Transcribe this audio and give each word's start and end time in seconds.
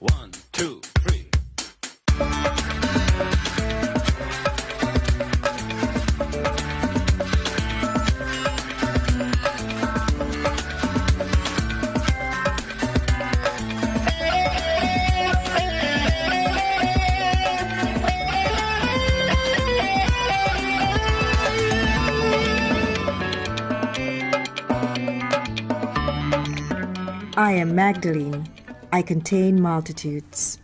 One, 0.00 0.30
two, 0.52 0.80
three. 1.00 1.28
I 27.36 27.52
am 27.52 27.74
Magdalene. 27.74 28.48
I 28.90 29.06
contain 29.06 29.54
multitudes. 29.54 30.58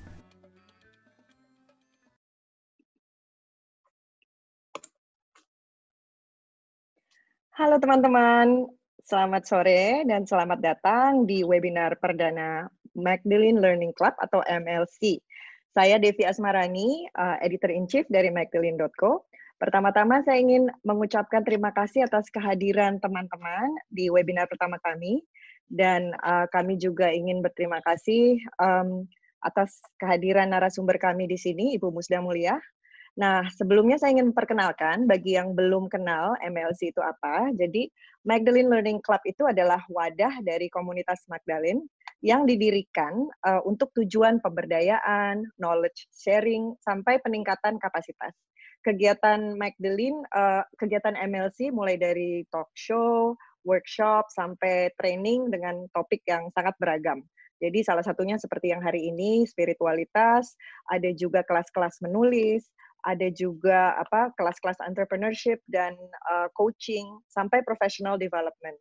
Halo 7.55 7.79
teman-teman, 7.79 8.67
selamat 9.07 9.43
sore 9.47 10.03
dan 10.11 10.27
selamat 10.27 10.59
datang 10.59 11.23
di 11.23 11.47
webinar 11.47 12.03
perdana 12.03 12.67
Magdalene 12.99 13.63
Learning 13.63 13.95
Club 13.95 14.19
atau 14.19 14.43
MLC. 14.43 15.23
Saya 15.71 16.03
Devi 16.03 16.27
Asmarani, 16.27 17.07
uh, 17.15 17.39
Editor-in-Chief 17.47 18.11
dari 18.11 18.35
magdalene.co. 18.35 19.23
Pertama-tama 19.63 20.27
saya 20.27 20.43
ingin 20.43 20.67
mengucapkan 20.83 21.47
terima 21.47 21.71
kasih 21.71 22.11
atas 22.11 22.27
kehadiran 22.35 22.99
teman-teman 22.99 23.71
di 23.87 24.11
webinar 24.11 24.51
pertama 24.51 24.83
kami 24.83 25.23
dan 25.71 26.15
uh, 26.23 26.47
kami 26.51 26.79
juga 26.79 27.11
ingin 27.11 27.43
berterima 27.43 27.83
kasih 27.83 28.39
um, 28.63 29.07
atas 29.43 29.79
kehadiran 30.01 30.51
narasumber 30.51 30.99
kami 30.99 31.31
di 31.31 31.39
sini, 31.39 31.75
Ibu 31.79 31.95
Musda 31.95 32.19
Mulia. 32.23 32.59
Nah, 33.17 33.49
sebelumnya 33.57 33.97
saya 33.97 34.13
ingin 34.13 34.29
memperkenalkan 34.35 35.09
bagi 35.09 35.41
yang 35.41 35.57
belum 35.57 35.89
kenal 35.89 36.37
MLC 36.45 36.93
itu 36.93 37.01
apa. 37.01 37.49
Jadi, 37.57 37.89
Magdalene 38.29 38.69
Learning 38.69 39.01
Club 39.01 39.25
itu 39.25 39.49
adalah 39.49 39.81
wadah 39.89 40.45
dari 40.45 40.69
komunitas 40.69 41.25
Magdalene 41.25 41.81
yang 42.21 42.45
didirikan 42.45 43.25
uh, 43.49 43.65
untuk 43.65 43.89
tujuan 43.97 44.41
pemberdayaan, 44.45 45.49
knowledge 45.57 46.09
sharing, 46.13 46.77
sampai 46.85 47.17
peningkatan 47.25 47.81
kapasitas. 47.81 48.37
Kegiatan 48.85 49.57
Magdalene, 49.57 50.21
uh, 50.37 50.63
kegiatan 50.77 51.17
MLC 51.17 51.73
mulai 51.73 51.97
dari 51.97 52.45
talk 52.53 52.69
show, 52.77 53.33
workshop, 53.67 54.31
sampai 54.31 54.95
training 54.97 55.51
dengan 55.51 55.85
topik 55.91 56.23
yang 56.25 56.47
sangat 56.55 56.73
beragam. 56.79 57.27
Jadi 57.59 57.83
salah 57.83 58.05
satunya 58.05 58.37
seperti 58.39 58.71
yang 58.71 58.85
hari 58.85 59.11
ini 59.11 59.49
spiritualitas, 59.49 60.55
ada 60.93 61.09
juga 61.17 61.43
kelas-kelas 61.43 61.99
menulis, 62.05 62.69
ada 63.07 63.27
juga 63.33 63.97
apa 63.97 64.35
kelas-kelas 64.37 64.83
entrepreneurship 64.85 65.63
dan 65.71 65.97
uh, 66.31 66.49
coaching 66.53 67.07
sampai 67.31 67.65
professional 67.65 68.21
development. 68.21 68.77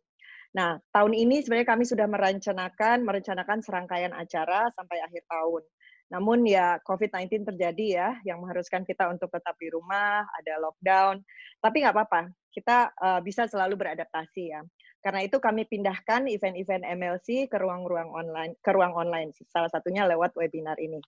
Nah, 0.52 0.80
tahun 0.92 1.12
ini 1.12 1.44
sebenarnya 1.44 1.68
kami 1.68 1.84
sudah 1.84 2.08
merencanakan 2.08 3.04
merencanakan 3.04 3.60
serangkaian 3.60 4.12
acara 4.12 4.68
sampai 4.72 4.98
akhir 5.04 5.24
tahun. 5.28 5.62
Namun 6.06 6.46
ya 6.46 6.78
COVID-19 6.86 7.44
terjadi 7.54 7.86
ya, 7.86 8.08
yang 8.22 8.38
mengharuskan 8.38 8.86
kita 8.86 9.10
untuk 9.10 9.26
tetap 9.32 9.58
di 9.58 9.68
rumah, 9.68 10.22
ada 10.22 10.54
lockdown. 10.62 11.18
Tapi 11.58 11.82
nggak 11.82 11.94
apa-apa, 11.94 12.30
kita 12.56 12.96
uh, 12.96 13.20
bisa 13.20 13.44
selalu 13.44 13.76
beradaptasi 13.76 14.56
ya. 14.56 14.64
Karena 15.04 15.28
itu 15.28 15.36
kami 15.36 15.68
pindahkan 15.68 16.24
event-event 16.24 16.88
MLC 16.88 17.52
ke 17.52 17.56
ruang-ruang 17.60 18.08
online, 18.08 18.56
ke 18.64 18.72
ruang 18.72 18.96
online. 18.96 19.36
Salah 19.52 19.68
satunya 19.68 20.08
lewat 20.08 20.32
webinar 20.40 20.80
ini. 20.80 20.98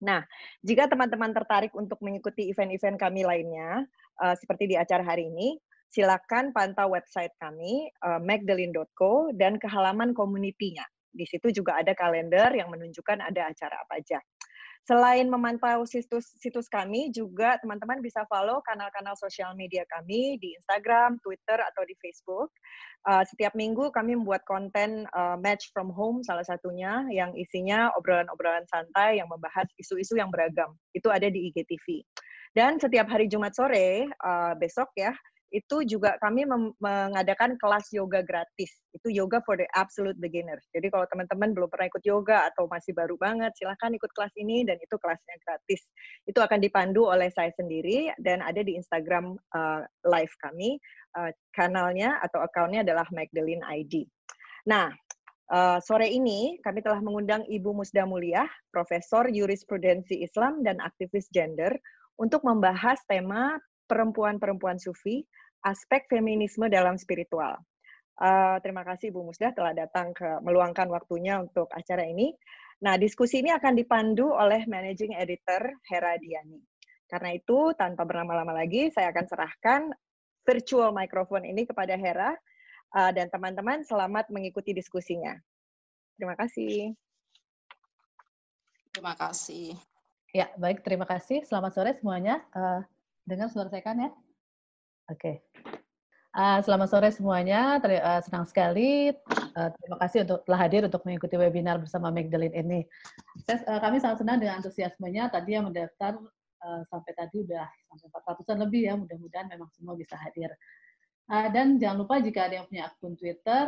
Nah, 0.00 0.24
jika 0.64 0.88
teman-teman 0.88 1.36
tertarik 1.36 1.76
untuk 1.76 2.00
mengikuti 2.00 2.48
event-event 2.48 2.96
kami 2.96 3.28
lainnya, 3.28 3.84
uh, 4.24 4.32
seperti 4.32 4.72
di 4.72 4.76
acara 4.80 5.04
hari 5.04 5.28
ini, 5.28 5.60
silakan 5.92 6.56
pantau 6.56 6.96
website 6.96 7.36
kami, 7.36 7.92
uh, 8.00 8.16
magdalene.co, 8.16 9.36
dan 9.36 9.60
ke 9.60 9.68
halaman 9.68 10.16
community-nya. 10.16 10.88
Di 11.12 11.28
situ 11.28 11.52
juga 11.52 11.76
ada 11.76 11.92
kalender 11.92 12.48
yang 12.56 12.72
menunjukkan 12.72 13.20
ada 13.20 13.52
acara 13.52 13.76
apa 13.84 14.00
aja. 14.00 14.18
Selain 14.88 15.28
memantau 15.28 15.84
situs 15.84 16.32
situs 16.40 16.66
kami, 16.66 17.12
juga 17.12 17.60
teman-teman 17.60 18.00
bisa 18.00 18.24
follow 18.26 18.64
kanal-kanal 18.64 19.12
sosial 19.14 19.52
media 19.54 19.84
kami 19.92 20.40
di 20.40 20.56
Instagram, 20.56 21.20
Twitter, 21.20 21.60
atau 21.60 21.82
di 21.84 21.94
Facebook. 22.00 22.50
Uh, 23.08 23.24
setiap 23.24 23.56
minggu 23.56 23.88
kami 23.96 24.12
membuat 24.12 24.44
konten 24.44 25.08
uh, 25.16 25.36
match 25.40 25.72
from 25.72 25.88
home 25.88 26.20
salah 26.20 26.44
satunya 26.44 27.04
yang 27.08 27.32
isinya 27.32 27.88
obrolan-obrolan 27.96 28.68
santai 28.68 29.16
yang 29.20 29.28
membahas 29.28 29.68
isu-isu 29.80 30.20
yang 30.20 30.28
beragam. 30.28 30.76
Itu 30.92 31.08
ada 31.08 31.28
di 31.28 31.48
IGTV. 31.48 32.04
Dan 32.52 32.82
setiap 32.82 33.06
hari 33.06 33.30
Jumat 33.30 33.54
sore 33.54 34.10
uh, 34.26 34.52
besok 34.58 34.90
ya 34.98 35.14
itu 35.50 35.82
juga 35.82 36.14
kami 36.22 36.46
mengadakan 36.78 37.58
kelas 37.58 37.90
yoga 37.90 38.22
gratis. 38.22 38.70
Itu 38.94 39.10
yoga 39.10 39.42
for 39.42 39.58
the 39.58 39.66
absolute 39.74 40.14
beginner. 40.22 40.62
Jadi 40.70 40.86
kalau 40.94 41.10
teman-teman 41.10 41.50
belum 41.50 41.66
pernah 41.66 41.90
ikut 41.90 42.04
yoga 42.06 42.46
atau 42.54 42.70
masih 42.70 42.94
baru 42.94 43.18
banget, 43.18 43.50
silahkan 43.58 43.90
ikut 43.90 44.10
kelas 44.14 44.30
ini 44.38 44.62
dan 44.62 44.78
itu 44.78 44.94
kelasnya 45.02 45.36
gratis. 45.42 45.82
Itu 46.22 46.38
akan 46.38 46.62
dipandu 46.62 47.10
oleh 47.10 47.34
saya 47.34 47.50
sendiri 47.58 48.14
dan 48.22 48.46
ada 48.46 48.62
di 48.62 48.78
Instagram 48.78 49.34
uh, 49.54 49.82
live 50.06 50.34
kami. 50.38 50.78
Uh, 51.18 51.34
kanalnya 51.50 52.22
atau 52.22 52.38
akunnya 52.38 52.86
adalah 52.86 53.02
Magdalene 53.10 53.66
ID. 53.66 54.06
Nah, 54.70 54.94
uh, 55.50 55.82
sore 55.82 56.06
ini 56.06 56.62
kami 56.62 56.78
telah 56.78 57.02
mengundang 57.02 57.42
Ibu 57.50 57.74
Musda 57.74 58.06
Mulia, 58.06 58.46
Profesor 58.70 59.26
Jurisprudensi 59.26 60.22
Islam 60.22 60.62
dan 60.62 60.78
aktivis 60.78 61.26
gender, 61.34 61.74
untuk 62.20 62.46
membahas 62.46 63.02
tema 63.10 63.58
perempuan-perempuan 63.90 64.78
sufi, 64.78 65.26
aspek 65.64 66.08
feminisme 66.08 66.68
dalam 66.68 66.96
spiritual. 66.96 67.58
Uh, 68.20 68.60
terima 68.60 68.84
kasih 68.84 69.08
Bu 69.08 69.24
Musdah 69.24 69.52
telah 69.56 69.72
datang 69.72 70.12
ke 70.12 70.44
meluangkan 70.44 70.92
waktunya 70.92 71.40
untuk 71.40 71.72
acara 71.72 72.04
ini. 72.04 72.36
Nah, 72.80 72.96
diskusi 72.96 73.40
ini 73.44 73.52
akan 73.52 73.76
dipandu 73.76 74.32
oleh 74.32 74.64
Managing 74.64 75.16
Editor 75.16 75.72
Hera 75.88 76.16
Diani. 76.16 76.60
Karena 77.08 77.36
itu, 77.36 77.72
tanpa 77.76 78.08
berlama-lama 78.08 78.56
lagi, 78.56 78.88
saya 78.92 79.12
akan 79.12 79.24
serahkan 79.28 79.82
virtual 80.44 80.92
microphone 80.92 81.44
ini 81.48 81.68
kepada 81.68 81.96
Hera, 81.96 82.32
uh, 82.96 83.10
dan 83.12 83.28
teman-teman 83.28 83.84
selamat 83.84 84.32
mengikuti 84.32 84.72
diskusinya. 84.72 85.36
Terima 86.16 86.36
kasih. 86.36 86.92
Terima 88.92 89.14
kasih. 89.16 89.76
Ya, 90.32 90.48
baik. 90.56 90.84
Terima 90.84 91.04
kasih. 91.04 91.44
Selamat 91.44 91.72
sore 91.76 91.92
semuanya. 91.96 92.40
Uh, 92.52 92.80
Dengar 93.28 93.52
suara 93.52 93.68
saya 93.70 93.84
kan 93.84 93.96
ya? 94.00 94.10
Oke. 95.10 95.18
Okay. 95.18 95.36
Uh, 96.30 96.62
selamat 96.62 96.86
sore 96.86 97.10
semuanya. 97.10 97.82
Ter 97.82 97.98
uh, 97.98 98.22
senang 98.22 98.46
sekali. 98.46 99.10
Uh, 99.58 99.70
terima 99.82 99.98
kasih 99.98 100.22
untuk 100.22 100.46
telah 100.46 100.60
hadir 100.62 100.86
untuk 100.86 101.02
mengikuti 101.02 101.34
webinar 101.34 101.82
bersama 101.82 102.14
Magdalene 102.14 102.54
ini. 102.54 102.80
Saya, 103.42 103.66
uh, 103.66 103.82
kami 103.82 103.98
sangat 103.98 104.22
senang 104.22 104.38
dengan 104.38 104.62
antusiasmenya. 104.62 105.34
Tadi 105.34 105.58
yang 105.58 105.66
mendaftar 105.66 106.14
uh, 106.62 106.82
sampai 106.86 107.12
tadi 107.18 107.42
udah 107.42 107.66
sampai 107.90 108.06
400-an 108.22 108.58
lebih 108.62 108.82
ya. 108.86 108.94
Mudah-mudahan 108.94 109.50
memang 109.50 109.66
semua 109.74 109.98
bisa 109.98 110.14
hadir. 110.14 110.54
Uh, 111.26 111.50
dan 111.50 111.82
jangan 111.82 112.06
lupa 112.06 112.22
jika 112.22 112.46
ada 112.46 112.62
yang 112.62 112.66
punya 112.70 112.86
akun 112.86 113.18
Twitter, 113.18 113.64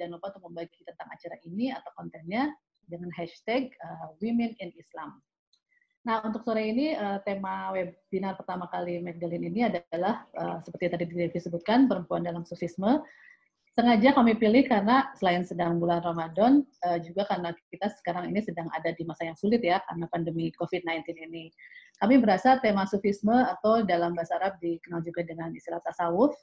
jangan 0.00 0.12
lupa 0.16 0.32
untuk 0.32 0.44
membagi 0.48 0.80
tentang 0.88 1.08
acara 1.12 1.36
ini 1.44 1.68
atau 1.76 1.92
kontennya 1.92 2.48
dengan 2.88 3.12
hashtag 3.12 3.76
uh, 3.84 4.16
Women 4.24 4.56
in 4.56 4.72
Islam. 4.80 5.20
Nah, 6.10 6.26
untuk 6.26 6.42
sore 6.42 6.66
ini 6.66 6.90
uh, 6.98 7.22
tema 7.22 7.70
webinar 7.70 8.34
pertama 8.34 8.66
kali 8.66 8.98
Magdalene 8.98 9.46
ini 9.46 9.70
adalah 9.70 10.26
uh, 10.34 10.58
seperti 10.58 10.90
tadi 10.90 11.06
disebutkan 11.30 11.86
perempuan 11.86 12.26
dalam 12.26 12.42
sufisme. 12.42 12.98
Sengaja 13.78 14.18
kami 14.18 14.34
pilih 14.34 14.66
karena 14.66 15.14
selain 15.14 15.46
sedang 15.46 15.78
bulan 15.78 16.02
Ramadan, 16.02 16.66
uh, 16.82 16.98
juga 16.98 17.30
karena 17.30 17.54
kita 17.70 17.94
sekarang 18.02 18.26
ini 18.26 18.42
sedang 18.42 18.66
ada 18.74 18.90
di 18.90 19.06
masa 19.06 19.30
yang 19.30 19.38
sulit 19.38 19.62
ya 19.62 19.78
karena 19.86 20.10
pandemi 20.10 20.50
COVID-19 20.58 21.14
ini. 21.30 21.54
Kami 22.02 22.18
berasa 22.18 22.58
tema 22.58 22.90
sufisme 22.90 23.46
atau 23.46 23.86
dalam 23.86 24.18
bahasa 24.18 24.34
Arab 24.42 24.58
dikenal 24.58 25.06
juga 25.06 25.22
dengan 25.22 25.54
istilah 25.54 25.78
tasawuf, 25.86 26.34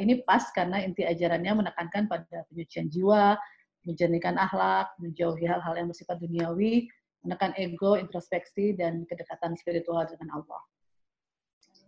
ini 0.00 0.24
pas 0.24 0.46
karena 0.56 0.80
inti 0.80 1.04
ajarannya 1.04 1.52
menekankan 1.66 2.08
pada 2.08 2.48
penyucian 2.48 2.88
jiwa, 2.88 3.36
menjernihkan 3.84 4.38
akhlak, 4.38 4.94
menjauhi 5.02 5.44
hal-hal 5.44 5.74
yang 5.74 5.90
bersifat 5.90 6.16
duniawi, 6.22 6.86
menekan 7.22 7.54
ego, 7.58 7.94
introspeksi, 7.98 8.74
dan 8.74 9.06
kedekatan 9.06 9.54
spiritual 9.58 10.06
dengan 10.06 10.42
Allah. 10.42 10.62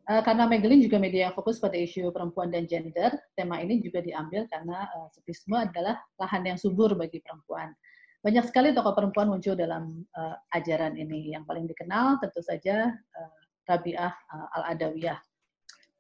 Uh, 0.04 0.20
karena 0.20 0.44
Magdalene 0.44 0.84
juga 0.84 1.00
media 1.00 1.28
yang 1.28 1.34
fokus 1.34 1.56
pada 1.56 1.81
isu 1.81 2.12
perempuan 2.12 2.52
dan 2.52 2.69
gender, 2.69 3.16
tema 3.32 3.56
ini 3.64 3.81
juga 3.81 4.04
diambil 4.04 4.44
karena 4.52 4.84
uh, 4.92 5.08
sufisme 5.08 5.56
adalah 5.56 5.96
lahan 6.20 6.44
yang 6.44 6.58
subur 6.60 6.92
bagi 6.92 7.25
perempuan. 7.25 7.72
Banyak 8.20 8.44
sekali 8.48 8.72
tokoh 8.72 8.96
perempuan 8.96 9.28
muncul 9.32 9.56
dalam 9.56 10.04
uh, 10.16 10.36
ajaran 10.56 10.96
ini. 10.96 11.32
Yang 11.32 11.44
paling 11.44 11.64
dikenal 11.69 12.20
tentu 12.20 12.40
saja 12.40 12.92
uh, 12.92 13.30
Rabi'ah 13.69 14.12
uh, 14.12 14.48
Al-Adawiyah. 14.60 15.20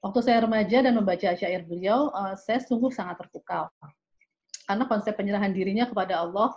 Waktu 0.04 0.20
saya 0.20 0.44
remaja 0.44 0.84
dan 0.84 1.00
membaca 1.00 1.32
syair 1.32 1.64
beliau, 1.64 2.12
uh, 2.12 2.36
saya 2.36 2.60
sungguh 2.60 2.92
sangat 2.92 3.24
terpukau. 3.24 3.72
Karena 4.68 4.84
konsep 4.88 5.16
penyerahan 5.16 5.52
dirinya 5.52 5.88
kepada 5.88 6.24
Allah 6.24 6.52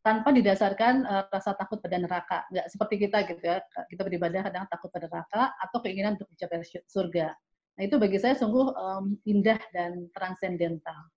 tanpa 0.00 0.32
didasarkan 0.32 0.94
uh, 1.04 1.24
rasa 1.28 1.52
takut 1.56 1.78
pada 1.80 2.00
neraka. 2.00 2.48
Nggak 2.48 2.66
seperti 2.72 2.94
kita 3.06 3.18
gitu 3.28 3.42
ya, 3.44 3.60
kita 3.88 4.02
beribadah 4.04 4.40
kadang 4.48 4.64
takut 4.68 4.88
pada 4.88 5.06
neraka 5.08 5.52
atau 5.60 5.78
keinginan 5.84 6.16
untuk 6.16 6.28
mencapai 6.32 6.64
surga. 6.88 7.32
Nah 7.76 7.82
itu 7.84 7.96
bagi 7.96 8.18
saya 8.20 8.36
sungguh 8.36 8.66
um, 8.76 9.16
indah 9.24 9.60
dan 9.72 10.08
transendental. 10.12 11.08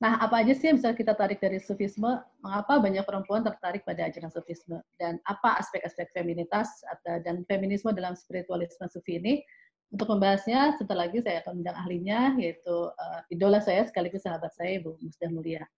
Nah, 0.00 0.16
apa 0.16 0.40
aja 0.40 0.56
sih 0.56 0.72
yang 0.72 0.80
bisa 0.80 0.96
kita 0.96 1.12
tarik 1.12 1.44
dari 1.44 1.60
sufisme? 1.60 2.08
Mengapa 2.40 2.80
banyak 2.80 3.04
perempuan 3.04 3.44
tertarik 3.44 3.84
pada 3.84 4.08
ajaran 4.08 4.32
sufisme? 4.32 4.80
Dan 4.96 5.20
apa 5.28 5.60
aspek-aspek 5.60 6.08
feminitas 6.16 6.80
dan 7.04 7.44
feminisme 7.44 7.92
dalam 7.92 8.16
spiritualisme 8.16 8.88
sufi 8.88 9.20
ini? 9.20 9.44
Untuk 9.92 10.08
membahasnya, 10.08 10.80
sebentar 10.80 11.04
lagi 11.04 11.20
saya 11.20 11.44
akan 11.44 11.60
undang 11.60 11.76
ahlinya, 11.76 12.32
yaitu 12.40 12.72
uh, 12.88 13.20
idola 13.28 13.60
saya 13.60 13.84
sekaligus 13.84 14.24
sahabat 14.24 14.48
saya, 14.56 14.80
Ibu 14.80 15.04
Musdah 15.04 15.28
Mulia. 15.28 15.68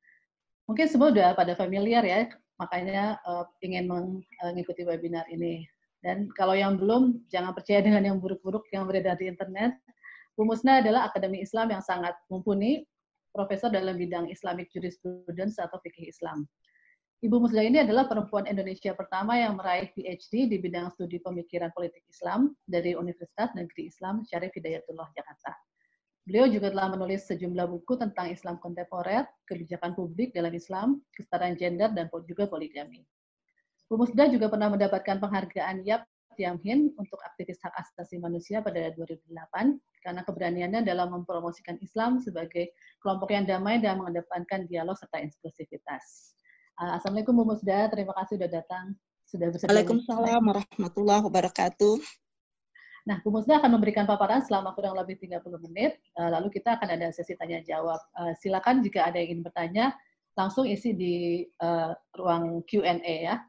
Mungkin 0.71 0.87
semua 0.87 1.11
sudah 1.11 1.35
pada 1.35 1.53
familiar 1.59 2.03
ya, 2.07 2.31
makanya 2.59 3.19
uh, 3.27 3.45
ingin 3.63 3.91
mengikuti 3.91 4.87
webinar 4.87 5.27
ini. 5.29 5.67
Dan 6.03 6.31
kalau 6.35 6.55
yang 6.55 6.79
belum, 6.79 7.23
jangan 7.31 7.55
percaya 7.55 7.83
dengan 7.87 8.03
yang 8.03 8.19
buruk-buruk 8.19 8.67
yang 8.71 8.87
beredar 8.87 9.19
di 9.19 9.31
internet. 9.31 9.75
Bu 10.33 10.49
Musna 10.49 10.81
adalah 10.81 11.13
akademi 11.13 11.45
Islam 11.45 11.71
yang 11.71 11.85
sangat 11.85 12.17
mumpuni, 12.33 12.89
profesor 13.37 13.69
dalam 13.69 13.97
bidang 13.97 14.29
Islamic 14.33 14.73
Jurisprudence 14.73 15.61
atau 15.61 15.77
fikih 15.81 16.09
Islam. 16.09 16.49
Ibu 17.23 17.39
Musda 17.39 17.63
ini 17.63 17.79
adalah 17.79 18.11
perempuan 18.11 18.51
Indonesia 18.51 18.91
pertama 18.99 19.39
yang 19.39 19.55
meraih 19.55 19.95
PhD 19.95 20.51
di 20.51 20.59
bidang 20.59 20.91
studi 20.91 21.23
pemikiran 21.23 21.71
politik 21.71 22.03
Islam 22.11 22.51
dari 22.67 22.99
Universitas 22.99 23.55
Negeri 23.55 23.87
Islam 23.87 24.27
Syarif 24.27 24.51
Hidayatullah 24.59 25.07
Jakarta. 25.15 25.55
Beliau 26.23 26.47
juga 26.47 26.71
telah 26.71 26.87
menulis 26.95 27.27
sejumlah 27.27 27.67
buku 27.67 27.99
tentang 27.99 28.31
Islam 28.31 28.63
kontemporer, 28.63 29.27
kebijakan 29.51 29.99
publik 29.99 30.31
dalam 30.31 30.55
Islam, 30.55 31.03
kesetaraan 31.19 31.59
gender, 31.59 31.91
dan 31.91 32.07
juga 32.31 32.47
poligami. 32.47 33.03
Bu 33.91 33.99
Musda 33.99 34.31
juga 34.31 34.47
pernah 34.49 34.71
mendapatkan 34.71 35.19
penghargaan 35.19 35.83
YAP 35.83 36.07
Tiamhin 36.33 36.89
untuk 36.97 37.21
aktivis 37.21 37.61
hak 37.61 37.77
asasi 37.77 38.17
manusia 38.17 38.65
pada 38.65 38.89
2008 38.97 39.29
karena 40.01 40.21
keberaniannya 40.25 40.81
dalam 40.81 41.13
mempromosikan 41.13 41.77
Islam 41.85 42.17
sebagai 42.17 42.73
kelompok 43.05 43.37
yang 43.37 43.45
damai 43.45 43.85
dan 43.85 44.01
mengedepankan 44.01 44.65
dialog 44.65 44.97
serta 44.97 45.21
inklusivitas. 45.21 46.33
Uh, 46.81 46.97
Assalamualaikum 46.97 47.37
Bu 47.37 47.45
Musda, 47.53 47.93
terima 47.93 48.17
kasih 48.17 48.41
sudah 48.41 48.51
datang. 48.51 48.97
Sudah 49.29 49.47
bersedia. 49.53 49.71
Waalaikumsalam 49.77 50.41
warahmatullahi 50.41 51.23
wabarakatuh. 51.29 52.22
Nah, 53.03 53.19
Bu 53.27 53.35
Musda 53.35 53.59
akan 53.59 53.75
memberikan 53.75 54.07
paparan 54.07 54.47
selama 54.47 54.79
kurang 54.79 54.95
lebih 54.95 55.19
30 55.19 55.43
menit, 55.67 55.99
uh, 56.15 56.31
lalu 56.31 56.55
kita 56.55 56.79
akan 56.79 56.95
ada 56.95 57.11
sesi 57.11 57.35
tanya 57.35 57.59
jawab. 57.67 57.99
Uh, 58.15 58.31
silakan 58.39 58.79
jika 58.79 59.11
ada 59.11 59.19
yang 59.19 59.39
ingin 59.39 59.43
bertanya, 59.43 59.85
langsung 60.39 60.65
isi 60.65 60.95
di 60.95 61.17
uh, 61.59 61.91
ruang 62.15 62.63
Q&A 62.63 63.15
ya. 63.27 63.43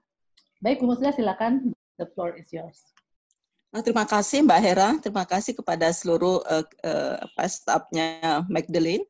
Baik, 0.57 0.81
Bu 0.81 0.89
Musda 0.89 1.13
silakan 1.13 1.69
The 2.01 2.09
floor 2.17 2.33
is 2.41 2.49
yours. 2.49 2.81
Nah, 3.69 3.81
terima 3.85 4.05
kasih 4.05 4.45
Mbak 4.45 4.61
Hera, 4.61 4.89
terima 5.01 5.25
kasih 5.25 5.53
kepada 5.57 5.89
seluruh 5.93 6.41
uh, 6.45 6.65
uh, 6.85 7.49
stafnya 7.49 8.45
Magdalene 8.49 9.05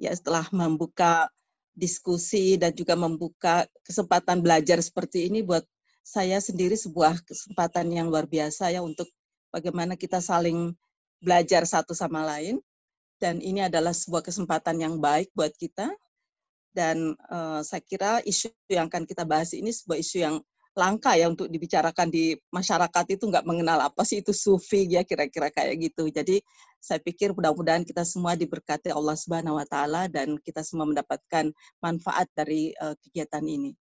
ya 0.00 0.12
setelah 0.12 0.48
membuka 0.52 1.28
diskusi 1.72 2.60
dan 2.60 2.76
juga 2.76 2.92
membuka 2.92 3.64
kesempatan 3.84 4.44
belajar 4.44 4.80
seperti 4.84 5.32
ini 5.32 5.40
buat 5.40 5.64
saya 6.04 6.36
sendiri 6.44 6.76
sebuah 6.76 7.24
kesempatan 7.24 7.88
yang 7.88 8.12
luar 8.12 8.28
biasa 8.28 8.68
ya 8.68 8.84
untuk 8.84 9.08
bagaimana 9.52 9.94
kita 9.94 10.18
saling 10.18 10.72
belajar 11.22 11.62
satu 11.68 11.94
sama 11.94 12.24
lain 12.24 12.58
dan 13.22 13.38
ini 13.38 13.62
adalah 13.62 13.94
sebuah 13.94 14.26
kesempatan 14.26 14.82
yang 14.82 14.98
baik 14.98 15.30
buat 15.36 15.54
kita 15.54 15.92
dan 16.72 17.14
uh, 17.28 17.60
saya 17.60 17.84
kira 17.84 18.24
isu 18.24 18.50
yang 18.72 18.88
akan 18.88 19.04
kita 19.04 19.22
bahas 19.28 19.52
ini 19.52 19.70
sebuah 19.70 20.00
isu 20.00 20.16
yang 20.18 20.36
langka 20.72 21.12
ya 21.20 21.28
untuk 21.28 21.52
dibicarakan 21.52 22.08
di 22.08 22.32
masyarakat 22.48 23.04
itu 23.12 23.28
nggak 23.28 23.44
mengenal 23.44 23.92
apa 23.92 24.08
sih 24.08 24.24
itu 24.24 24.32
sufi 24.32 24.88
ya 24.88 25.04
kira-kira 25.04 25.52
kayak 25.52 25.92
gitu. 25.92 26.08
Jadi 26.08 26.40
saya 26.80 26.96
pikir 26.96 27.36
mudah-mudahan 27.36 27.84
kita 27.84 28.02
semua 28.08 28.32
diberkati 28.32 28.88
Allah 28.88 29.12
Subhanahu 29.12 29.60
wa 29.60 29.66
taala 29.68 30.08
dan 30.08 30.40
kita 30.40 30.64
semua 30.64 30.88
mendapatkan 30.88 31.52
manfaat 31.84 32.26
dari 32.32 32.72
uh, 32.80 32.96
kegiatan 33.04 33.44
ini. 33.44 33.76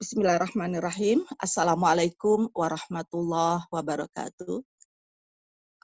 Bismillahirrahmanirrahim. 0.00 1.22
Assalamualaikum 1.38 2.48
warahmatullahi 2.56 3.68
wabarakatuh. 3.68 4.73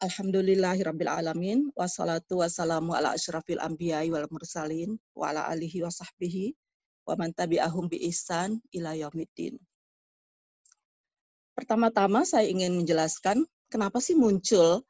Alhamdulillahirabbil 0.00 1.12
alamin 1.12 1.68
wassalatu 1.76 2.40
wassalamu 2.40 2.96
ala 2.96 3.12
asyrafil 3.12 3.60
anbiya'i 3.60 4.08
wal 4.08 4.24
mursalin 4.32 4.96
wa 5.12 5.28
ala 5.28 5.44
alihi 5.52 5.84
wa 5.84 5.92
sahbihi 5.92 6.56
wa 7.04 7.20
man 7.20 7.36
tabi'ahum 7.36 7.84
bi 7.84 8.08
ihsan 8.08 8.64
ila 8.72 8.96
yaumiddin. 8.96 9.60
Pertama-tama 11.52 12.24
saya 12.24 12.48
ingin 12.48 12.80
menjelaskan 12.80 13.44
kenapa 13.68 14.00
sih 14.00 14.16
muncul 14.16 14.80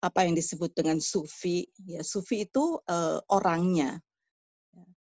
apa 0.00 0.24
yang 0.24 0.32
disebut 0.32 0.72
dengan 0.72 0.96
sufi. 0.96 1.68
Ya, 1.84 2.00
sufi 2.00 2.48
itu 2.48 2.80
uh, 2.88 3.20
orangnya. 3.28 4.00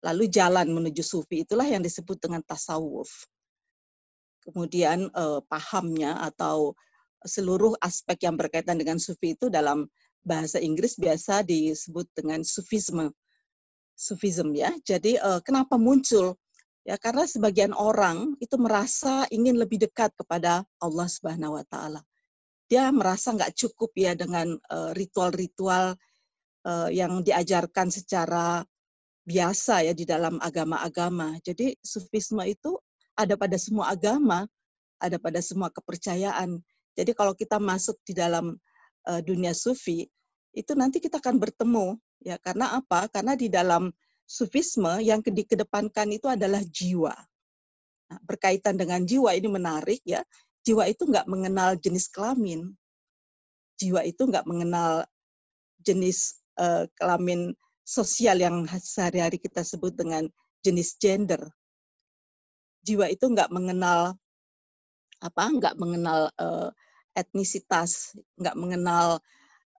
Lalu 0.05 0.29
jalan 0.29 0.69
menuju 0.77 1.01
sufi 1.01 1.49
itulah 1.49 1.65
yang 1.65 1.81
disebut 1.81 2.21
dengan 2.21 2.45
tasawuf. 2.45 3.09
Kemudian 4.45 5.09
uh, 5.17 5.41
pahamnya 5.49 6.21
atau 6.21 6.77
seluruh 7.25 7.75
aspek 7.83 8.29
yang 8.29 8.39
berkaitan 8.39 8.79
dengan 8.79 9.01
sufi 9.01 9.35
itu 9.35 9.51
dalam 9.51 9.87
bahasa 10.23 10.59
Inggris 10.61 10.99
biasa 10.99 11.43
disebut 11.43 12.07
dengan 12.15 12.45
sufisme. 12.45 13.11
Sufism 13.99 14.55
ya. 14.55 14.71
Jadi 14.87 15.19
uh, 15.19 15.43
kenapa 15.43 15.75
muncul 15.75 16.39
Ya, 16.89 16.97
karena 16.97 17.29
sebagian 17.29 17.77
orang 17.77 18.33
itu 18.41 18.57
merasa 18.57 19.29
ingin 19.29 19.61
lebih 19.61 19.77
dekat 19.77 20.09
kepada 20.17 20.65
Allah 20.81 21.05
Subhanahu 21.05 21.61
wa 21.61 21.65
taala. 21.69 22.01
Dia 22.65 22.89
merasa 22.89 23.37
nggak 23.37 23.53
cukup 23.53 23.93
ya 23.93 24.17
dengan 24.17 24.57
eh, 24.57 24.91
ritual-ritual 24.97 26.01
uh, 26.65 26.89
yang 26.89 27.21
diajarkan 27.21 27.93
secara 27.93 28.65
biasa 29.29 29.85
ya 29.85 29.93
di 29.93 30.09
dalam 30.09 30.41
agama-agama. 30.41 31.37
Jadi 31.45 31.77
sufisme 31.85 32.41
itu 32.49 32.81
ada 33.13 33.37
pada 33.37 33.61
semua 33.61 33.93
agama, 33.93 34.49
ada 34.97 35.21
pada 35.21 35.45
semua 35.45 35.69
kepercayaan. 35.69 36.57
Jadi 36.99 37.15
kalau 37.15 37.31
kita 37.31 37.63
masuk 37.63 37.95
di 38.03 38.11
dalam 38.11 38.59
uh, 39.07 39.21
dunia 39.23 39.55
sufi, 39.55 40.11
itu 40.51 40.75
nanti 40.75 40.99
kita 40.99 41.23
akan 41.23 41.39
bertemu 41.39 41.95
ya 42.19 42.35
karena 42.43 42.75
apa? 42.75 43.07
Karena 43.07 43.39
di 43.39 43.47
dalam 43.47 43.95
sufisme 44.27 44.99
yang 44.99 45.23
dikedepankan 45.23 46.11
itu 46.11 46.27
adalah 46.27 46.59
jiwa. 46.67 47.15
Nah, 48.11 48.19
berkaitan 48.27 48.75
dengan 48.75 49.07
jiwa 49.07 49.31
ini 49.39 49.47
menarik 49.47 50.03
ya. 50.03 50.27
Jiwa 50.67 50.91
itu 50.91 51.07
nggak 51.07 51.31
mengenal 51.31 51.79
jenis 51.79 52.11
kelamin. 52.11 52.75
Jiwa 53.79 54.03
itu 54.03 54.27
nggak 54.27 54.45
mengenal 54.45 55.07
jenis 55.87 56.43
uh, 56.59 56.85
kelamin 56.99 57.55
sosial 57.87 58.43
yang 58.43 58.67
sehari-hari 58.69 59.39
kita 59.39 59.63
sebut 59.63 59.95
dengan 59.95 60.27
jenis 60.67 60.99
gender. 60.99 61.41
Jiwa 62.83 63.07
itu 63.09 63.25
nggak 63.31 63.49
mengenal 63.55 64.19
apa? 65.23 65.45
Nggak 65.47 65.75
mengenal 65.79 66.29
uh, 66.37 66.69
etnisitas, 67.17 68.17
nggak 68.41 68.57
mengenal 68.59 69.23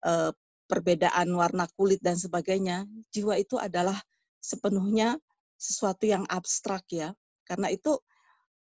uh, 0.05 0.31
perbedaan 0.69 1.33
warna 1.33 1.65
kulit 1.73 1.97
dan 2.05 2.13
sebagainya. 2.13 2.85
Jiwa 3.09 3.41
itu 3.41 3.57
adalah 3.57 3.97
sepenuhnya 4.37 5.17
sesuatu 5.57 6.05
yang 6.05 6.29
abstrak 6.29 6.85
ya. 6.93 7.11
Karena 7.43 7.73
itu 7.73 7.97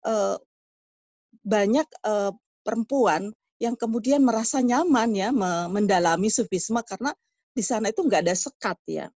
eh, 0.06 0.38
banyak 1.42 1.88
eh, 2.06 2.32
perempuan 2.62 3.34
yang 3.58 3.74
kemudian 3.74 4.22
merasa 4.22 4.62
nyaman 4.62 5.10
ya 5.18 5.34
mendalami 5.66 6.30
sufisme 6.30 6.78
karena 6.86 7.10
di 7.50 7.58
sana 7.66 7.90
itu 7.90 8.06
nggak 8.06 8.22
ada 8.22 8.36
sekat 8.38 8.78
ya. 8.86 9.06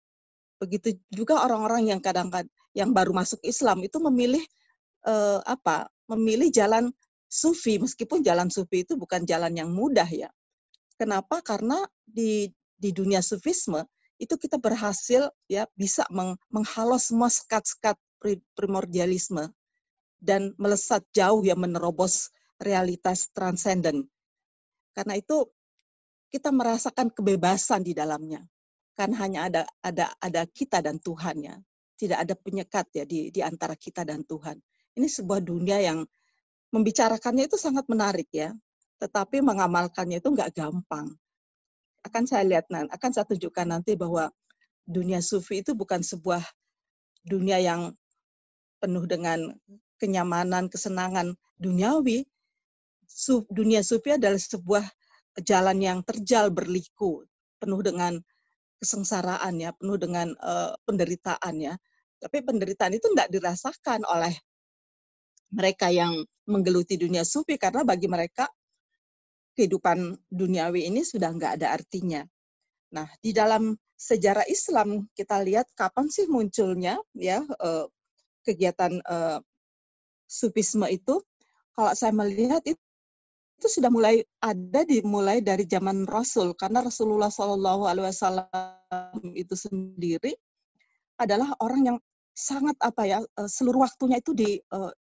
Begitu 0.59 0.99
juga 1.15 1.47
orang-orang 1.47 1.95
yang 1.95 2.01
kadang-kadang 2.03 2.51
yang 2.75 2.91
baru 2.91 3.15
masuk 3.15 3.39
Islam 3.47 3.87
itu 3.87 4.03
memilih 4.03 4.43
eh, 5.07 5.41
apa? 5.47 5.87
Memilih 6.11 6.51
jalan 6.51 6.91
sufi 7.33 7.81
meskipun 7.81 8.21
jalan 8.21 8.53
sufi 8.53 8.85
itu 8.85 9.01
bukan 9.01 9.25
jalan 9.25 9.57
yang 9.57 9.73
mudah 9.73 10.05
ya. 10.05 10.29
Kenapa? 11.01 11.41
Karena 11.41 11.81
di 12.05 12.53
di 12.77 12.91
dunia 12.93 13.25
sufisme 13.25 13.89
itu 14.21 14.37
kita 14.37 14.61
berhasil 14.61 15.33
ya 15.49 15.65
bisa 15.73 16.05
meng 16.13 16.37
menghalau 16.53 17.01
semua 17.01 17.33
sekat-sekat 17.33 17.97
primordialisme 18.53 19.49
dan 20.21 20.53
melesat 20.61 21.03
jauh 21.17 21.41
ya 21.43 21.57
menerobos 21.57 22.31
realitas 22.61 23.33
transenden. 23.33 24.07
Karena 24.93 25.17
itu 25.19 25.49
kita 26.29 26.53
merasakan 26.53 27.11
kebebasan 27.11 27.81
di 27.83 27.97
dalamnya. 27.97 28.45
Kan 28.93 29.17
hanya 29.17 29.49
ada 29.49 29.63
ada 29.81 30.13
ada 30.21 30.45
kita 30.45 30.85
dan 30.85 31.01
Tuhan 31.01 31.49
ya. 31.49 31.57
Tidak 31.97 32.19
ada 32.19 32.37
penyekat 32.37 32.93
ya 32.93 33.05
di 33.09 33.33
di 33.33 33.41
antara 33.41 33.73
kita 33.73 34.05
dan 34.05 34.23
Tuhan. 34.23 34.61
Ini 34.93 35.09
sebuah 35.09 35.41
dunia 35.41 35.81
yang 35.81 36.05
membicarakannya 36.73 37.47
itu 37.47 37.61
sangat 37.61 37.87
menarik 37.87 38.27
ya. 38.33 38.51
Tetapi 38.99 39.45
mengamalkannya 39.45 40.19
itu 40.19 40.29
nggak 40.33 40.57
gampang 40.57 41.13
akan 42.03 42.25
saya 42.27 42.43
lihat 42.47 42.67
nanti, 42.69 42.91
akan 42.91 43.11
saya 43.15 43.27
tunjukkan 43.31 43.67
nanti 43.71 43.95
bahwa 43.95 44.31
dunia 44.83 45.23
sufi 45.23 45.63
itu 45.63 45.73
bukan 45.79 46.03
sebuah 46.03 46.43
dunia 47.23 47.63
yang 47.63 47.95
penuh 48.83 49.07
dengan 49.07 49.55
kenyamanan, 50.03 50.67
kesenangan 50.67 51.39
duniawi, 51.63 52.27
dunia 53.55 53.87
sufi 53.87 54.19
adalah 54.19 54.39
sebuah 54.39 54.83
jalan 55.47 55.79
yang 55.79 55.99
terjal 56.03 56.51
berliku, 56.51 57.23
penuh 57.63 57.79
dengan 57.87 58.19
kesengsaraan 58.83 59.63
ya, 59.63 59.71
penuh 59.79 59.95
dengan 59.95 60.35
uh, 60.43 60.75
penderitaan 60.83 61.55
ya. 61.63 61.75
Tapi 62.19 62.43
penderitaan 62.43 62.99
itu 62.99 63.07
tidak 63.15 63.31
dirasakan 63.31 64.03
oleh 64.11 64.35
mereka 65.53 65.93
yang 65.93 66.25
menggeluti 66.49 66.99
dunia 66.99 67.23
sufi 67.23 67.61
karena 67.61 67.85
bagi 67.87 68.09
mereka 68.09 68.49
kehidupan 69.53 70.17
duniawi 70.33 70.89
ini 70.89 71.05
sudah 71.05 71.31
nggak 71.31 71.61
ada 71.61 71.77
artinya. 71.77 72.25
Nah, 72.93 73.09
di 73.21 73.37
dalam 73.37 73.77
sejarah 73.97 74.49
Islam 74.49 75.07
kita 75.13 75.39
lihat 75.45 75.69
kapan 75.77 76.09
sih 76.09 76.27
munculnya 76.27 76.99
ya 77.15 77.45
uh, 77.45 77.87
kegiatan 78.43 78.99
uh, 79.05 79.39
sufisme 80.27 80.89
itu. 80.89 81.21
Kalau 81.73 81.93
saya 81.97 82.13
melihat 82.13 82.61
itu 82.69 82.81
itu 83.63 83.79
sudah 83.79 83.95
mulai 83.95 84.27
ada 84.43 84.83
dimulai 84.83 85.39
dari 85.39 85.63
zaman 85.71 86.03
Rasul 86.11 86.51
karena 86.59 86.83
Rasulullah 86.83 87.31
Shallallahu 87.31 87.87
Alaihi 87.87 88.11
Wasallam 88.11 89.23
itu 89.39 89.55
sendiri 89.55 90.35
adalah 91.15 91.55
orang 91.63 91.95
yang 91.95 91.99
sangat 92.35 92.75
apa 92.83 93.07
ya 93.07 93.19
eh, 93.23 93.47
seluruh 93.47 93.87
waktunya 93.87 94.19
itu 94.19 94.35
di 94.35 94.59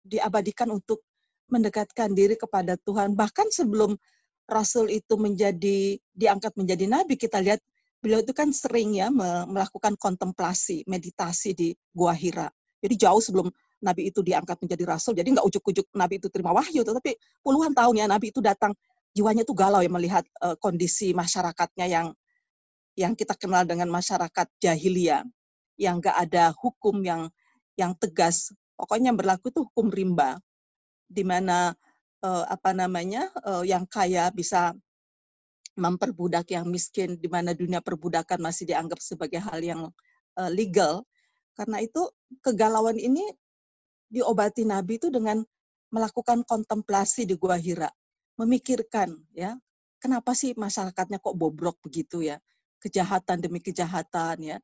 diabadikan 0.04 0.70
untuk 0.70 1.02
mendekatkan 1.48 2.12
diri 2.12 2.36
kepada 2.36 2.76
Tuhan. 2.84 3.16
Bahkan 3.16 3.50
sebelum 3.50 3.96
Rasul 4.44 4.92
itu 4.92 5.16
menjadi 5.16 5.96
diangkat 6.12 6.52
menjadi 6.60 6.84
nabi 6.84 7.16
kita 7.16 7.40
lihat 7.40 7.64
beliau 8.04 8.20
itu 8.20 8.36
kan 8.36 8.52
sering 8.52 8.92
ya 9.00 9.08
melakukan 9.48 9.96
kontemplasi 9.96 10.84
meditasi 10.84 11.56
di 11.56 11.68
Gua 11.96 12.12
Hira. 12.12 12.52
Jadi 12.84 13.00
jauh 13.00 13.24
sebelum 13.24 13.48
Nabi 13.80 14.12
itu 14.12 14.20
diangkat 14.20 14.60
menjadi 14.64 14.84
rasul, 14.88 15.12
jadi 15.12 15.28
nggak 15.28 15.44
ujuk-ujuk 15.44 15.88
Nabi 15.92 16.16
itu 16.16 16.28
terima 16.32 16.52
wahyu, 16.56 16.84
tetapi 16.84 17.16
puluhan 17.44 17.72
tahun 17.76 18.00
ya 18.00 18.06
Nabi 18.08 18.32
itu 18.32 18.40
datang, 18.40 18.72
jiwanya 19.12 19.44
itu 19.44 19.52
galau 19.52 19.80
ya 19.84 19.88
melihat 19.92 20.24
uh, 20.40 20.56
kondisi 20.56 21.12
masyarakatnya 21.12 21.84
yang 21.88 22.06
yang 22.96 23.12
kita 23.12 23.36
kenal 23.36 23.64
dengan 23.68 23.88
masyarakat 23.92 24.48
jahiliyah, 24.60 25.24
yang 25.76 26.00
nggak 26.00 26.16
ada 26.16 26.52
hukum 26.56 27.00
yang 27.04 27.28
yang 27.76 27.92
tegas, 27.96 28.52
pokoknya 28.74 29.14
yang 29.14 29.18
berlaku 29.18 29.50
itu 29.50 29.66
hukum 29.66 29.90
rimba, 29.90 30.38
di 31.06 31.22
mana 31.22 31.72
uh, 32.24 32.44
apa 32.48 32.74
namanya 32.74 33.30
uh, 33.44 33.62
yang 33.62 33.86
kaya 33.86 34.30
bisa 34.34 34.74
memperbudak 35.74 36.46
yang 36.54 36.70
miskin, 36.70 37.18
di 37.18 37.26
mana 37.26 37.50
dunia 37.50 37.82
perbudakan 37.82 38.38
masih 38.38 38.70
dianggap 38.70 39.02
sebagai 39.02 39.42
hal 39.42 39.58
yang 39.58 39.80
uh, 40.38 40.50
legal. 40.50 41.02
Karena 41.54 41.82
itu 41.82 42.10
kegalauan 42.42 42.98
ini 42.98 43.22
diobati 44.10 44.66
Nabi 44.66 44.98
itu 44.98 45.10
dengan 45.10 45.42
melakukan 45.90 46.42
kontemplasi 46.42 47.26
di 47.26 47.38
Gua 47.38 47.54
Hira, 47.54 47.90
memikirkan 48.38 49.14
ya, 49.30 49.54
kenapa 50.02 50.34
sih 50.34 50.54
masyarakatnya 50.58 51.22
kok 51.22 51.38
bobrok 51.38 51.78
begitu 51.82 52.26
ya, 52.26 52.42
kejahatan 52.82 53.38
demi 53.38 53.62
kejahatan 53.62 54.36
ya. 54.42 54.58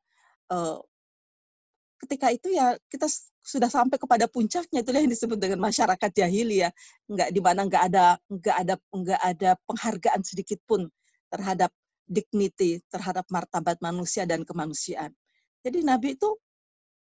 Ketika 2.01 2.33
itu 2.33 2.53
ya 2.53 2.75
kita 2.89 3.05
sudah 3.41 3.69
sampai 3.69 3.97
kepada 3.97 4.25
puncaknya. 4.25 4.81
Itulah 4.81 5.01
yang 5.01 5.13
disebut 5.13 5.37
dengan 5.37 5.61
masyarakat 5.61 6.09
jahiliyah 6.13 6.71
nggak 7.09 7.29
di 7.33 7.41
mana 7.41 7.65
nggak 7.65 7.83
ada 7.93 8.05
nggak 8.29 8.55
ada 8.57 8.75
nggak 8.93 9.21
ada 9.21 9.49
penghargaan 9.65 10.21
sedikit 10.25 10.59
pun 10.65 10.89
terhadap 11.31 11.71
dignity 12.11 12.83
terhadap 12.91 13.23
martabat 13.31 13.79
manusia 13.79 14.27
dan 14.27 14.43
kemanusiaan. 14.43 15.15
Jadi 15.63 15.85
Nabi 15.85 16.19
itu 16.19 16.35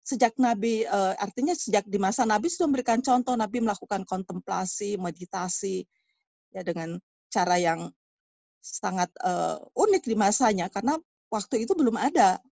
sejak 0.02 0.34
Nabi 0.38 0.82
uh, 0.86 1.14
artinya 1.18 1.54
sejak 1.54 1.86
di 1.86 1.98
masa 1.98 2.26
Nabi 2.26 2.50
sudah 2.50 2.66
memberikan 2.66 2.98
contoh 2.98 3.38
Nabi 3.38 3.62
melakukan 3.62 4.02
kontemplasi, 4.02 4.98
meditasi 4.98 5.86
ya 6.50 6.66
dengan 6.66 6.98
cara 7.30 7.58
yang 7.58 7.90
sangat 8.58 9.10
uh, 9.22 9.62
unik 9.78 10.02
di 10.10 10.16
masanya. 10.18 10.66
Karena 10.66 10.98
waktu 11.30 11.62
itu 11.66 11.74
belum 11.78 11.94
ada 11.94 12.42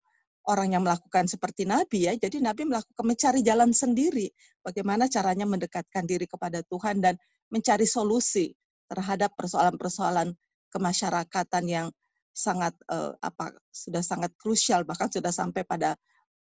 orang 0.48 0.76
yang 0.76 0.82
melakukan 0.84 1.24
seperti 1.24 1.64
Nabi 1.64 2.10
ya. 2.10 2.12
Jadi 2.16 2.40
Nabi 2.40 2.68
melakukan 2.68 3.04
mencari 3.04 3.40
jalan 3.40 3.72
sendiri 3.72 4.28
bagaimana 4.60 5.08
caranya 5.08 5.48
mendekatkan 5.48 6.04
diri 6.04 6.28
kepada 6.28 6.60
Tuhan 6.66 7.00
dan 7.00 7.16
mencari 7.48 7.88
solusi 7.88 8.52
terhadap 8.88 9.32
persoalan-persoalan 9.36 10.36
kemasyarakatan 10.68 11.64
yang 11.64 11.86
sangat 12.34 12.74
uh, 12.90 13.14
apa 13.22 13.54
sudah 13.70 14.02
sangat 14.02 14.34
krusial 14.34 14.82
bahkan 14.82 15.06
sudah 15.06 15.30
sampai 15.30 15.62
pada 15.62 15.94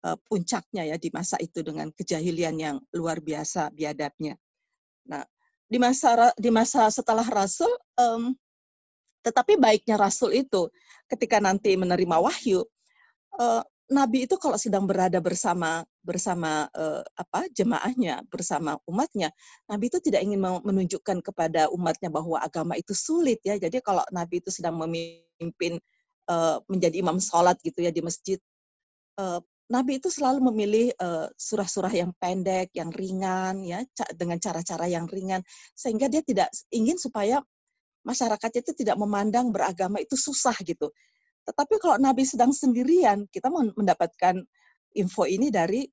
uh, 0.04 0.16
puncaknya 0.28 0.84
ya 0.84 0.96
di 1.00 1.08
masa 1.08 1.40
itu 1.40 1.64
dengan 1.64 1.88
kejahilian 1.96 2.56
yang 2.60 2.76
luar 2.92 3.24
biasa 3.24 3.72
biadabnya. 3.72 4.36
Nah, 5.08 5.24
di 5.64 5.80
masa 5.80 6.30
di 6.36 6.52
masa 6.52 6.92
setelah 6.92 7.24
Rasul, 7.24 7.72
um, 7.96 8.36
tetapi 9.24 9.56
baiknya 9.56 9.96
Rasul 9.96 10.44
itu 10.44 10.68
ketika 11.08 11.40
nanti 11.40 11.72
menerima 11.74 12.16
wahyu, 12.20 12.68
uh, 13.40 13.64
Nabi 13.88 14.28
itu 14.28 14.36
kalau 14.36 14.60
sedang 14.60 14.84
berada 14.84 15.16
bersama 15.16 15.80
bersama 16.04 16.68
uh, 16.76 17.00
apa 17.16 17.48
jemaahnya 17.56 18.20
bersama 18.28 18.76
umatnya, 18.84 19.32
Nabi 19.64 19.88
itu 19.88 19.96
tidak 20.04 20.20
ingin 20.28 20.44
menunjukkan 20.44 21.24
kepada 21.24 21.72
umatnya 21.72 22.12
bahwa 22.12 22.36
agama 22.36 22.76
itu 22.76 22.92
sulit 22.92 23.40
ya. 23.40 23.56
Jadi 23.56 23.80
kalau 23.80 24.04
Nabi 24.12 24.44
itu 24.44 24.52
sedang 24.52 24.76
memimpin 24.76 25.80
uh, 26.28 26.60
menjadi 26.68 27.00
imam 27.00 27.16
sholat 27.16 27.56
gitu 27.64 27.80
ya 27.80 27.88
di 27.88 28.04
masjid, 28.04 28.36
uh, 29.16 29.40
Nabi 29.68 30.00
itu 30.00 30.08
selalu 30.08 30.48
memilih 30.48 30.96
surah-surah 31.36 31.92
uh, 31.92 31.98
yang 32.00 32.10
pendek, 32.16 32.72
yang 32.72 32.88
ringan, 32.88 33.60
ya, 33.60 33.84
dengan 34.16 34.40
cara-cara 34.40 34.88
yang 34.88 35.04
ringan, 35.04 35.44
sehingga 35.76 36.08
dia 36.08 36.24
tidak 36.24 36.48
ingin 36.72 36.96
supaya 36.96 37.44
masyarakat 38.00 38.64
itu 38.64 38.72
tidak 38.72 38.96
memandang 38.96 39.52
beragama 39.52 40.00
itu 40.00 40.16
susah 40.16 40.56
gitu. 40.64 40.88
Tetapi 41.48 41.80
kalau 41.80 41.96
Nabi 41.96 42.28
sedang 42.28 42.52
sendirian, 42.52 43.24
kita 43.32 43.48
mendapatkan 43.48 44.44
info 44.92 45.24
ini 45.24 45.48
dari 45.48 45.88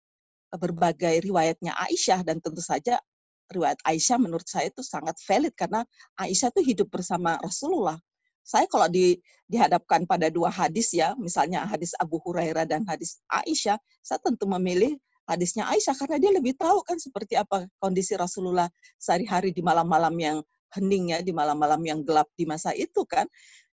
berbagai 0.52 1.24
riwayatnya 1.24 1.72
Aisyah 1.76 2.28
dan 2.28 2.44
tentu 2.44 2.60
saja 2.60 3.00
riwayat 3.48 3.80
Aisyah 3.88 4.20
menurut 4.20 4.48
saya 4.48 4.68
itu 4.68 4.84
sangat 4.84 5.16
valid 5.24 5.56
karena 5.56 5.88
Aisyah 6.20 6.52
itu 6.56 6.62
hidup 6.76 6.88
bersama 6.92 7.36
Rasulullah 7.44 8.00
saya 8.46 8.70
kalau 8.70 8.86
di, 8.86 9.18
dihadapkan 9.50 10.06
pada 10.06 10.30
dua 10.30 10.54
hadis 10.54 10.94
ya, 10.94 11.18
misalnya 11.18 11.66
hadis 11.66 11.98
Abu 11.98 12.22
Hurairah 12.22 12.70
dan 12.70 12.86
hadis 12.86 13.18
Aisyah, 13.26 13.82
saya 14.06 14.22
tentu 14.22 14.46
memilih 14.46 15.02
hadisnya 15.26 15.66
Aisyah 15.66 15.98
karena 15.98 16.22
dia 16.22 16.30
lebih 16.30 16.54
tahu 16.54 16.86
kan 16.86 17.02
seperti 17.02 17.34
apa 17.34 17.66
kondisi 17.82 18.14
Rasulullah 18.14 18.70
sehari-hari 19.02 19.50
di 19.50 19.66
malam-malam 19.66 20.14
yang 20.22 20.38
hening 20.78 21.18
ya, 21.18 21.26
di 21.26 21.34
malam-malam 21.34 21.82
yang 21.82 22.06
gelap 22.06 22.30
di 22.38 22.46
masa 22.46 22.70
itu 22.78 23.02
kan. 23.10 23.26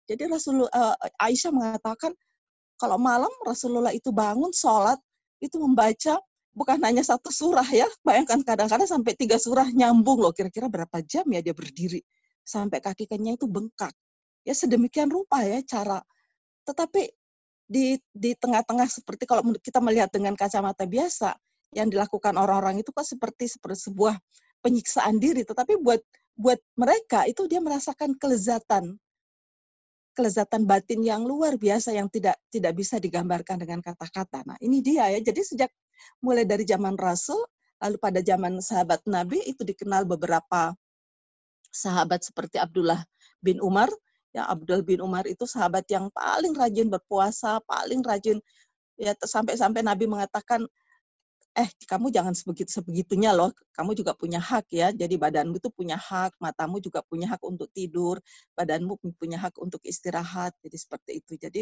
Jadi 0.09 0.25
Rasulullah 0.25 0.73
uh, 0.73 0.97
Aisyah 1.21 1.53
mengatakan 1.53 2.17
kalau 2.81 2.97
malam 2.97 3.29
Rasulullah 3.45 3.93
itu 3.93 4.09
bangun 4.09 4.49
sholat 4.49 4.97
itu 5.37 5.61
membaca 5.61 6.17
bukan 6.57 6.81
hanya 6.81 7.05
satu 7.05 7.29
surah 7.29 7.67
ya, 7.69 7.85
bayangkan 8.01 8.41
kadang-kadang 8.41 8.89
sampai 8.89 9.13
tiga 9.13 9.37
surah 9.37 9.69
nyambung 9.69 10.17
loh, 10.19 10.33
kira-kira 10.33 10.65
berapa 10.65 10.99
jam 11.05 11.23
ya 11.29 11.45
dia 11.45 11.53
berdiri 11.53 12.01
sampai 12.41 12.81
kaki 12.81 13.05
kakinya 13.05 13.37
itu 13.37 13.45
bengkak 13.45 13.93
ya 14.41 14.57
sedemikian 14.57 15.13
rupa 15.13 15.45
ya 15.45 15.61
cara. 15.61 16.01
Tetapi 16.65 17.05
di 17.69 18.01
di 18.09 18.33
tengah-tengah 18.33 18.89
seperti 18.89 19.29
kalau 19.29 19.45
kita 19.61 19.77
melihat 19.77 20.09
dengan 20.09 20.33
kacamata 20.33 20.89
biasa 20.89 21.37
yang 21.77 21.93
dilakukan 21.93 22.33
orang-orang 22.33 22.81
itu 22.81 22.89
kan 22.89 23.05
seperti 23.05 23.45
seperti 23.45 23.93
sebuah 23.93 24.17
penyiksaan 24.65 25.21
diri, 25.21 25.45
tetapi 25.45 25.77
buat 25.77 26.01
buat 26.33 26.57
mereka 26.73 27.29
itu 27.29 27.45
dia 27.45 27.61
merasakan 27.61 28.17
kelezatan 28.17 28.97
kelezatan 30.19 30.67
batin 30.67 30.99
yang 30.99 31.23
luar 31.23 31.55
biasa 31.55 31.95
yang 31.95 32.11
tidak 32.11 32.35
tidak 32.51 32.75
bisa 32.75 32.99
digambarkan 32.99 33.55
dengan 33.55 33.79
kata-kata. 33.79 34.43
Nah, 34.43 34.59
ini 34.59 34.83
dia 34.83 35.07
ya. 35.15 35.23
Jadi 35.23 35.39
sejak 35.47 35.71
mulai 36.19 36.43
dari 36.43 36.67
zaman 36.67 36.99
Rasul, 36.99 37.39
lalu 37.79 37.95
pada 37.95 38.19
zaman 38.19 38.59
sahabat 38.59 38.99
Nabi 39.07 39.39
itu 39.47 39.63
dikenal 39.63 40.03
beberapa 40.03 40.75
sahabat 41.71 42.27
seperti 42.27 42.59
Abdullah 42.59 42.99
bin 43.39 43.63
Umar 43.63 43.87
Ya 44.29 44.45
Abdul 44.45 44.85
bin 44.85 45.01
Umar 45.01 45.25
itu 45.25 45.49
sahabat 45.49 45.89
yang 45.89 46.13
paling 46.13 46.53
rajin 46.53 46.85
berpuasa, 46.85 47.57
paling 47.65 48.05
rajin 48.05 48.37
ya 48.99 49.17
sampai-sampai 49.17 49.81
Nabi 49.81 50.05
mengatakan 50.05 50.69
eh 51.57 51.69
kamu 51.89 52.13
jangan 52.13 52.33
sebegitu 52.37 52.69
sebegitunya 52.69 53.33
loh 53.33 53.49
kamu 53.73 53.97
juga 53.97 54.13
punya 54.13 54.37
hak 54.37 54.69
ya. 54.69 54.87
Jadi 54.93 55.15
badanmu 55.17 55.57
itu 55.57 55.69
punya 55.73 55.97
hak 55.97 56.37
matamu 56.37 56.77
juga 56.81 57.01
punya 57.05 57.25
hak 57.31 57.41
untuk 57.41 57.69
tidur 57.73 58.21
badanmu 58.53 58.97
punya 59.17 59.37
hak 59.41 59.57
untuk 59.57 59.81
istirahat. 59.85 60.53
Jadi 60.61 60.77
seperti 60.77 61.11
itu. 61.19 61.33
Jadi 61.35 61.61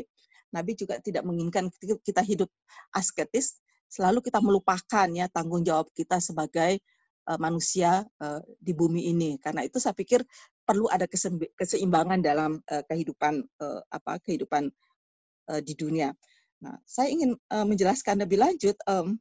Nabi 0.51 0.75
juga 0.75 0.99
tidak 0.99 1.23
menginginkan 1.23 1.71
kita 2.03 2.21
hidup 2.23 2.51
asketis 2.91 3.59
selalu 3.87 4.19
kita 4.19 4.43
melupakan 4.43 5.07
ya 5.15 5.31
tanggung 5.31 5.63
jawab 5.63 5.87
kita 5.95 6.19
sebagai 6.19 6.83
uh, 7.27 7.39
manusia 7.39 8.03
uh, 8.19 8.43
di 8.59 8.75
bumi 8.75 9.11
ini. 9.11 9.39
Karena 9.39 9.63
itu 9.63 9.79
saya 9.79 9.95
pikir 9.95 10.23
perlu 10.67 10.91
ada 10.91 11.07
keseimbangan 11.55 12.19
dalam 12.19 12.59
uh, 12.67 12.83
kehidupan 12.87 13.39
uh, 13.63 13.81
apa 13.87 14.19
kehidupan 14.19 14.67
uh, 15.51 15.61
di 15.63 15.73
dunia. 15.79 16.11
Nah, 16.57 16.75
saya 16.83 17.13
ingin 17.13 17.37
uh, 17.53 17.65
menjelaskan 17.67 18.25
lebih 18.25 18.41
lanjut 18.41 18.75
um, 18.89 19.15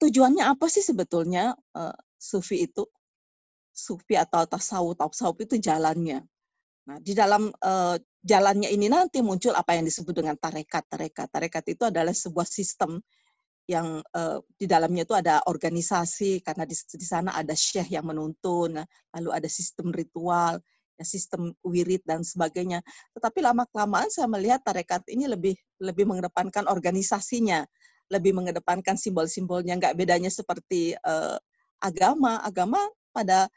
tujuannya 0.00 0.44
apa 0.44 0.66
sih 0.70 0.82
sebetulnya 0.82 1.54
uh, 1.76 1.96
sufi 2.18 2.66
itu? 2.66 2.86
Sufi 3.74 4.14
atau 4.14 4.46
tasawuf 4.46 4.94
tasawuf 4.94 5.42
itu 5.42 5.58
jalannya. 5.58 6.22
Nah 6.86 6.96
di 7.00 7.12
dalam 7.16 7.50
uh, 7.50 7.96
jalannya 8.22 8.70
ini 8.70 8.86
nanti 8.86 9.24
muncul 9.24 9.52
apa 9.56 9.74
yang 9.74 9.84
disebut 9.84 10.14
dengan 10.14 10.36
tarekat. 10.38 10.86
Tarekat 10.86 11.28
tarekat 11.32 11.64
itu 11.74 11.82
adalah 11.88 12.14
sebuah 12.14 12.46
sistem 12.46 13.02
yang 13.64 14.04
uh, 14.12 14.44
di 14.60 14.68
dalamnya 14.68 15.08
itu 15.08 15.16
ada 15.16 15.40
organisasi 15.48 16.44
karena 16.44 16.68
di, 16.68 16.76
di 16.76 17.06
sana 17.08 17.32
ada 17.32 17.56
syekh 17.56 17.88
yang 17.96 18.04
menuntun 18.04 18.76
lalu 19.16 19.30
ada 19.32 19.48
sistem 19.48 19.88
ritual 19.88 20.60
ya, 21.00 21.04
sistem 21.04 21.52
wirid 21.64 22.04
dan 22.04 22.22
sebagainya. 22.22 22.84
Tetapi 23.16 23.40
lama 23.40 23.64
kelamaan 23.72 24.12
saya 24.12 24.28
melihat 24.30 24.62
tarekat 24.62 25.02
ini 25.10 25.26
lebih 25.26 25.54
lebih 25.82 26.04
mengedepankan 26.06 26.68
organisasinya, 26.70 27.64
lebih 28.12 28.36
mengedepankan 28.36 28.98
simbol-simbolnya. 28.98 29.76
Nggak 29.80 29.94
bedanya 29.96 30.30
seperti 30.32 30.96
uh, 31.04 31.38
agama. 31.80 32.40
Agama 32.44 32.80
pada 33.14 33.48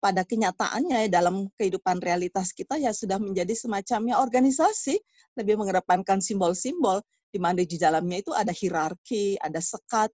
pada 0.00 0.24
kenyataannya 0.24 1.12
dalam 1.12 1.52
kehidupan 1.60 2.00
realitas 2.00 2.56
kita 2.56 2.80
ya 2.80 2.90
sudah 2.90 3.20
menjadi 3.20 3.52
semacamnya 3.52 4.16
organisasi, 4.16 4.96
lebih 5.36 5.60
mengedepankan 5.60 6.24
simbol-simbol 6.24 7.04
di 7.30 7.38
mana 7.38 7.62
di 7.62 7.76
dalamnya 7.76 8.18
itu 8.24 8.32
ada 8.32 8.50
hierarki, 8.50 9.36
ada 9.38 9.60
sekat. 9.60 10.08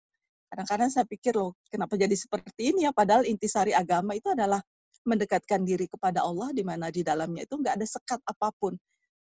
Kadang-kadang 0.50 0.90
saya 0.90 1.06
pikir 1.06 1.38
loh, 1.38 1.54
kenapa 1.70 1.94
jadi 1.94 2.12
seperti 2.12 2.74
ini 2.74 2.86
ya? 2.86 2.92
Padahal 2.92 3.24
intisari 3.26 3.72
agama 3.72 4.14
itu 4.18 4.30
adalah 4.30 4.60
mendekatkan 5.06 5.62
diri 5.62 5.86
kepada 5.86 6.26
Allah 6.26 6.50
di 6.50 6.66
mana 6.66 6.90
di 6.90 7.06
dalamnya 7.06 7.46
itu 7.46 7.54
nggak 7.54 7.74
ada 7.78 7.86
sekat 7.86 8.20
apa 8.26 8.50
pun. 8.58 8.74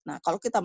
Nah, 0.05 0.21
kalau 0.21 0.37
kita 0.37 0.61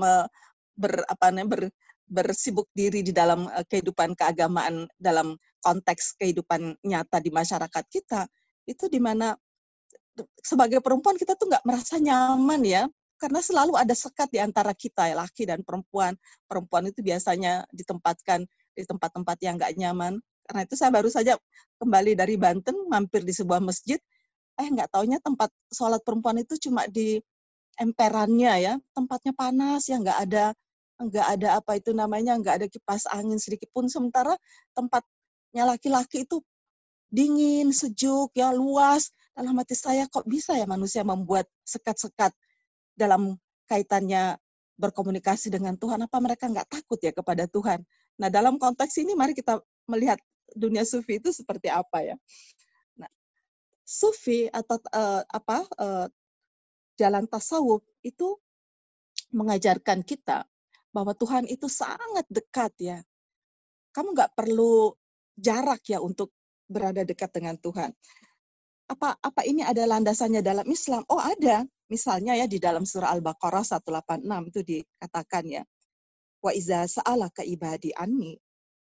ber, 0.76 0.92
apa 1.08 1.32
namanya, 1.32 1.48
ber, 1.48 1.62
bersibuk 2.06 2.70
diri 2.72 3.02
di 3.02 3.10
dalam 3.10 3.50
uh, 3.50 3.64
kehidupan 3.66 4.14
keagamaan 4.14 4.86
dalam 4.96 5.34
konteks 5.60 6.16
kehidupan 6.18 6.78
nyata 6.86 7.18
di 7.18 7.30
masyarakat 7.34 7.84
kita, 7.90 8.30
itu 8.66 8.86
di 8.86 9.02
mana 9.02 9.34
sebagai 10.40 10.80
perempuan 10.80 11.18
kita 11.18 11.36
tuh 11.36 11.50
nggak 11.50 11.64
merasa 11.66 11.98
nyaman 11.98 12.62
ya, 12.62 12.82
karena 13.18 13.40
selalu 13.42 13.74
ada 13.76 13.92
sekat 13.92 14.30
di 14.30 14.38
antara 14.40 14.72
kita, 14.72 15.10
ya, 15.10 15.16
laki 15.18 15.44
dan 15.44 15.60
perempuan. 15.66 16.14
Perempuan 16.46 16.88
itu 16.88 17.02
biasanya 17.02 17.66
ditempatkan 17.74 18.46
di 18.72 18.82
tempat-tempat 18.86 19.36
yang 19.42 19.58
nggak 19.58 19.74
nyaman. 19.76 20.20
Karena 20.46 20.62
itu 20.62 20.78
saya 20.78 20.94
baru 20.94 21.10
saja 21.10 21.34
kembali 21.82 22.14
dari 22.14 22.38
Banten, 22.38 22.86
mampir 22.86 23.26
di 23.26 23.34
sebuah 23.34 23.58
masjid, 23.58 23.98
eh 24.56 24.68
nggak 24.72 24.88
taunya 24.88 25.18
tempat 25.20 25.52
sholat 25.68 26.00
perempuan 26.00 26.40
itu 26.40 26.56
cuma 26.56 26.88
di 26.88 27.20
emperannya 27.76 28.52
ya 28.56 28.74
tempatnya 28.96 29.36
panas 29.36 29.84
ya 29.84 30.00
nggak 30.00 30.18
ada 30.28 30.56
nggak 30.96 31.26
ada 31.38 31.48
apa 31.60 31.76
itu 31.76 31.92
namanya 31.92 32.36
nggak 32.40 32.54
ada 32.62 32.66
kipas 32.68 33.04
angin 33.12 33.36
sedikit 33.36 33.68
pun. 33.72 33.86
Sementara 33.88 34.34
tempatnya 34.72 35.64
laki-laki 35.68 36.24
itu 36.24 36.40
dingin 37.12 37.70
sejuk 37.70 38.32
ya 38.36 38.52
luas. 38.52 39.12
Dalam 39.36 39.52
hati 39.60 39.76
saya 39.76 40.08
kok 40.08 40.24
bisa 40.24 40.56
ya 40.56 40.64
manusia 40.64 41.04
membuat 41.04 41.44
sekat-sekat 41.68 42.32
dalam 42.96 43.36
kaitannya 43.68 44.40
berkomunikasi 44.80 45.52
dengan 45.52 45.76
Tuhan? 45.76 46.00
Apa 46.08 46.16
mereka 46.24 46.48
nggak 46.48 46.68
takut 46.72 46.96
ya 47.04 47.12
kepada 47.12 47.44
Tuhan? 47.44 47.84
Nah 48.16 48.28
dalam 48.32 48.56
konteks 48.56 48.96
ini 48.96 49.12
mari 49.12 49.36
kita 49.36 49.60
melihat 49.84 50.16
dunia 50.56 50.88
sufi 50.88 51.20
itu 51.20 51.32
seperti 51.36 51.68
apa 51.68 52.00
ya. 52.00 52.16
Sufi 53.86 54.50
atau 54.50 54.82
uh, 54.90 55.22
apa 55.30 55.62
uh, 55.78 56.06
jalan 56.98 57.28
tasawuf 57.30 57.86
itu 58.02 58.34
mengajarkan 59.30 60.02
kita 60.02 60.42
bahwa 60.96 61.12
Tuhan 61.12 61.44
itu 61.44 61.68
sangat 61.68 62.24
dekat 62.32 62.72
ya. 62.80 62.98
Kamu 63.92 64.16
nggak 64.16 64.32
perlu 64.32 64.96
jarak 65.36 65.84
ya 65.92 66.00
untuk 66.00 66.32
berada 66.64 67.04
dekat 67.04 67.28
dengan 67.36 67.60
Tuhan. 67.60 67.92
Apa 68.88 69.20
apa 69.20 69.42
ini 69.44 69.60
ada 69.60 69.84
landasannya 69.84 70.40
dalam 70.40 70.64
Islam? 70.72 71.04
Oh 71.12 71.20
ada. 71.20 71.68
Misalnya 71.92 72.34
ya 72.40 72.48
di 72.48 72.56
dalam 72.56 72.88
surah 72.88 73.12
Al-Baqarah 73.12 73.62
186 73.62 74.24
itu 74.50 74.60
dikatakan 74.64 75.44
ya. 75.44 75.62
Wa 76.40 76.56
iza 76.56 76.88
sa'alaka 76.88 77.44
ibadi 77.44 77.92
anni 77.92 78.32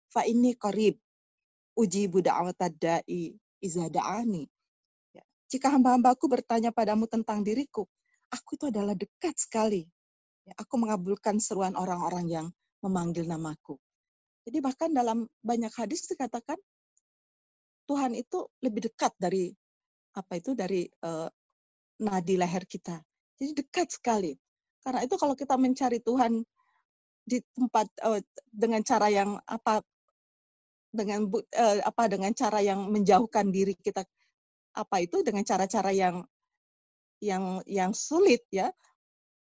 fa 0.08 0.24
inni 0.24 0.56
qarib 0.56 0.96
da'watad 1.76 2.74
da'i 2.80 3.36
iza 3.60 3.92
da'ani 3.92 4.48
jika 5.46 5.70
hamba-hambaku 5.70 6.26
bertanya 6.26 6.74
padamu 6.74 7.06
tentang 7.06 7.46
diriku, 7.46 7.86
aku 8.34 8.58
itu 8.58 8.66
adalah 8.74 8.98
dekat 8.98 9.38
sekali. 9.38 9.86
Ya, 10.46 10.54
aku 10.62 10.78
mengabulkan 10.78 11.42
seruan 11.42 11.74
orang-orang 11.74 12.26
yang 12.30 12.48
memanggil 12.86 13.26
namaku. 13.26 13.82
Jadi 14.46 14.62
bahkan 14.62 14.94
dalam 14.94 15.26
banyak 15.42 15.74
hadis 15.74 16.06
dikatakan 16.06 16.58
Tuhan 17.90 18.14
itu 18.14 18.46
lebih 18.62 18.94
dekat 18.94 19.14
dari 19.18 19.50
apa 20.14 20.38
itu 20.38 20.54
dari 20.54 20.86
uh, 21.02 21.26
nadi 22.06 22.36
leher 22.38 22.66
kita. 22.70 23.02
Jadi 23.42 23.52
dekat 23.66 23.90
sekali. 23.90 24.38
Karena 24.86 25.02
itu 25.02 25.18
kalau 25.18 25.34
kita 25.34 25.58
mencari 25.58 25.98
Tuhan 25.98 26.46
di 27.26 27.42
tempat 27.58 27.90
uh, 28.06 28.22
dengan 28.54 28.86
cara 28.86 29.10
yang 29.10 29.42
apa 29.50 29.82
dengan 30.94 31.26
uh, 31.26 31.78
apa 31.82 32.04
dengan 32.06 32.32
cara 32.38 32.62
yang 32.62 32.86
menjauhkan 32.94 33.50
diri 33.50 33.74
kita 33.74 34.06
apa 34.78 35.02
itu 35.02 35.26
dengan 35.26 35.42
cara-cara 35.42 35.90
yang 35.90 36.22
yang 37.18 37.66
yang 37.66 37.92
sulit 37.98 38.46
ya 38.54 38.70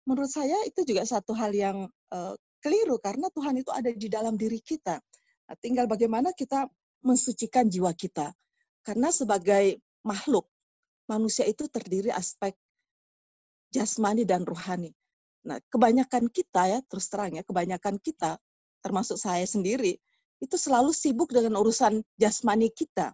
menurut 0.06 0.32
saya 0.32 0.56
itu 0.70 0.86
juga 0.86 1.04
satu 1.06 1.34
hal 1.34 1.52
yang 1.52 1.90
uh, 2.14 2.34
keliru 2.62 2.98
karena 3.02 3.30
Tuhan 3.34 3.62
itu 3.62 3.70
ada 3.74 3.90
di 3.94 4.08
dalam 4.10 4.38
diri 4.38 4.62
kita. 4.62 4.98
Nah, 5.46 5.56
tinggal 5.62 5.86
bagaimana 5.86 6.34
kita 6.34 6.66
mensucikan 7.06 7.70
jiwa 7.70 7.94
kita. 7.94 8.34
Karena 8.82 9.14
sebagai 9.14 9.82
makhluk 10.06 10.50
manusia 11.06 11.46
itu 11.46 11.70
terdiri 11.70 12.10
aspek 12.14 12.54
jasmani 13.74 14.26
dan 14.26 14.46
rohani. 14.46 14.94
Nah 15.46 15.62
kebanyakan 15.70 16.30
kita 16.30 16.62
ya 16.70 16.80
terus 16.90 17.06
terang 17.10 17.38
ya 17.38 17.46
kebanyakan 17.46 18.02
kita 18.02 18.42
termasuk 18.82 19.18
saya 19.18 19.46
sendiri 19.46 19.98
itu 20.42 20.56
selalu 20.58 20.94
sibuk 20.94 21.30
dengan 21.30 21.58
urusan 21.62 22.02
jasmani 22.18 22.70
kita. 22.74 23.14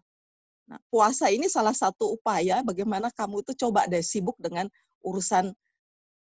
Nah, 0.68 0.80
puasa 0.88 1.28
ini 1.28 1.52
salah 1.52 1.76
satu 1.76 2.16
upaya 2.16 2.64
bagaimana 2.64 3.12
kamu 3.12 3.44
itu 3.44 3.68
coba 3.68 3.88
deh 3.88 4.04
sibuk 4.04 4.40
dengan 4.40 4.72
urusan 5.04 5.52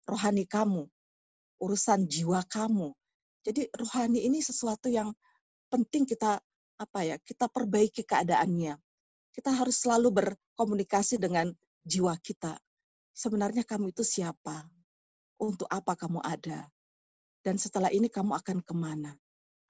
rohani 0.09 0.45
kamu, 0.49 0.87
urusan 1.63 2.07
jiwa 2.07 2.43
kamu. 2.47 2.93
Jadi 3.43 3.71
rohani 3.75 4.23
ini 4.23 4.39
sesuatu 4.39 4.87
yang 4.87 5.11
penting 5.71 6.07
kita 6.07 6.39
apa 6.79 7.01
ya, 7.07 7.17
kita 7.23 7.47
perbaiki 7.51 8.03
keadaannya. 8.07 8.79
Kita 9.33 9.51
harus 9.55 9.81
selalu 9.81 10.13
berkomunikasi 10.13 11.17
dengan 11.17 11.49
jiwa 11.87 12.13
kita. 12.21 12.59
Sebenarnya 13.13 13.65
kamu 13.65 13.91
itu 13.95 14.05
siapa? 14.05 14.69
Untuk 15.41 15.67
apa 15.73 15.97
kamu 15.97 16.21
ada? 16.23 16.69
Dan 17.43 17.59
setelah 17.59 17.91
ini 17.91 18.07
kamu 18.07 18.39
akan 18.39 18.59
ke 18.63 18.75
mana? 18.77 19.17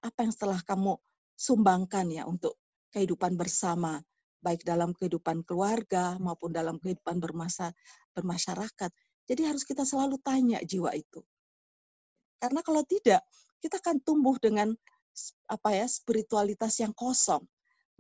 Apa 0.05 0.27
yang 0.27 0.33
setelah 0.35 0.61
kamu 0.61 0.99
sumbangkan 1.39 2.11
ya 2.13 2.29
untuk 2.29 2.59
kehidupan 2.93 3.39
bersama, 3.39 4.03
baik 4.43 4.67
dalam 4.67 4.93
kehidupan 4.93 5.47
keluarga 5.47 6.19
maupun 6.19 6.53
dalam 6.53 6.77
kehidupan 6.83 7.23
bermasa, 7.23 7.73
bermasyarakat. 8.13 8.91
Jadi 9.27 9.47
harus 9.47 9.63
kita 9.63 9.87
selalu 9.87 10.19
tanya 10.21 10.59
jiwa 10.63 10.93
itu. 10.95 11.23
Karena 12.43 12.61
kalau 12.67 12.83
tidak, 12.83 13.23
kita 13.63 13.79
akan 13.79 14.03
tumbuh 14.03 14.35
dengan 14.43 14.75
apa 15.47 15.71
ya 15.77 15.87
spiritualitas 15.87 16.83
yang 16.83 16.91
kosong. 16.97 17.47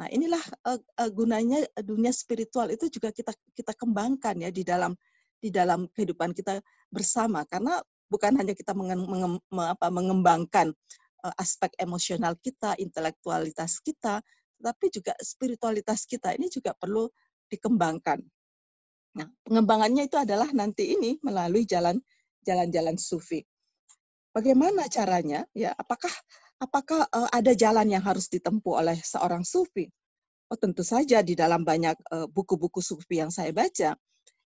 Nah, 0.00 0.08
inilah 0.10 0.40
uh, 0.66 0.80
uh, 0.98 1.10
gunanya 1.12 1.62
dunia 1.78 2.10
spiritual 2.10 2.72
itu 2.72 2.88
juga 2.88 3.12
kita 3.14 3.30
kita 3.54 3.76
kembangkan 3.76 4.40
ya 4.40 4.50
di 4.50 4.64
dalam 4.66 4.96
di 5.38 5.52
dalam 5.52 5.86
kehidupan 5.92 6.34
kita 6.34 6.58
bersama 6.88 7.44
karena 7.46 7.78
bukan 8.10 8.34
hanya 8.40 8.56
kita 8.56 8.72
menge, 8.74 8.98
menge, 8.98 9.38
apa, 9.62 9.86
mengembangkan 9.92 10.74
uh, 11.22 11.34
aspek 11.38 11.70
emosional 11.78 12.34
kita, 12.40 12.74
intelektualitas 12.82 13.78
kita, 13.78 14.24
tapi 14.58 14.86
juga 14.90 15.14
spiritualitas 15.22 16.02
kita 16.08 16.34
ini 16.34 16.50
juga 16.50 16.74
perlu 16.74 17.06
dikembangkan. 17.46 18.22
Nah, 19.12 19.28
pengembangannya 19.44 20.08
itu 20.08 20.16
adalah 20.16 20.48
nanti 20.56 20.96
ini 20.96 21.20
melalui 21.20 21.68
jalan 21.68 22.00
jalan-jalan 22.42 22.96
sufi. 22.96 23.44
Bagaimana 24.32 24.88
caranya? 24.88 25.44
Ya, 25.52 25.76
apakah 25.76 26.10
apakah 26.56 27.04
uh, 27.12 27.28
ada 27.28 27.52
jalan 27.52 27.92
yang 27.92 28.00
harus 28.00 28.32
ditempuh 28.32 28.80
oleh 28.80 28.96
seorang 29.04 29.44
sufi? 29.44 29.86
Oh, 30.48 30.56
tentu 30.56 30.80
saja 30.80 31.20
di 31.20 31.36
dalam 31.36 31.64
banyak 31.64 31.96
uh, 32.12 32.26
buku-buku 32.28 32.80
sufi 32.80 33.20
yang 33.20 33.28
saya 33.28 33.52
baca, 33.52 33.96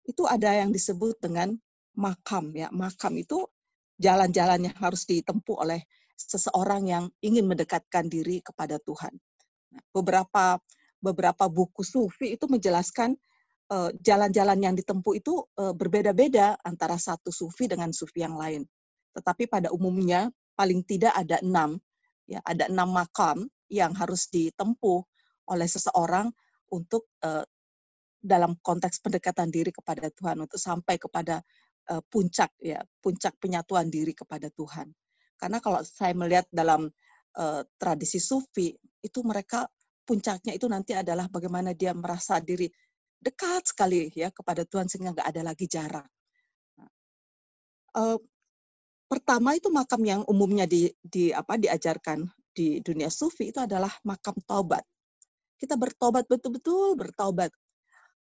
itu 0.09 0.22
ada 0.24 0.50
yang 0.53 0.72
disebut 0.72 1.20
dengan 1.20 1.53
makam 1.96 2.53
ya. 2.57 2.72
Makam 2.72 3.20
itu 3.20 3.44
jalan-jalan 4.00 4.72
yang 4.72 4.77
harus 4.81 5.05
ditempuh 5.05 5.61
oleh 5.61 5.85
seseorang 6.16 6.88
yang 6.88 7.05
ingin 7.20 7.44
mendekatkan 7.44 8.09
diri 8.09 8.40
kepada 8.40 8.81
Tuhan 8.81 9.12
beberapa 9.90 10.59
beberapa 11.03 11.44
buku 11.50 11.83
sufi 11.83 12.35
itu 12.38 12.46
menjelaskan 12.46 13.14
eh, 13.14 13.18
jalan-jalan 14.00 14.58
uh, 14.60 14.64
yang 14.70 14.74
ditempuh 14.76 15.14
itu 15.18 15.42
uh, 15.58 15.72
berbeda-beda 15.74 16.58
antara 16.62 16.98
satu 17.00 17.30
sufi 17.32 17.68
dengan 17.70 17.90
sufi 17.90 18.22
yang 18.22 18.37
lain. 18.37 18.62
Tetapi 19.14 19.46
pada 19.46 19.70
umumnya 19.70 20.30
paling 20.58 20.82
tidak 20.87 21.14
ada 21.14 21.38
enam, 21.42 21.78
ya 22.26 22.42
ada 22.44 22.70
enam 22.70 22.90
makam 22.94 23.46
yang 23.70 23.94
harus 23.94 24.30
ditempuh 24.30 25.02
oleh 25.50 25.68
seseorang 25.68 26.30
untuk 26.70 27.06
uh, 27.22 27.46
dalam 28.24 28.56
konteks 28.64 29.04
pendekatan 29.04 29.52
diri 29.52 29.68
kepada 29.68 30.08
Tuhan 30.08 30.40
untuk 30.40 30.56
sampai 30.56 30.96
kepada 30.96 31.44
puncak 32.08 32.48
ya 32.64 32.80
puncak 33.04 33.37
penyatuan 33.37 33.92
diri 33.92 34.16
kepada 34.16 34.48
Tuhan. 34.48 34.88
Karena 35.37 35.60
kalau 35.60 35.84
saya 35.84 36.16
melihat 36.16 36.48
dalam 36.48 36.88
tradisi 37.76 38.16
sufi 38.16 38.72
itu 39.04 39.20
mereka 39.20 39.68
puncaknya 40.08 40.56
itu 40.56 40.64
nanti 40.64 40.96
adalah 40.96 41.28
bagaimana 41.28 41.76
dia 41.76 41.92
merasa 41.92 42.40
diri 42.40 42.72
dekat 43.24 43.72
sekali 43.72 44.12
ya 44.12 44.28
kepada 44.28 44.68
Tuhan 44.68 44.84
sehingga 44.84 45.16
nggak 45.16 45.28
ada 45.32 45.42
lagi 45.42 45.64
jarak. 45.64 46.04
Uh, 47.94 48.20
pertama 49.08 49.56
itu 49.56 49.72
makam 49.72 50.02
yang 50.04 50.20
umumnya 50.28 50.68
di, 50.68 50.92
di 51.00 51.32
apa 51.32 51.56
diajarkan 51.56 52.28
di 52.52 52.84
dunia 52.84 53.08
sufi 53.08 53.48
itu 53.48 53.64
adalah 53.64 53.90
makam 54.04 54.37
taubat. 54.44 54.84
Kita 55.56 55.80
bertobat 55.80 56.28
betul-betul 56.28 56.98
bertobat. 57.00 57.48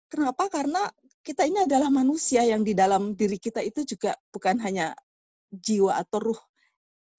Kenapa? 0.09 0.49
Karena 0.49 0.89
kita 1.21 1.45
ini 1.45 1.69
adalah 1.69 1.93
manusia 1.93 2.41
yang 2.41 2.65
di 2.65 2.73
dalam 2.73 3.13
diri 3.13 3.37
kita 3.37 3.61
itu 3.61 3.85
juga 3.85 4.17
bukan 4.33 4.57
hanya 4.65 4.97
jiwa 5.53 6.01
atau 6.01 6.31
ruh, 6.31 6.41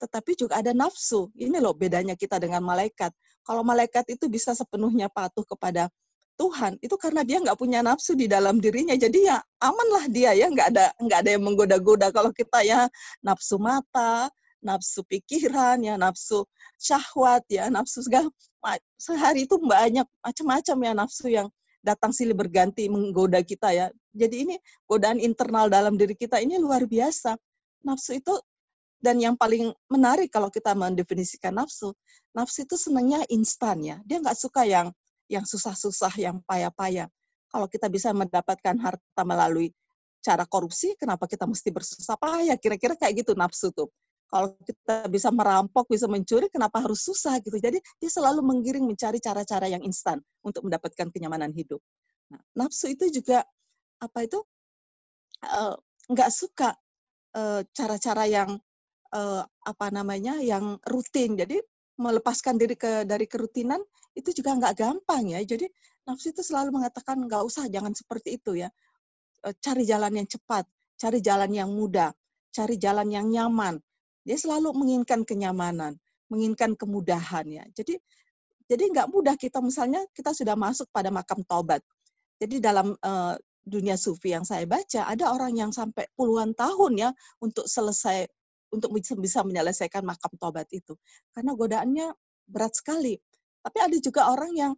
tetapi 0.03 0.35
juga 0.35 0.59
ada 0.59 0.73
nafsu. 0.75 1.31
Ini 1.37 1.61
loh 1.63 1.77
bedanya 1.77 2.19
kita 2.19 2.41
dengan 2.43 2.65
malaikat. 2.65 3.13
Kalau 3.47 3.63
malaikat 3.63 4.09
itu 4.11 4.27
bisa 4.27 4.57
sepenuhnya 4.57 5.13
patuh 5.13 5.45
kepada 5.45 5.93
Tuhan, 6.41 6.81
itu 6.81 6.97
karena 6.97 7.21
dia 7.21 7.37
nggak 7.45 7.59
punya 7.61 7.85
nafsu 7.85 8.17
di 8.17 8.25
dalam 8.25 8.57
dirinya. 8.65 8.97
Jadi 8.97 9.29
ya 9.29 9.45
amanlah 9.61 10.09
dia 10.09 10.33
ya, 10.33 10.49
nggak 10.49 10.69
ada 10.73 10.87
nggak 10.97 11.19
ada 11.21 11.31
yang 11.37 11.45
menggoda-goda. 11.45 12.09
Kalau 12.09 12.33
kita 12.33 12.65
ya 12.65 12.89
nafsu 13.21 13.61
mata, 13.61 14.33
nafsu 14.65 15.05
pikiran, 15.05 15.85
ya 15.85 16.01
nafsu 16.01 16.49
syahwat, 16.81 17.45
ya 17.53 17.69
nafsu 17.69 18.01
segala 18.01 18.33
sehari 18.97 19.45
itu 19.45 19.61
banyak 19.61 20.09
macam-macam 20.25 20.77
ya 20.81 20.93
nafsu 20.97 21.27
yang 21.29 21.49
datang 21.85 22.13
silih 22.13 22.33
berganti 22.33 22.89
menggoda 22.89 23.45
kita 23.45 23.77
ya. 23.77 23.87
Jadi 24.17 24.49
ini 24.49 24.57
godaan 24.89 25.21
internal 25.21 25.69
dalam 25.69 26.01
diri 26.01 26.17
kita 26.17 26.41
ini 26.41 26.57
luar 26.57 26.89
biasa. 26.89 27.37
Nafsu 27.85 28.17
itu 28.17 28.33
dan 29.01 29.17
yang 29.17 29.37
paling 29.37 29.73
menarik 29.89 30.29
kalau 30.29 30.53
kita 30.53 30.77
mendefinisikan 30.77 31.57
nafsu, 31.57 31.93
nafsu 32.37 32.69
itu 32.69 32.77
senangnya 32.81 33.25
instan 33.33 33.81
ya. 33.81 33.97
Dia 34.05 34.21
nggak 34.21 34.37
suka 34.37 34.65
yang 34.69 34.93
yang 35.31 35.47
susah-susah, 35.47 36.11
yang 36.19 36.43
payah-payah. 36.43 37.07
Kalau 37.51 37.67
kita 37.71 37.87
bisa 37.87 38.11
mendapatkan 38.11 38.75
harta 38.83 39.23
melalui 39.23 39.71
cara 40.21 40.43
korupsi, 40.45 40.99
kenapa 40.99 41.31
kita 41.31 41.47
mesti 41.47 41.71
bersusah 41.71 42.19
payah? 42.19 42.59
Kira-kira 42.59 42.99
kayak 42.99 43.23
gitu 43.23 43.33
nafsu 43.39 43.71
tuh. 43.71 43.89
Kalau 44.31 44.55
kita 44.63 45.11
bisa 45.11 45.35
merampok, 45.35 45.91
bisa 45.91 46.07
mencuri, 46.07 46.47
kenapa 46.47 46.79
harus 46.79 47.03
susah 47.03 47.43
gitu? 47.43 47.59
Jadi 47.59 47.83
dia 47.83 48.11
selalu 48.11 48.43
menggiring 48.47 48.87
mencari 48.87 49.19
cara-cara 49.19 49.67
yang 49.67 49.83
instan 49.83 50.23
untuk 50.47 50.67
mendapatkan 50.67 51.11
kenyamanan 51.11 51.51
hidup. 51.51 51.83
Nah, 52.31 52.39
nafsu 52.55 52.95
itu 52.95 53.11
juga 53.11 53.43
apa 53.99 54.23
itu 54.23 54.39
nggak 56.11 56.31
uh, 56.31 56.35
suka 56.35 56.71
cara-cara 57.75 58.25
uh, 58.27 58.31
yang 58.31 58.51
uh, 59.15 59.43
apa 59.67 59.87
namanya 59.91 60.39
yang 60.39 60.79
rutin. 60.87 61.35
Jadi 61.35 61.59
melepaskan 62.01 62.57
diri 62.57 62.75
ke 62.75 63.05
dari 63.05 63.29
kerutinan 63.29 63.85
itu 64.17 64.33
juga 64.33 64.57
nggak 64.57 64.75
gampang 64.81 65.37
ya. 65.37 65.41
Jadi 65.45 65.69
nafsu 66.09 66.33
itu 66.33 66.41
selalu 66.41 66.81
mengatakan 66.81 67.21
nggak 67.21 67.43
usah, 67.45 67.69
jangan 67.69 67.93
seperti 67.93 68.41
itu 68.41 68.57
ya. 68.57 68.73
Uh, 69.45 69.53
cari 69.61 69.85
jalan 69.85 70.17
yang 70.17 70.29
cepat, 70.29 70.65
cari 70.97 71.21
jalan 71.21 71.53
yang 71.53 71.71
mudah, 71.71 72.11
cari 72.51 72.81
jalan 72.81 73.13
yang 73.13 73.29
nyaman. 73.29 73.77
Dia 74.25 74.37
selalu 74.41 74.73
menginginkan 74.73 75.29
kenyamanan, 75.29 76.01
menginginkan 76.33 76.73
kemudahan 76.75 77.47
ya. 77.49 77.65
Jadi 77.77 78.01
jadi 78.71 78.85
nggak 78.87 79.09
mudah 79.11 79.35
kita 79.35 79.59
misalnya 79.59 80.07
kita 80.15 80.31
sudah 80.33 80.55
masuk 80.55 80.89
pada 80.95 81.11
makam 81.13 81.43
taubat. 81.45 81.83
Jadi 82.41 82.63
dalam 82.63 82.97
uh, 82.97 83.35
dunia 83.61 83.99
sufi 84.01 84.33
yang 84.33 84.47
saya 84.47 84.65
baca 84.65 85.05
ada 85.05 85.35
orang 85.35 85.53
yang 85.53 85.71
sampai 85.71 86.09
puluhan 86.17 86.57
tahun 86.57 86.97
ya 86.97 87.11
untuk 87.45 87.69
selesai 87.69 88.25
untuk 88.71 88.95
bisa 88.97 89.43
menyelesaikan 89.43 90.07
makam 90.07 90.31
tobat 90.39 90.67
itu. 90.71 90.95
Karena 91.35 91.55
godaannya 91.55 92.15
berat 92.47 92.79
sekali. 92.79 93.19
Tapi 93.61 93.79
ada 93.79 93.97
juga 94.01 94.31
orang 94.31 94.53
yang 94.57 94.73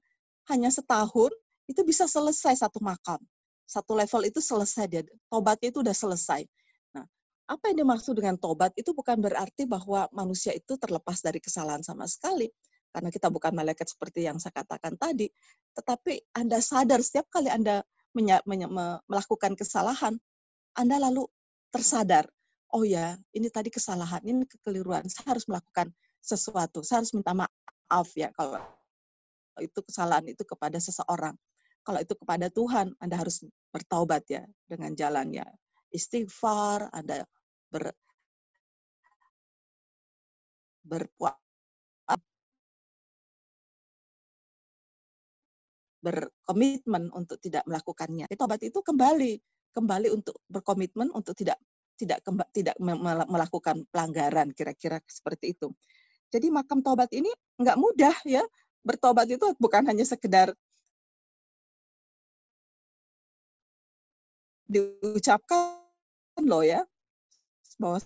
hanya 0.50 0.72
setahun 0.72 1.30
itu 1.70 1.80
bisa 1.86 2.08
selesai 2.10 2.58
satu 2.66 2.82
makam. 2.82 3.20
Satu 3.68 3.94
level 3.94 4.26
itu 4.26 4.42
selesai 4.42 4.84
dia. 4.90 5.02
Tobatnya 5.30 5.70
itu 5.70 5.80
udah 5.80 5.94
selesai. 5.94 6.42
Nah, 6.92 7.06
apa 7.48 7.70
yang 7.70 7.86
dimaksud 7.86 8.18
dengan 8.18 8.36
tobat 8.36 8.74
itu 8.74 8.90
bukan 8.92 9.22
berarti 9.22 9.64
bahwa 9.64 10.10
manusia 10.10 10.52
itu 10.52 10.74
terlepas 10.76 11.22
dari 11.22 11.38
kesalahan 11.38 11.80
sama 11.80 12.04
sekali. 12.10 12.50
Karena 12.92 13.08
kita 13.08 13.32
bukan 13.32 13.56
malaikat 13.56 13.88
seperti 13.88 14.28
yang 14.28 14.36
saya 14.36 14.52
katakan 14.52 14.98
tadi. 15.00 15.30
Tetapi 15.72 16.36
Anda 16.36 16.60
sadar 16.60 17.00
setiap 17.00 17.32
kali 17.32 17.48
Anda 17.48 17.80
melakukan 19.08 19.56
kesalahan, 19.56 20.20
Anda 20.76 21.00
lalu 21.00 21.24
tersadar 21.72 22.28
oh 22.72 22.84
ya, 22.88 23.14
ini 23.36 23.48
tadi 23.52 23.68
kesalahan, 23.68 24.24
ini 24.24 24.48
kekeliruan, 24.48 25.04
saya 25.12 25.36
harus 25.36 25.44
melakukan 25.44 25.92
sesuatu, 26.24 26.80
saya 26.80 27.04
harus 27.04 27.12
minta 27.12 27.36
maaf 27.36 28.08
ya 28.16 28.32
kalau 28.32 28.58
itu 29.60 29.80
kesalahan 29.84 30.24
itu 30.32 30.42
kepada 30.48 30.80
seseorang. 30.80 31.36
Kalau 31.82 31.98
itu 31.98 32.14
kepada 32.14 32.46
Tuhan, 32.48 32.94
Anda 33.02 33.20
harus 33.20 33.42
bertaubat 33.74 34.24
ya 34.30 34.46
dengan 34.70 34.94
jalannya. 34.94 35.44
Istighfar, 35.92 36.88
Anda 36.94 37.26
ber, 37.68 37.92
berpuasa 40.86 41.42
berkomitmen 46.02 47.14
untuk 47.14 47.38
tidak 47.38 47.62
melakukannya. 47.66 48.26
Tobat 48.34 48.62
itu 48.62 48.78
kembali, 48.82 49.38
kembali 49.74 50.08
untuk 50.10 50.38
berkomitmen 50.50 51.14
untuk 51.14 51.34
tidak 51.38 51.58
tidak 51.96 52.24
tidak 52.50 52.76
melakukan 53.28 53.86
pelanggaran 53.92 54.50
kira-kira 54.52 54.98
seperti 55.06 55.54
itu. 55.54 55.70
Jadi 56.32 56.48
makam 56.48 56.80
tobat 56.80 57.12
ini 57.12 57.28
nggak 57.60 57.76
mudah 57.76 58.16
ya. 58.24 58.42
Bertobat 58.82 59.30
itu 59.30 59.46
bukan 59.62 59.86
hanya 59.86 60.02
sekedar 60.02 60.50
diucapkan 64.66 65.78
loh 66.42 66.64
ya. 66.64 66.82
Bahwa 67.76 68.00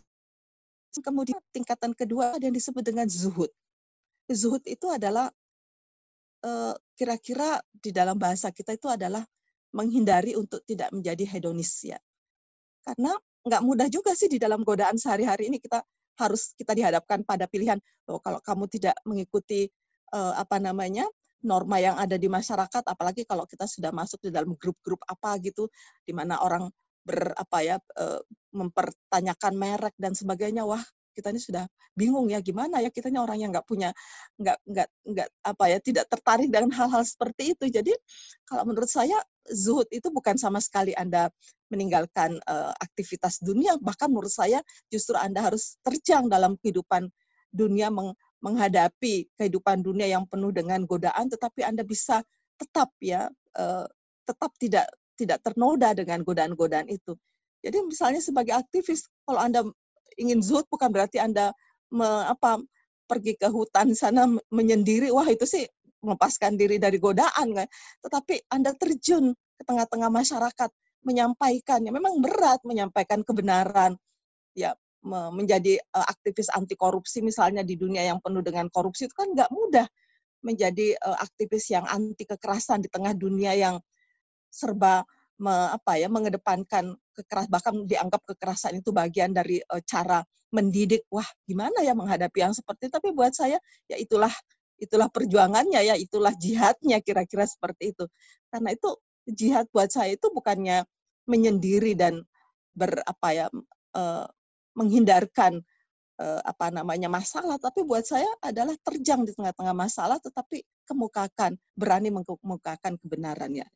kemudian 0.98 1.40
tingkatan 1.54 1.94
kedua 1.94 2.36
ada 2.36 2.44
yang 2.44 2.56
disebut 2.56 2.82
dengan 2.82 3.06
zuhud. 3.06 3.48
Zuhud 4.26 4.66
itu 4.66 4.90
adalah 4.90 5.30
eh, 6.42 6.74
kira-kira 6.98 7.62
di 7.70 7.94
dalam 7.94 8.18
bahasa 8.18 8.50
kita 8.50 8.74
itu 8.74 8.90
adalah 8.90 9.22
menghindari 9.70 10.34
untuk 10.34 10.64
tidak 10.66 10.90
menjadi 10.90 11.24
hedonis 11.36 11.84
ya. 11.84 12.00
Karena 12.82 13.14
nggak 13.46 13.62
mudah 13.62 13.86
juga 13.86 14.12
sih 14.18 14.26
di 14.26 14.42
dalam 14.42 14.66
godaan 14.66 14.98
sehari-hari 14.98 15.46
ini 15.46 15.62
kita 15.62 15.80
harus 16.18 16.52
kita 16.58 16.74
dihadapkan 16.74 17.22
pada 17.22 17.46
pilihan 17.46 17.78
oh 18.10 18.18
kalau 18.18 18.42
kamu 18.42 18.66
tidak 18.66 18.96
mengikuti 19.06 19.70
uh, 20.10 20.34
apa 20.34 20.58
namanya 20.58 21.06
norma 21.46 21.78
yang 21.78 21.94
ada 21.94 22.18
di 22.18 22.26
masyarakat 22.26 22.82
apalagi 22.82 23.22
kalau 23.22 23.46
kita 23.46 23.70
sudah 23.70 23.94
masuk 23.94 24.18
di 24.26 24.30
dalam 24.34 24.58
grup-grup 24.58 24.98
apa 25.06 25.38
gitu 25.38 25.70
di 26.02 26.10
mana 26.10 26.42
orang 26.42 26.66
ber 27.06 27.30
apa 27.38 27.58
ya 27.62 27.76
uh, 27.78 28.18
mempertanyakan 28.50 29.54
merek 29.54 29.94
dan 29.94 30.16
sebagainya 30.16 30.66
wah 30.66 30.82
kita 31.16 31.32
ini 31.32 31.40
sudah 31.40 31.64
bingung 31.96 32.28
ya 32.28 32.44
gimana 32.44 32.84
ya 32.84 32.92
kita 32.92 33.08
ini 33.08 33.16
orang 33.16 33.40
yang 33.40 33.48
nggak 33.48 33.64
punya 33.64 33.96
nggak 34.36 34.58
nggak 34.68 34.88
nggak 35.08 35.28
apa 35.48 35.64
ya 35.72 35.78
tidak 35.80 36.04
tertarik 36.12 36.52
dengan 36.52 36.68
hal-hal 36.76 37.00
seperti 37.00 37.56
itu. 37.56 37.72
Jadi 37.72 37.96
kalau 38.44 38.68
menurut 38.68 38.92
saya 38.92 39.16
zuhud 39.48 39.88
itu 39.88 40.12
bukan 40.12 40.36
sama 40.36 40.60
sekali 40.60 40.92
anda 40.92 41.32
meninggalkan 41.72 42.36
uh, 42.44 42.76
aktivitas 42.76 43.40
dunia. 43.40 43.80
Bahkan 43.80 44.12
menurut 44.12 44.30
saya 44.30 44.60
justru 44.92 45.16
anda 45.16 45.40
harus 45.40 45.80
terjang 45.80 46.28
dalam 46.28 46.60
kehidupan 46.60 47.08
dunia 47.48 47.88
meng, 47.88 48.12
menghadapi 48.44 49.32
kehidupan 49.40 49.80
dunia 49.80 50.04
yang 50.04 50.28
penuh 50.28 50.52
dengan 50.52 50.84
godaan. 50.84 51.32
Tetapi 51.32 51.64
anda 51.64 51.80
bisa 51.82 52.20
tetap 52.60 52.92
ya 53.00 53.32
uh, 53.56 53.86
tetap 54.28 54.52
tidak 54.60 54.86
tidak 55.16 55.40
ternoda 55.40 55.96
dengan 55.96 56.20
godaan-godaan 56.20 56.92
itu. 56.92 57.16
Jadi 57.64 57.82
misalnya 57.82 58.20
sebagai 58.20 58.54
aktivis 58.54 59.08
kalau 59.24 59.40
anda 59.40 59.64
ingin 60.16 60.40
zuhud 60.40 60.66
bukan 60.68 60.88
berarti 60.90 61.20
Anda 61.20 61.52
me, 61.92 62.06
apa 62.26 62.60
pergi 63.06 63.38
ke 63.38 63.46
hutan 63.46 63.94
sana 63.94 64.26
menyendiri, 64.50 65.14
wah 65.14 65.26
itu 65.30 65.46
sih 65.46 65.62
melepaskan 66.02 66.58
diri 66.58 66.76
dari 66.82 66.98
godaan 66.98 67.54
kan. 67.54 67.68
Tetapi 68.02 68.50
Anda 68.50 68.74
terjun 68.74 69.32
ke 69.32 69.62
tengah-tengah 69.64 70.10
masyarakat 70.10 70.70
menyampaikan, 71.06 71.86
ya 71.86 71.94
memang 71.94 72.18
berat 72.18 72.58
menyampaikan 72.66 73.22
kebenaran, 73.22 73.94
ya 74.58 74.74
menjadi 75.06 75.78
uh, 75.94 76.02
aktivis 76.02 76.50
anti 76.50 76.74
korupsi 76.74 77.22
misalnya 77.22 77.62
di 77.62 77.78
dunia 77.78 78.02
yang 78.02 78.18
penuh 78.18 78.42
dengan 78.42 78.66
korupsi 78.66 79.06
itu 79.06 79.14
kan 79.14 79.30
nggak 79.30 79.50
mudah 79.54 79.86
menjadi 80.42 80.98
uh, 80.98 81.22
aktivis 81.22 81.70
yang 81.70 81.86
anti 81.86 82.26
kekerasan 82.26 82.82
di 82.82 82.90
tengah 82.90 83.14
dunia 83.14 83.54
yang 83.54 83.78
serba 84.50 85.06
me, 85.40 85.52
apa 85.72 86.00
ya 86.00 86.08
mengedepankan 86.08 86.96
kekeras 87.16 87.46
bahkan 87.48 87.84
dianggap 87.84 88.22
kekerasan 88.24 88.80
itu 88.80 88.90
bagian 88.92 89.32
dari 89.32 89.60
uh, 89.68 89.82
cara 89.84 90.24
mendidik. 90.52 91.04
Wah 91.12 91.26
gimana 91.44 91.82
ya 91.82 91.92
menghadapi 91.92 92.38
yang 92.40 92.54
seperti 92.54 92.88
tapi 92.88 93.12
buat 93.12 93.34
saya 93.34 93.60
ya 93.90 93.96
itulah 93.98 94.32
itulah 94.76 95.08
perjuangannya 95.08 95.80
ya 95.80 95.94
itulah 95.96 96.32
jihadnya 96.36 97.00
kira-kira 97.00 97.44
seperti 97.48 97.96
itu. 97.96 98.04
Karena 98.52 98.72
itu 98.76 98.96
jihad 99.26 99.66
buat 99.72 99.90
saya 99.90 100.14
itu 100.14 100.28
bukannya 100.30 100.84
menyendiri 101.26 101.98
dan 101.98 102.22
berapa 102.76 103.28
ya 103.32 103.46
uh, 103.96 104.26
menghindarkan 104.76 105.64
uh, 106.20 106.40
apa 106.44 106.68
namanya 106.68 107.08
masalah, 107.08 107.56
tapi 107.56 107.82
buat 107.82 108.04
saya 108.04 108.28
adalah 108.44 108.76
terjang 108.84 109.24
di 109.24 109.32
tengah-tengah 109.32 109.72
masalah, 109.72 110.20
tetapi 110.20 110.62
kemukakan 110.84 111.56
berani 111.72 112.12
mengemukakan 112.12 113.00
kebenarannya. 113.00 113.66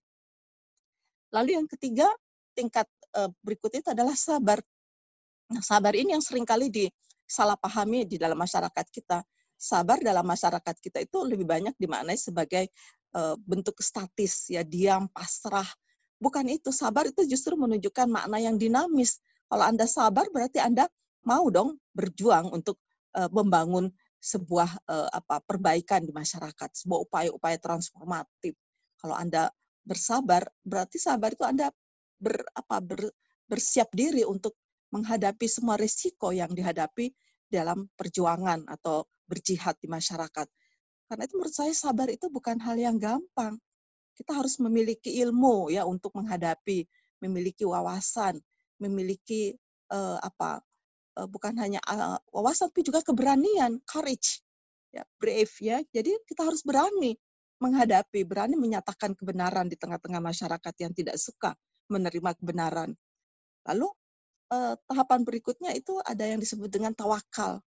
Lalu 1.30 1.58
yang 1.58 1.66
ketiga 1.70 2.06
tingkat 2.54 2.86
uh, 3.14 3.30
berikut 3.42 3.70
itu 3.74 3.88
adalah 3.90 4.14
sabar. 4.18 4.58
Nah, 5.50 5.62
sabar 5.62 5.94
ini 5.94 6.14
yang 6.14 6.22
sering 6.22 6.46
kali 6.46 6.70
disalahpahami 6.70 8.06
di 8.06 8.16
dalam 8.18 8.38
masyarakat 8.38 8.86
kita. 8.90 9.22
Sabar 9.60 10.00
dalam 10.00 10.24
masyarakat 10.24 10.76
kita 10.80 11.04
itu 11.04 11.20
lebih 11.22 11.44
banyak 11.44 11.76
dimaknai 11.76 12.16
sebagai 12.16 12.70
uh, 13.14 13.36
bentuk 13.44 13.78
statis, 13.82 14.48
ya 14.50 14.64
diam, 14.64 15.06
pasrah. 15.12 15.66
Bukan 16.20 16.48
itu, 16.48 16.72
sabar 16.72 17.08
itu 17.08 17.24
justru 17.24 17.56
menunjukkan 17.56 18.08
makna 18.08 18.40
yang 18.40 18.56
dinamis. 18.56 19.20
Kalau 19.48 19.64
Anda 19.66 19.84
sabar 19.88 20.28
berarti 20.32 20.60
Anda 20.62 20.88
mau 21.26 21.48
dong 21.52 21.76
berjuang 21.92 22.52
untuk 22.52 22.80
uh, 23.16 23.28
membangun 23.32 23.92
sebuah 24.20 24.84
apa 25.16 25.40
perbaikan 25.48 26.04
di 26.04 26.12
masyarakat, 26.12 26.68
sebuah 26.76 27.08
upaya-upaya 27.08 27.56
transformatif. 27.56 28.52
Kalau 29.00 29.16
Anda 29.16 29.48
bersabar, 29.90 30.46
berarti 30.62 31.02
sabar 31.02 31.34
itu 31.34 31.42
Anda 31.42 31.74
ber, 32.22 32.46
apa, 32.54 32.78
ber, 32.78 33.10
bersiap 33.50 33.90
diri 33.90 34.22
untuk 34.22 34.54
menghadapi 34.94 35.50
semua 35.50 35.74
risiko 35.74 36.30
yang 36.30 36.54
dihadapi 36.54 37.10
dalam 37.50 37.90
perjuangan 37.98 38.70
atau 38.70 39.02
berjihad 39.26 39.74
di 39.82 39.90
masyarakat. 39.90 40.46
Karena 41.10 41.22
itu 41.26 41.34
menurut 41.34 41.54
saya 41.54 41.74
sabar 41.74 42.06
itu 42.06 42.30
bukan 42.30 42.62
hal 42.62 42.78
yang 42.78 42.94
gampang. 43.02 43.58
Kita 44.14 44.38
harus 44.38 44.62
memiliki 44.62 45.18
ilmu 45.26 45.74
ya 45.74 45.82
untuk 45.82 46.14
menghadapi, 46.14 46.86
memiliki 47.18 47.66
wawasan, 47.66 48.38
memiliki 48.78 49.58
uh, 49.90 50.22
apa 50.22 50.62
uh, 51.18 51.26
bukan 51.26 51.58
hanya 51.58 51.82
uh, 51.90 52.18
wawasan 52.30 52.70
tapi 52.70 52.86
juga 52.86 53.02
keberanian, 53.02 53.82
courage, 53.82 54.38
ya 54.94 55.02
brave 55.18 55.54
ya. 55.58 55.82
Jadi 55.90 56.14
kita 56.30 56.46
harus 56.46 56.62
berani 56.62 57.18
menghadapi, 57.60 58.24
berani 58.24 58.56
menyatakan 58.56 59.12
kebenaran 59.12 59.68
di 59.68 59.76
tengah-tengah 59.76 60.18
masyarakat 60.18 60.74
yang 60.80 60.92
tidak 60.96 61.16
suka 61.20 61.52
menerima 61.92 62.32
kebenaran. 62.40 62.96
Lalu 63.68 63.88
eh, 64.50 64.74
tahapan 64.88 65.20
berikutnya 65.22 65.70
itu 65.76 66.00
ada 66.00 66.24
yang 66.24 66.40
disebut 66.40 66.72
dengan 66.72 66.96
tawakal. 66.96 67.60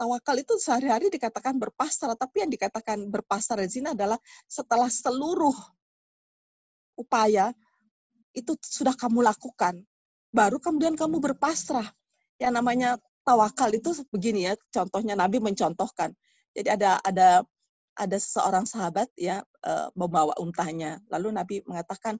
Tawakal 0.00 0.36
itu 0.40 0.56
sehari-hari 0.56 1.12
dikatakan 1.12 1.60
berpasrah, 1.60 2.16
tapi 2.16 2.46
yang 2.46 2.48
dikatakan 2.48 3.12
berpasrah 3.12 3.60
di 3.68 3.68
sini 3.68 3.92
adalah 3.92 4.16
setelah 4.48 4.88
seluruh 4.88 5.52
upaya 6.96 7.52
itu 8.32 8.56
sudah 8.64 8.96
kamu 8.96 9.26
lakukan, 9.26 9.82
baru 10.32 10.56
kemudian 10.56 10.96
kamu 10.96 11.20
berpasrah. 11.20 11.84
Yang 12.40 12.52
namanya 12.56 12.90
tawakal 13.26 13.68
itu 13.76 13.92
begini 14.08 14.48
ya, 14.48 14.54
contohnya 14.72 15.12
Nabi 15.12 15.36
mencontohkan. 15.36 16.16
Jadi 16.56 16.68
ada 16.72 16.96
ada 17.04 17.44
ada 18.00 18.16
seorang 18.16 18.64
sahabat 18.64 19.12
ya 19.20 19.44
eh, 19.44 19.88
membawa 19.92 20.32
untahnya, 20.40 21.04
lalu 21.12 21.36
Nabi 21.36 21.60
mengatakan 21.68 22.16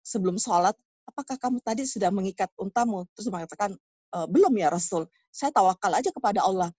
sebelum 0.00 0.40
sholat, 0.40 0.72
apakah 1.04 1.36
kamu 1.36 1.60
tadi 1.60 1.84
sudah 1.84 2.08
mengikat 2.08 2.48
untamu? 2.56 3.04
Terus 3.12 3.28
mengatakan, 3.28 3.76
e, 4.14 4.18
belum 4.30 4.54
ya 4.56 4.72
Rasul, 4.72 5.04
saya 5.28 5.52
tawakal 5.52 5.92
aja 5.92 6.08
kepada 6.14 6.40
Allah. 6.40 6.70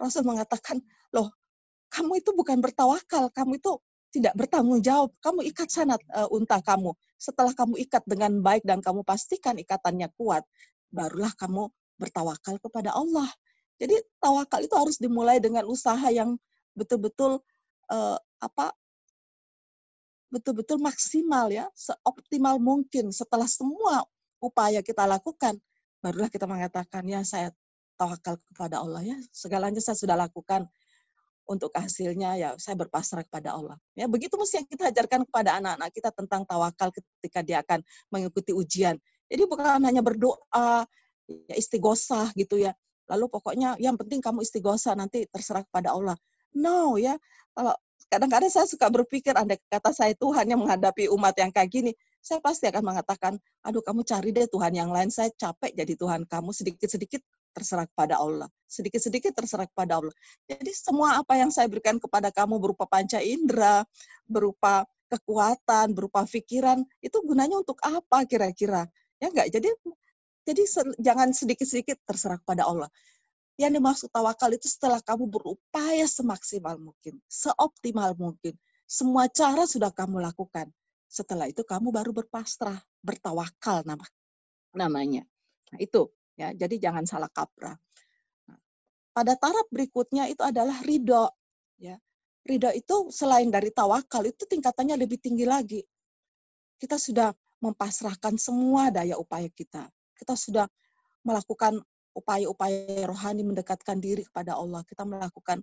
Rasul 0.00 0.24
mengatakan, 0.24 0.80
loh 1.12 1.30
kamu 1.92 2.24
itu 2.24 2.32
bukan 2.32 2.58
bertawakal, 2.64 3.28
kamu 3.34 3.60
itu 3.60 3.76
tidak 4.12 4.32
bertanggung 4.36 4.80
jawab. 4.80 5.12
Kamu 5.20 5.44
ikat 5.52 5.68
sanat 5.72 6.00
uh, 6.12 6.28
unta 6.32 6.60
kamu. 6.60 6.92
Setelah 7.16 7.52
kamu 7.56 7.80
ikat 7.88 8.04
dengan 8.04 8.40
baik 8.44 8.64
dan 8.64 8.84
kamu 8.84 9.04
pastikan 9.04 9.56
ikatannya 9.56 10.08
kuat, 10.16 10.44
barulah 10.92 11.32
kamu 11.36 11.68
bertawakal 11.96 12.60
kepada 12.60 12.92
Allah. 12.92 13.28
Jadi 13.80 13.96
tawakal 14.20 14.60
itu 14.64 14.74
harus 14.76 14.96
dimulai 15.00 15.40
dengan 15.40 15.64
usaha 15.64 16.08
yang 16.12 16.36
betul-betul 16.76 17.40
uh, 17.92 18.16
apa 18.40 18.72
betul-betul 20.32 20.80
maksimal 20.80 21.52
ya, 21.52 21.68
seoptimal 21.76 22.56
mungkin 22.56 23.12
setelah 23.12 23.44
semua 23.44 24.08
upaya 24.40 24.80
kita 24.80 25.04
lakukan, 25.04 25.60
barulah 26.00 26.32
kita 26.32 26.48
mengatakan 26.48 27.04
ya 27.04 27.20
saya 27.20 27.52
tawakal 28.00 28.40
kepada 28.48 28.80
Allah 28.80 29.04
ya, 29.04 29.16
segalanya 29.28 29.84
saya 29.84 29.94
sudah 29.94 30.16
lakukan 30.16 30.64
untuk 31.44 31.74
hasilnya 31.74 32.38
ya 32.38 32.50
saya 32.56 32.78
berpasrah 32.80 33.28
kepada 33.28 33.52
Allah. 33.52 33.76
Ya 33.92 34.08
begitu 34.08 34.32
mesti 34.40 34.64
yang 34.64 34.68
kita 34.68 34.88
ajarkan 34.88 35.28
kepada 35.28 35.60
anak-anak 35.60 35.90
kita 35.92 36.10
tentang 36.14 36.48
tawakal 36.48 36.88
ketika 36.94 37.44
dia 37.44 37.60
akan 37.60 37.84
mengikuti 38.08 38.56
ujian. 38.56 38.96
Jadi 39.28 39.42
bukan 39.44 39.84
hanya 39.84 40.00
berdoa, 40.00 40.86
ya 41.28 41.54
istighosah 41.56 42.32
gitu 42.38 42.56
ya. 42.56 42.72
Lalu 43.10 43.28
pokoknya 43.28 43.76
yang 43.76 43.98
penting 44.00 44.24
kamu 44.24 44.46
istighosah 44.46 44.96
nanti 44.96 45.28
terserah 45.28 45.66
kepada 45.66 45.92
Allah. 45.92 46.16
No 46.56 47.00
ya, 47.00 47.16
kalau 47.56 47.74
kadang-kadang 48.12 48.52
saya 48.52 48.68
suka 48.68 48.92
berpikir, 48.92 49.32
andai 49.32 49.56
kata 49.72 49.92
saya 49.96 50.12
Tuhan 50.12 50.44
yang 50.44 50.60
menghadapi 50.60 51.08
umat 51.12 51.32
yang 51.40 51.48
kayak 51.48 51.72
gini, 51.72 51.92
saya 52.20 52.44
pasti 52.44 52.68
akan 52.68 52.84
mengatakan, 52.84 53.40
aduh 53.64 53.80
kamu 53.80 54.04
cari 54.04 54.30
deh 54.36 54.44
Tuhan 54.46 54.72
yang 54.76 54.92
lain, 54.92 55.08
saya 55.08 55.32
capek 55.32 55.72
jadi 55.72 55.96
Tuhan 55.96 56.28
kamu, 56.28 56.52
sedikit-sedikit 56.52 57.24
terserah 57.52 57.88
kepada 57.88 58.20
Allah. 58.20 58.48
Sedikit-sedikit 58.68 59.32
terserah 59.36 59.68
kepada 59.68 60.00
Allah. 60.00 60.14
Jadi 60.48 60.72
semua 60.72 61.20
apa 61.20 61.36
yang 61.40 61.52
saya 61.52 61.68
berikan 61.68 62.00
kepada 62.00 62.32
kamu 62.32 62.60
berupa 62.60 62.88
panca 62.88 63.20
indera, 63.20 63.84
berupa 64.24 64.84
kekuatan, 65.12 65.92
berupa 65.92 66.24
pikiran, 66.24 66.80
itu 67.04 67.16
gunanya 67.24 67.60
untuk 67.60 67.76
apa 67.84 68.24
kira-kira? 68.24 68.88
Ya 69.20 69.28
enggak? 69.28 69.52
Jadi 69.52 69.68
jadi 70.42 70.62
jangan 70.98 71.30
sedikit-sedikit 71.30 72.02
terserah 72.08 72.40
kepada 72.40 72.66
Allah. 72.66 72.90
Yang 73.60 73.72
dimaksud 73.78 74.08
tawakal 74.08 74.50
itu 74.56 74.66
setelah 74.66 74.98
kamu 75.04 75.28
berupaya 75.28 76.08
semaksimal 76.08 76.80
mungkin, 76.80 77.20
seoptimal 77.28 78.16
mungkin. 78.16 78.56
Semua 78.88 79.28
cara 79.28 79.68
sudah 79.68 79.92
kamu 79.92 80.24
lakukan. 80.24 80.72
Setelah 81.08 81.48
itu 81.48 81.60
kamu 81.60 81.92
baru 81.92 82.16
berpasrah, 82.16 82.80
bertawakal 83.04 83.84
nama, 83.84 84.04
namanya. 84.72 85.28
Nah, 85.72 85.78
itu 85.80 86.08
ya. 86.36 86.56
Jadi 86.56 86.80
jangan 86.80 87.04
salah 87.04 87.28
kaprah. 87.28 87.76
Nah, 88.48 88.58
pada 89.12 89.36
taraf 89.36 89.68
berikutnya 89.68 90.32
itu 90.32 90.40
adalah 90.40 90.80
ridho. 90.80 91.28
Ya. 91.76 92.00
Ridho 92.48 92.72
itu 92.72 93.12
selain 93.12 93.52
dari 93.52 93.68
tawakal 93.68 94.24
itu 94.24 94.48
tingkatannya 94.48 94.96
lebih 94.96 95.20
tinggi 95.20 95.44
lagi. 95.44 95.80
Kita 96.80 96.96
sudah 96.96 97.30
mempasrahkan 97.62 98.40
semua 98.40 98.90
daya 98.90 99.20
upaya 99.20 99.46
kita. 99.52 99.86
Kita 100.16 100.34
sudah 100.34 100.66
melakukan 101.22 101.78
upaya-upaya 102.12 103.08
rohani 103.08 103.42
mendekatkan 103.44 103.98
diri 103.98 104.24
kepada 104.28 104.56
Allah. 104.56 104.84
Kita 104.84 105.04
melakukan 105.04 105.60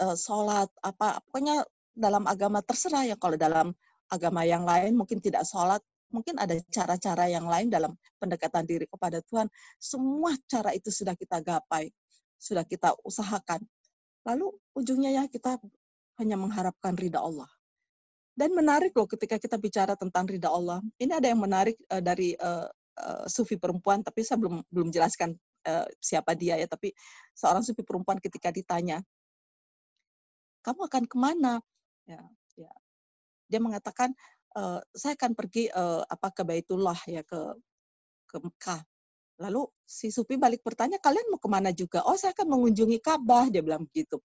uh, 0.00 0.16
sholat, 0.16 0.68
apa 0.80 1.20
pokoknya 1.28 1.64
dalam 1.92 2.24
agama 2.24 2.64
terserah 2.64 3.04
ya. 3.08 3.16
Kalau 3.20 3.36
dalam 3.36 3.72
agama 4.08 4.44
yang 4.44 4.64
lain 4.64 4.96
mungkin 4.96 5.20
tidak 5.20 5.44
sholat, 5.44 5.80
mungkin 6.08 6.40
ada 6.40 6.56
cara-cara 6.72 7.28
yang 7.28 7.44
lain 7.44 7.68
dalam 7.68 7.92
pendekatan 8.16 8.64
diri 8.64 8.88
kepada 8.88 9.20
Tuhan. 9.28 9.46
Semua 9.76 10.32
cara 10.48 10.72
itu 10.72 10.88
sudah 10.88 11.12
kita 11.14 11.40
gapai, 11.44 11.92
sudah 12.40 12.64
kita 12.64 12.96
usahakan. 13.04 13.60
Lalu 14.24 14.52
ujungnya 14.76 15.10
ya 15.12 15.24
kita 15.28 15.60
hanya 16.18 16.36
mengharapkan 16.36 16.96
ridha 16.96 17.20
Allah. 17.20 17.48
Dan 18.38 18.54
menarik 18.54 18.94
loh 18.94 19.10
ketika 19.10 19.34
kita 19.34 19.58
bicara 19.58 19.98
tentang 19.98 20.30
ridha 20.30 20.46
Allah. 20.46 20.78
Ini 20.94 21.18
ada 21.18 21.26
yang 21.26 21.42
menarik 21.42 21.74
uh, 21.90 21.98
dari 21.98 22.38
uh, 22.38 22.70
uh, 22.98 23.24
sufi 23.26 23.58
perempuan, 23.58 24.02
tapi 24.02 24.22
saya 24.22 24.38
belum 24.38 24.62
belum 24.70 24.88
jelaskan 24.94 25.34
uh, 25.68 25.84
siapa 26.00 26.32
dia 26.32 26.56
ya, 26.56 26.64
tapi 26.64 26.96
seorang 27.36 27.60
sufi 27.60 27.84
perempuan 27.84 28.16
ketika 28.16 28.48
ditanya, 28.48 29.04
kamu 30.64 30.88
akan 30.88 31.04
ke 31.04 31.16
mana? 31.20 31.60
Ya, 32.08 32.24
ya. 32.56 32.72
Dia 33.52 33.60
mengatakan, 33.60 34.16
uh, 34.56 34.80
saya 34.96 35.12
akan 35.14 35.36
pergi 35.36 35.68
uh, 35.68 36.02
apa 36.08 36.32
ke 36.32 36.42
Baitullah 36.48 36.96
ya 37.04 37.20
ke 37.20 37.40
ke 38.28 38.36
Mekah. 38.40 38.80
Lalu 39.38 39.68
si 39.86 40.10
Sufi 40.10 40.34
balik 40.34 40.66
bertanya, 40.66 40.98
kalian 40.98 41.30
mau 41.30 41.38
ke 41.38 41.46
mana 41.46 41.70
juga? 41.70 42.02
Oh, 42.02 42.18
saya 42.18 42.34
akan 42.34 42.58
mengunjungi 42.58 42.98
Ka'bah, 42.98 43.46
dia 43.46 43.62
bilang 43.62 43.86
begitu. 43.86 44.18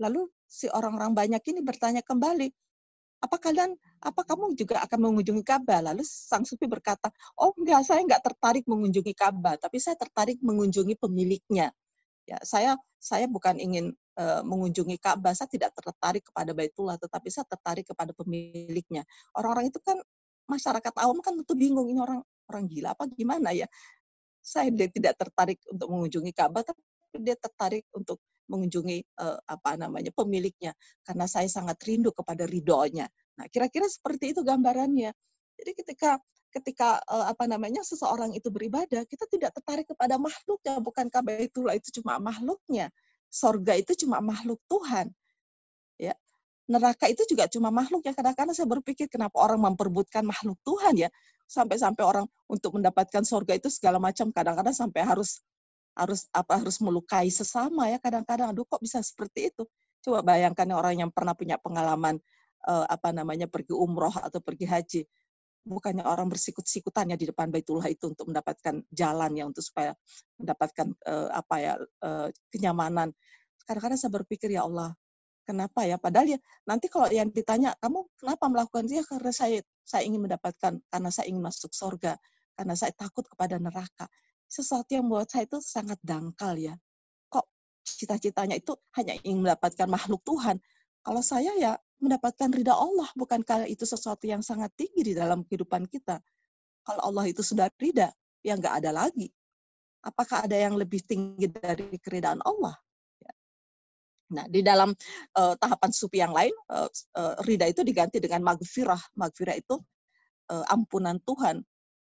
Lalu 0.00 0.32
si 0.48 0.64
orang-orang 0.72 1.12
banyak 1.12 1.44
ini 1.52 1.60
bertanya 1.60 2.00
kembali, 2.00 2.48
apa 3.20 3.36
kalian 3.36 3.76
apa 4.00 4.24
kamu 4.24 4.56
juga 4.56 4.80
akan 4.80 5.12
mengunjungi 5.12 5.44
Ka'bah? 5.44 5.92
Lalu 5.92 6.00
sang 6.08 6.48
sufi 6.48 6.64
berkata, 6.64 7.12
oh 7.36 7.52
enggak, 7.60 7.84
saya 7.84 8.00
enggak 8.00 8.24
tertarik 8.24 8.64
mengunjungi 8.64 9.12
Ka'bah, 9.12 9.60
tapi 9.60 9.76
saya 9.76 9.94
tertarik 10.00 10.40
mengunjungi 10.40 10.96
pemiliknya. 10.96 11.68
Ya, 12.24 12.40
saya 12.40 12.80
saya 12.96 13.28
bukan 13.28 13.60
ingin 13.60 13.92
uh, 14.16 14.40
mengunjungi 14.40 14.96
Ka'bah, 14.96 15.36
saya 15.36 15.52
tidak 15.52 15.76
tertarik 15.76 16.24
kepada 16.24 16.56
Baitullah, 16.56 16.96
tetapi 16.96 17.28
saya 17.28 17.44
tertarik 17.44 17.84
kepada 17.88 18.16
pemiliknya. 18.16 19.04
Orang-orang 19.36 19.68
itu 19.68 19.80
kan 19.84 20.00
masyarakat 20.48 20.94
awam 20.98 21.20
kan 21.20 21.36
tentu 21.36 21.54
bingung 21.54 21.86
ini 21.92 22.00
orang 22.00 22.24
orang 22.50 22.64
gila 22.66 22.96
apa 22.96 23.04
gimana 23.12 23.52
ya. 23.52 23.68
Saya 24.40 24.72
tidak 24.72 25.20
tertarik 25.20 25.60
untuk 25.68 25.88
mengunjungi 25.92 26.32
Ka'bah, 26.32 26.64
tapi 26.64 26.80
dia 27.20 27.36
tertarik 27.36 27.84
untuk 27.92 28.16
mengunjungi 28.50 29.22
uh, 29.22 29.38
apa 29.46 29.78
namanya 29.78 30.10
pemiliknya 30.10 30.74
karena 31.06 31.30
saya 31.30 31.46
sangat 31.46 31.78
rindu 31.86 32.10
kepada 32.10 32.44
ridhonya. 32.44 33.06
Nah, 33.38 33.46
kira-kira 33.46 33.86
seperti 33.86 34.34
itu 34.34 34.42
gambarannya. 34.42 35.14
Jadi 35.54 35.72
ketika 35.78 36.18
ketika 36.50 36.98
uh, 37.06 37.30
apa 37.30 37.46
namanya 37.46 37.80
seseorang 37.86 38.34
itu 38.34 38.50
beribadah, 38.50 39.06
kita 39.06 39.24
tidak 39.30 39.54
tertarik 39.54 39.86
kepada 39.86 40.18
makhluknya, 40.18 40.82
bukankah 40.82 41.22
Baitullah 41.22 41.78
itu 41.78 42.02
cuma 42.02 42.18
makhluknya. 42.18 42.90
Sorga 43.30 43.78
itu 43.78 43.94
cuma 44.04 44.18
makhluk 44.18 44.58
Tuhan. 44.66 45.14
Ya. 45.96 46.18
Neraka 46.70 47.06
itu 47.10 47.22
juga 47.30 47.46
cuma 47.46 47.70
makhluk 47.70 48.02
ya. 48.02 48.14
Kadang-kadang 48.14 48.54
saya 48.54 48.66
berpikir 48.66 49.06
kenapa 49.06 49.38
orang 49.38 49.62
memperbutkan 49.62 50.26
makhluk 50.26 50.58
Tuhan 50.66 51.06
ya. 51.06 51.08
Sampai-sampai 51.46 52.02
orang 52.02 52.26
untuk 52.46 52.78
mendapatkan 52.78 53.22
sorga 53.26 53.58
itu 53.58 53.70
segala 53.70 53.98
macam 54.02 54.30
kadang-kadang 54.30 54.74
sampai 54.74 55.02
harus 55.02 55.42
harus 56.00 56.24
apa 56.32 56.64
harus 56.64 56.80
melukai 56.80 57.28
sesama 57.28 57.92
ya 57.92 58.00
kadang-kadang 58.00 58.56
aduh 58.56 58.64
kok 58.64 58.80
bisa 58.80 59.04
seperti 59.04 59.52
itu 59.52 59.68
coba 60.00 60.24
bayangkan 60.24 60.64
orang 60.72 61.04
yang 61.04 61.10
pernah 61.12 61.36
punya 61.36 61.60
pengalaman 61.60 62.16
uh, 62.64 62.88
apa 62.88 63.12
namanya 63.12 63.44
pergi 63.44 63.76
umroh 63.76 64.12
atau 64.16 64.40
pergi 64.40 64.64
haji 64.64 65.00
bukannya 65.60 66.04
orang 66.08 66.32
bersikut-sikutan 66.32 67.12
ya 67.12 67.16
di 67.20 67.28
depan 67.28 67.52
Baitullah 67.52 67.88
itu 67.92 68.08
untuk 68.08 68.32
mendapatkan 68.32 68.80
jalan 68.88 69.30
ya 69.36 69.44
untuk 69.44 69.60
supaya 69.60 69.92
mendapatkan 70.40 70.88
uh, 71.04 71.28
apa 71.36 71.54
ya 71.60 71.74
uh, 72.00 72.28
kenyamanan. 72.48 73.12
Kadang-kadang 73.68 73.98
saya 74.00 74.12
berpikir 74.12 74.48
ya 74.50 74.64
Allah, 74.64 74.96
kenapa 75.44 75.84
ya? 75.84 76.00
Padahal 76.00 76.36
ya 76.36 76.38
nanti 76.64 76.88
kalau 76.88 77.12
yang 77.12 77.28
ditanya 77.28 77.76
kamu 77.78 78.08
kenapa 78.16 78.44
melakukan 78.48 78.88
dia 78.88 79.04
karena 79.04 79.32
saya 79.32 79.60
saya 79.84 80.02
ingin 80.08 80.24
mendapatkan 80.24 80.80
karena 80.80 81.10
saya 81.12 81.26
ingin 81.28 81.44
masuk 81.44 81.70
surga 81.76 82.16
karena 82.56 82.74
saya 82.74 82.92
takut 82.96 83.28
kepada 83.28 83.60
neraka. 83.60 84.08
Sesuatu 84.50 84.90
yang 84.90 85.06
buat 85.06 85.30
saya 85.30 85.46
itu 85.46 85.62
sangat 85.62 86.02
dangkal 86.02 86.58
ya. 86.58 86.74
Kok 87.30 87.46
cita-citanya 87.86 88.58
itu 88.58 88.74
hanya 88.98 89.14
ingin 89.22 89.46
mendapatkan 89.46 89.86
makhluk 89.86 90.18
Tuhan. 90.26 90.58
Kalau 91.06 91.22
saya 91.22 91.54
ya 91.54 91.78
mendapatkan 92.00 92.50
ridha 92.50 92.74
Allah. 92.74 93.06
Bukankah 93.14 93.68
itu 93.68 93.84
sesuatu 93.84 94.24
yang 94.26 94.42
sangat 94.42 94.72
tinggi 94.74 95.12
di 95.12 95.14
dalam 95.14 95.44
kehidupan 95.44 95.86
kita? 95.86 96.18
Kalau 96.82 97.12
Allah 97.12 97.28
itu 97.28 97.44
sudah 97.44 97.68
ridha, 97.76 98.10
ya 98.40 98.56
nggak 98.56 98.82
ada 98.82 98.90
lagi. 98.90 99.28
Apakah 100.00 100.48
ada 100.48 100.56
yang 100.56 100.80
lebih 100.80 101.04
tinggi 101.04 101.44
dari 101.46 102.00
keridaan 102.00 102.40
Allah? 102.40 102.72
Ya. 103.20 103.32
Nah, 104.32 104.44
di 104.48 104.64
dalam 104.64 104.96
uh, 105.36 105.54
tahapan 105.60 105.90
supi 105.92 106.24
yang 106.24 106.32
lain, 106.32 106.56
uh, 106.72 106.88
uh, 107.20 107.36
ridha 107.44 107.68
itu 107.68 107.84
diganti 107.84 108.16
dengan 108.16 108.40
magfirah. 108.40 109.12
Magfirah 109.12 109.60
itu 109.60 109.76
uh, 110.48 110.64
ampunan 110.72 111.20
Tuhan. 111.20 111.60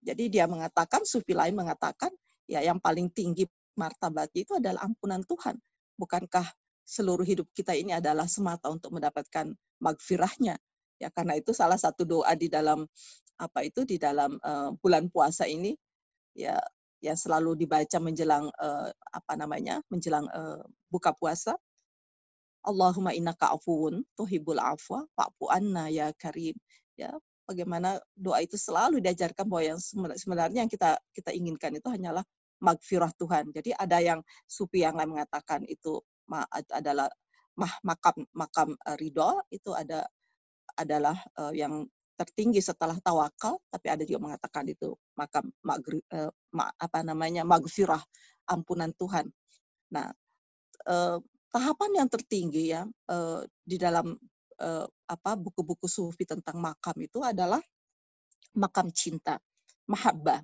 Jadi 0.05 0.31
dia 0.31 0.45
mengatakan, 0.45 1.01
sufi 1.03 1.33
lain 1.33 1.57
mengatakan, 1.57 2.13
ya 2.49 2.65
yang 2.65 2.81
paling 2.81 3.13
tinggi 3.13 3.45
martabatnya 3.77 4.41
itu 4.41 4.53
adalah 4.57 4.81
ampunan 4.89 5.21
Tuhan. 5.21 5.55
Bukankah 6.01 6.49
seluruh 6.81 7.23
hidup 7.23 7.45
kita 7.53 7.77
ini 7.77 7.93
adalah 7.93 8.25
semata 8.25 8.73
untuk 8.73 8.97
mendapatkan 8.97 9.53
magfirahnya. 9.77 10.57
Ya 10.97 11.07
karena 11.13 11.37
itu 11.37 11.53
salah 11.53 11.77
satu 11.77 12.03
doa 12.03 12.33
di 12.33 12.49
dalam 12.49 12.89
apa 13.39 13.63
itu 13.63 13.87
di 13.87 13.95
dalam 13.95 14.35
uh, 14.43 14.75
bulan 14.83 15.07
puasa 15.07 15.47
ini 15.47 15.77
ya 16.35 16.59
yang 16.99 17.15
selalu 17.15 17.55
dibaca 17.55 17.95
menjelang 18.03 18.51
uh, 18.59 18.91
apa 19.15 19.33
namanya 19.39 19.79
menjelang 19.87 20.27
uh, 20.35 20.59
buka 20.91 21.15
puasa 21.15 21.55
Allahumma 22.67 23.15
innaka 23.15 23.55
afuwun 23.55 24.03
tuhibul 24.19 24.59
afwa 24.59 25.07
fa'fu 25.15 25.47
anna 25.47 25.87
ya 25.87 26.11
karim 26.19 26.51
ya 26.99 27.15
bagaimana 27.47 28.03
doa 28.19 28.43
itu 28.43 28.59
selalu 28.59 28.99
diajarkan 28.99 29.47
bahwa 29.47 29.63
yang 29.63 29.79
sebenarnya 30.19 30.67
yang 30.67 30.71
kita 30.71 30.99
kita 31.15 31.31
inginkan 31.31 31.79
itu 31.79 31.87
hanyalah 31.87 32.27
magfirah 32.59 33.11
Tuhan 33.15 33.51
jadi 33.55 33.75
ada 33.75 33.97
yang 33.99 34.19
sufi 34.47 34.83
yang 34.83 34.95
lain 34.95 35.15
mengatakan 35.15 35.63
itu 35.67 35.99
adalah 36.69 37.09
mah, 37.59 37.73
makam 37.83 38.23
makam 38.31 38.69
uh, 38.87 38.95
ridho 38.95 39.43
itu 39.51 39.75
ada 39.75 40.07
adalah 40.79 41.17
uh, 41.35 41.51
yang 41.51 41.83
tertinggi 42.15 42.59
setelah 42.63 42.95
tawakal 42.99 43.59
tapi 43.71 43.87
ada 43.91 44.03
juga 44.03 44.31
mengatakan 44.31 44.67
itu 44.67 44.95
makam 45.15 45.51
magri, 45.63 45.99
uh, 46.11 46.31
ma, 46.55 46.71
apa 46.75 46.99
namanya 47.03 47.47
magfirah 47.47 47.99
ampunan 48.51 48.91
Tuhan. 48.95 49.31
Nah, 49.95 50.11
uh, 50.87 51.17
tahapan 51.51 52.03
yang 52.03 52.09
tertinggi 52.11 52.75
ya 52.75 52.83
uh, 53.11 53.41
di 53.63 53.79
dalam 53.79 54.15
uh, 54.59 54.85
apa 55.07 55.31
buku-buku 55.39 55.87
sufi 55.87 56.27
tentang 56.27 56.59
makam 56.59 56.95
itu 56.99 57.23
adalah 57.23 57.61
makam 58.55 58.91
cinta, 58.91 59.39
mahabbah. 59.87 60.43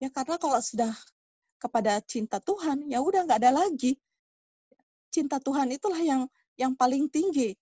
Ya 0.00 0.08
karena 0.08 0.40
kalau 0.40 0.58
sudah 0.60 0.92
kepada 1.64 2.04
cinta 2.04 2.36
Tuhan, 2.44 2.92
ya 2.92 3.00
udah 3.00 3.24
nggak 3.24 3.40
ada 3.40 3.64
lagi 3.64 3.96
cinta 5.14 5.38
Tuhan 5.38 5.70
itulah 5.70 6.02
yang 6.02 6.26
yang 6.58 6.74
paling 6.74 7.06
tinggi 7.06 7.54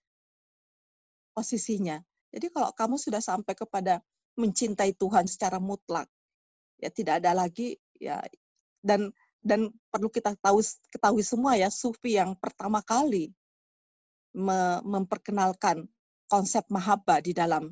posisinya. 1.37 2.01
Jadi 2.33 2.49
kalau 2.49 2.73
kamu 2.73 2.97
sudah 2.97 3.21
sampai 3.21 3.53
kepada 3.53 4.01
mencintai 4.41 4.97
Tuhan 4.97 5.29
secara 5.29 5.61
mutlak, 5.61 6.09
ya 6.81 6.89
tidak 6.89 7.21
ada 7.21 7.37
lagi 7.37 7.77
ya 8.01 8.25
dan 8.81 9.13
dan 9.45 9.69
perlu 9.93 10.09
kita 10.09 10.33
tahu 10.41 10.65
ketahui 10.89 11.21
semua 11.21 11.61
ya 11.61 11.69
sufi 11.69 12.17
yang 12.17 12.33
pertama 12.41 12.81
kali 12.81 13.29
me, 14.33 14.81
memperkenalkan 14.81 15.85
konsep 16.33 16.65
mahabbah 16.73 17.21
di 17.21 17.37
dalam 17.37 17.69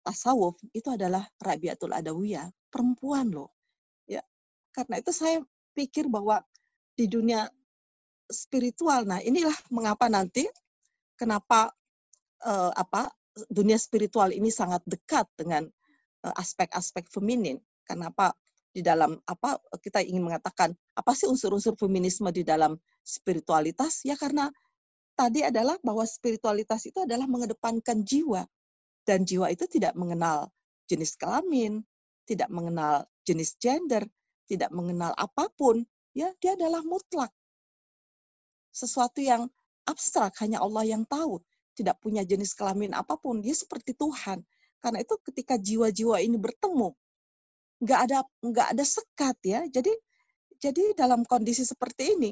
tasawuf 0.00 0.56
itu 0.72 0.88
adalah 0.88 1.28
Rabiatul 1.36 1.92
Adawiyah, 1.92 2.48
perempuan 2.72 3.28
loh. 3.28 3.52
Ya. 4.08 4.24
Karena 4.72 4.98
itu 4.98 5.12
saya 5.12 5.44
pikir 5.72 6.08
bahwa 6.08 6.44
di 6.96 7.08
dunia 7.08 7.48
spiritual. 8.28 9.04
Nah, 9.04 9.20
inilah 9.20 9.54
mengapa 9.68 10.08
nanti 10.08 10.48
kenapa 11.16 11.72
uh, 12.44 12.72
apa 12.72 13.12
dunia 13.48 13.80
spiritual 13.80 14.32
ini 14.32 14.52
sangat 14.52 14.84
dekat 14.84 15.24
dengan 15.40 15.64
eh, 16.20 16.34
aspek-aspek 16.36 17.08
uh, 17.08 17.10
feminin. 17.16 17.56
Kenapa 17.88 18.36
di 18.72 18.84
dalam 18.84 19.16
apa 19.24 19.56
kita 19.80 20.04
ingin 20.04 20.24
mengatakan 20.24 20.76
apa 20.96 21.12
sih 21.16 21.28
unsur-unsur 21.28 21.76
feminisme 21.80 22.28
di 22.28 22.44
dalam 22.44 22.76
spiritualitas? 23.00 24.04
Ya 24.04 24.20
karena 24.20 24.52
tadi 25.16 25.44
adalah 25.44 25.80
bahwa 25.80 26.04
spiritualitas 26.04 26.84
itu 26.88 27.00
adalah 27.04 27.24
mengedepankan 27.24 28.04
jiwa 28.04 28.44
dan 29.08 29.24
jiwa 29.24 29.48
itu 29.48 29.64
tidak 29.66 29.96
mengenal 29.96 30.52
jenis 30.86 31.16
kelamin, 31.16 31.80
tidak 32.28 32.52
mengenal 32.52 33.08
jenis 33.24 33.56
gender, 33.56 34.04
tidak 34.48 34.70
mengenal 34.74 35.14
apa 35.16 35.48
pun, 35.54 35.84
ya 36.12 36.30
dia 36.42 36.54
adalah 36.58 36.82
mutlak 36.84 37.32
sesuatu 38.72 39.20
yang 39.20 39.46
abstrak, 39.84 40.32
hanya 40.40 40.64
Allah 40.64 40.88
yang 40.88 41.04
tahu. 41.04 41.38
Tidak 41.72 41.96
punya 42.00 42.24
jenis 42.24 42.52
kelamin 42.52 42.92
apa 42.92 43.16
pun, 43.16 43.40
dia 43.40 43.56
seperti 43.56 43.96
Tuhan. 43.96 44.44
Karena 44.82 44.98
itu 45.00 45.14
ketika 45.24 45.56
jiwa-jiwa 45.56 46.20
ini 46.20 46.36
bertemu, 46.36 46.92
nggak 47.80 48.00
ada 48.08 48.18
nggak 48.42 48.68
ada 48.76 48.84
sekat 48.84 49.36
ya. 49.46 49.60
Jadi 49.70 49.92
jadi 50.58 50.92
dalam 50.92 51.24
kondisi 51.24 51.62
seperti 51.64 52.18
ini 52.18 52.30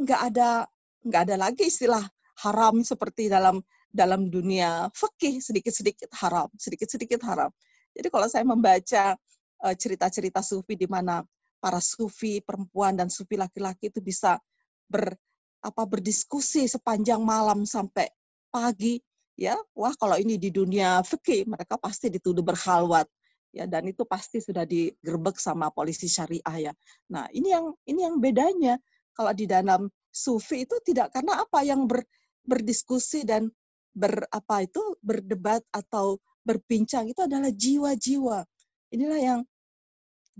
nggak 0.00 0.20
ada 0.32 0.64
nggak 1.04 1.22
ada 1.28 1.36
lagi 1.36 1.68
istilah 1.68 2.04
haram 2.40 2.80
seperti 2.80 3.28
dalam 3.28 3.60
dalam 3.90 4.30
dunia 4.30 4.88
fikih 4.96 5.42
sedikit-sedikit 5.42 6.08
haram, 6.16 6.48
sedikit-sedikit 6.56 7.20
haram. 7.26 7.50
Jadi 7.92 8.08
kalau 8.08 8.26
saya 8.30 8.46
membaca 8.46 9.18
eh, 9.66 9.74
cerita-cerita 9.76 10.40
sufi 10.40 10.78
di 10.78 10.86
mana 10.88 11.20
para 11.60 11.78
sufi 11.78 12.40
perempuan 12.40 12.96
dan 12.96 13.12
sufi 13.12 13.36
laki-laki 13.36 13.92
itu 13.92 14.00
bisa 14.00 14.40
ber, 14.88 15.12
apa 15.60 15.82
berdiskusi 15.84 16.64
sepanjang 16.66 17.20
malam 17.20 17.68
sampai 17.68 18.08
pagi 18.48 18.98
ya. 19.36 19.54
Wah 19.76 19.92
kalau 19.94 20.16
ini 20.16 20.40
di 20.40 20.48
dunia 20.48 21.04
fikih 21.04 21.46
mereka 21.46 21.76
pasti 21.76 22.08
dituduh 22.08 22.42
berhalwat 22.42 23.06
ya. 23.52 23.68
Dan 23.68 23.92
itu 23.92 24.02
pasti 24.08 24.40
sudah 24.40 24.64
digerbek 24.64 25.36
sama 25.36 25.68
polisi 25.70 26.08
syariah 26.08 26.70
ya. 26.70 26.72
Nah 27.12 27.28
ini 27.30 27.52
yang 27.52 27.76
ini 27.86 28.00
yang 28.08 28.16
bedanya. 28.18 28.80
Kalau 29.14 29.36
di 29.36 29.44
dalam 29.44 29.84
sufi 30.08 30.64
itu 30.64 30.80
tidak 30.80 31.12
karena 31.12 31.44
apa? 31.44 31.60
Yang 31.60 31.80
ber, 31.86 32.00
berdiskusi 32.42 33.28
dan 33.28 33.52
ber 33.92 34.24
apa 34.32 34.64
itu 34.64 34.80
berdebat 35.04 35.60
atau 35.74 36.16
berbincang 36.40 37.10
itu 37.10 37.20
adalah 37.20 37.52
jiwa-jiwa. 37.52 38.42
Inilah 38.90 39.20
yang 39.20 39.40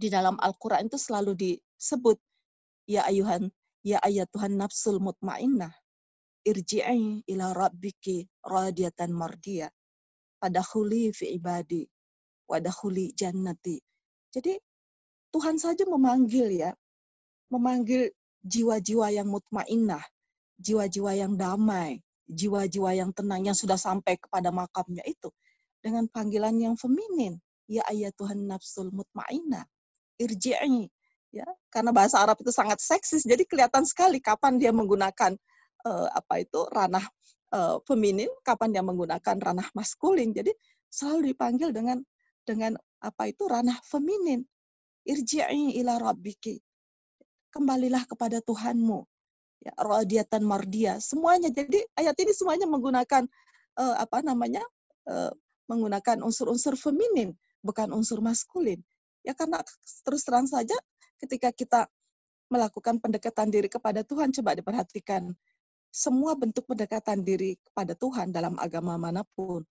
di 0.01 0.09
dalam 0.09 0.41
Al-Quran 0.41 0.89
itu 0.89 0.97
selalu 0.97 1.37
disebut 1.37 2.17
ya 2.89 3.05
ayuhan 3.05 3.53
Ya 3.81 3.97
ayat 4.05 4.29
Tuhan 4.29 4.61
nafsul 4.61 5.01
mutmainnah, 5.01 5.73
irji'i 6.45 7.25
ila 7.33 7.57
rabbiki 7.57 8.29
radiyatan 8.45 9.09
mardiya. 9.09 9.73
Fadakhuli 10.37 11.17
fi 11.17 11.33
ibadi, 11.33 11.89
wadakhuli 12.45 13.17
jannati. 13.17 13.81
Jadi 14.29 14.61
Tuhan 15.33 15.57
saja 15.57 15.89
memanggil 15.89 16.53
ya, 16.53 16.77
memanggil 17.49 18.13
jiwa-jiwa 18.45 19.17
yang 19.17 19.33
mutmainnah, 19.33 20.05
jiwa-jiwa 20.61 21.17
yang 21.17 21.41
damai, 21.41 22.05
jiwa-jiwa 22.29 23.01
yang 23.01 23.17
tenang 23.17 23.49
yang 23.49 23.57
sudah 23.57 23.81
sampai 23.81 24.21
kepada 24.21 24.53
makamnya 24.53 25.01
itu 25.09 25.33
dengan 25.81 26.05
panggilan 26.13 26.57
yang 26.61 26.77
feminin. 26.77 27.41
Ya 27.65 27.81
ayat 27.89 28.13
Tuhan 28.21 28.45
nafsul 28.45 28.93
mutmainnah, 28.93 29.65
irji'i 30.21 30.85
ya 31.33 31.47
karena 31.73 31.95
bahasa 31.95 32.21
Arab 32.21 32.37
itu 32.43 32.53
sangat 32.53 32.83
seksis 32.83 33.25
jadi 33.25 33.47
kelihatan 33.49 33.87
sekali 33.89 34.21
kapan 34.21 34.61
dia 34.61 34.75
menggunakan 34.75 35.35
uh, 35.87 36.09
apa 36.13 36.45
itu 36.45 36.61
ranah 36.69 37.05
uh, 37.55 37.77
feminin, 37.85 38.31
kapan 38.47 38.75
dia 38.75 38.83
menggunakan 38.85 39.37
ranah 39.39 39.69
maskulin. 39.75 40.31
Jadi 40.35 40.55
selalu 40.91 41.35
dipanggil 41.35 41.71
dengan 41.75 41.99
dengan 42.47 42.75
apa 43.03 43.31
itu 43.31 43.47
ranah 43.47 43.79
feminin. 43.87 44.43
Irji'i 45.07 45.81
ila 45.81 45.99
rabbiki. 45.99 46.61
Kembalilah 47.51 48.07
kepada 48.07 48.39
Tuhanmu. 48.45 49.03
Ya, 49.61 49.73
radiatan 49.77 50.41
mardia. 50.47 50.97
Semuanya. 51.03 51.53
Jadi 51.53 51.85
ayat 51.99 52.17
ini 52.17 52.33
semuanya 52.33 52.65
menggunakan 52.71 53.27
uh, 53.77 53.97
apa 53.99 54.23
namanya? 54.25 54.63
Uh, 55.09 55.33
menggunakan 55.71 56.27
unsur-unsur 56.27 56.75
feminin, 56.75 57.31
bukan 57.63 57.95
unsur 57.95 58.19
maskulin. 58.19 58.83
Ya 59.27 59.37
karena 59.37 59.61
terus 60.05 60.25
terang 60.25 60.49
saja 60.49 60.77
ketika 61.21 61.53
kita 61.53 61.81
melakukan 62.51 62.99
pendekatan 62.99 63.53
diri 63.53 63.71
kepada 63.71 64.03
Tuhan, 64.03 64.35
coba 64.35 64.59
diperhatikan. 64.59 65.31
Semua 65.91 66.39
bentuk 66.39 66.71
pendekatan 66.71 67.23
diri 67.27 67.59
kepada 67.67 67.99
Tuhan 67.99 68.31
dalam 68.31 68.55
agama 68.63 68.95
mana 68.95 69.27
pun 69.35 69.67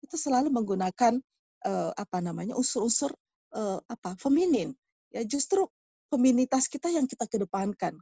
itu 0.00 0.16
selalu 0.16 0.48
menggunakan 0.48 1.20
uh, 1.64 1.92
apa 1.94 2.18
namanya 2.24 2.56
unsur-unsur 2.56 3.12
uh, 3.54 3.78
apa 3.86 4.16
feminin. 4.16 4.72
Ya 5.12 5.22
justru 5.24 5.68
feminitas 6.08 6.66
kita 6.66 6.88
yang 6.90 7.04
kita 7.06 7.28
kedepankan. 7.28 7.94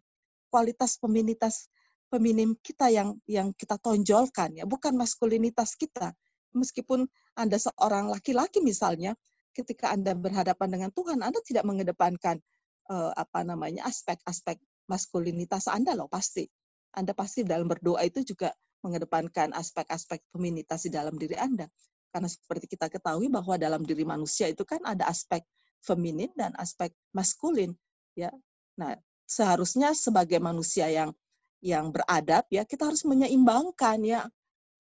Kualitas 0.49 0.97
feminitas 0.97 1.69
feminim 2.09 2.57
kita 2.65 2.89
yang 2.89 3.21
yang 3.29 3.53
kita 3.53 3.77
tonjolkan 3.77 4.57
ya 4.57 4.65
bukan 4.65 4.97
maskulinitas 4.97 5.77
kita. 5.77 6.15
Meskipun 6.57 7.05
anda 7.37 7.61
seorang 7.61 8.09
laki-laki 8.09 8.65
misalnya 8.65 9.13
ketika 9.59 9.91
anda 9.91 10.15
berhadapan 10.15 10.69
dengan 10.71 10.91
Tuhan 10.95 11.19
anda 11.19 11.43
tidak 11.43 11.67
mengedepankan 11.67 12.39
uh, 12.87 13.11
apa 13.19 13.43
namanya 13.43 13.91
aspek-aspek 13.91 14.63
maskulinitas 14.87 15.67
anda 15.67 15.99
loh 15.99 16.07
pasti 16.07 16.47
anda 16.95 17.13
pasti 17.13 17.45
dalam 17.45 17.67
berdoa 17.69 18.01
itu 18.07 18.25
juga 18.25 18.55
mengedepankan 18.83 19.53
aspek-aspek 19.55 20.23
feminitas 20.31 20.87
di 20.87 20.91
dalam 20.95 21.19
diri 21.19 21.35
Anda. 21.35 21.67
Karena 22.09 22.29
seperti 22.31 22.71
kita 22.71 22.89
ketahui 22.89 23.29
bahwa 23.29 23.59
dalam 23.61 23.85
diri 23.85 24.07
manusia 24.07 24.49
itu 24.49 24.65
kan 24.65 24.81
ada 24.87 25.05
aspek 25.11 25.45
feminin 25.85 26.33
dan 26.35 26.55
aspek 26.57 26.91
maskulin, 27.13 27.75
ya. 28.17 28.33
Nah, 28.81 28.97
seharusnya 29.29 29.93
sebagai 29.93 30.41
manusia 30.41 30.89
yang 30.89 31.11
yang 31.59 31.91
beradab 31.91 32.47
ya, 32.49 32.63
kita 32.63 32.87
harus 32.87 33.03
menyeimbangkan 33.03 33.99
ya 34.07 34.21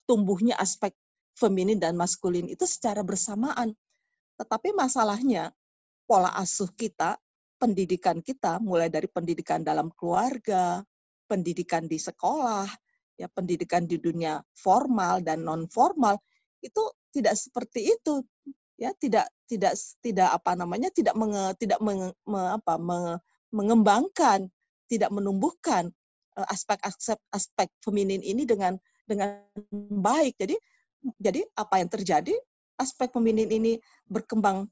tumbuhnya 0.07 0.57
aspek 0.57 0.95
feminin 1.37 1.77
dan 1.77 1.99
maskulin 1.99 2.49
itu 2.49 2.65
secara 2.65 3.05
bersamaan. 3.05 3.75
Tetapi 4.39 4.73
masalahnya 4.73 5.51
pola 6.07 6.33
asuh 6.39 6.71
kita, 6.73 7.19
pendidikan 7.59 8.23
kita 8.23 8.63
mulai 8.63 8.87
dari 8.87 9.11
pendidikan 9.11 9.67
dalam 9.67 9.91
keluarga, 9.99 10.81
pendidikan 11.27 11.91
di 11.91 11.99
sekolah, 11.99 12.71
ya 13.19 13.27
pendidikan 13.35 13.85
di 13.85 13.99
dunia 13.99 14.39
formal 14.55 15.21
dan 15.21 15.43
non 15.43 15.67
formal 15.67 16.17
itu 16.63 16.81
tidak 17.11 17.35
seperti 17.35 17.91
itu 17.99 18.23
ya 18.79 18.95
tidak 18.95 19.27
tidak 19.51 19.75
tidak 19.99 20.31
apa 20.31 20.55
namanya 20.55 20.89
tidak 20.95 21.19
menge, 21.19 21.51
tidak 21.59 21.83
menge, 21.83 22.15
me, 22.31 22.41
apa, 22.55 22.79
me, 22.79 23.19
mengembangkan 23.51 24.47
tidak 24.87 25.11
menumbuhkan 25.11 25.91
aspek-aspek 26.39 27.19
aspek 27.35 27.69
feminin 27.83 28.23
ini 28.23 28.47
dengan 28.47 28.79
dengan 29.03 29.43
baik. 29.99 30.39
Jadi 30.39 30.55
jadi 31.19 31.43
apa 31.59 31.83
yang 31.83 31.91
terjadi 31.91 32.35
aspek 32.79 33.11
feminin 33.11 33.51
ini 33.51 33.73
berkembang 34.07 34.71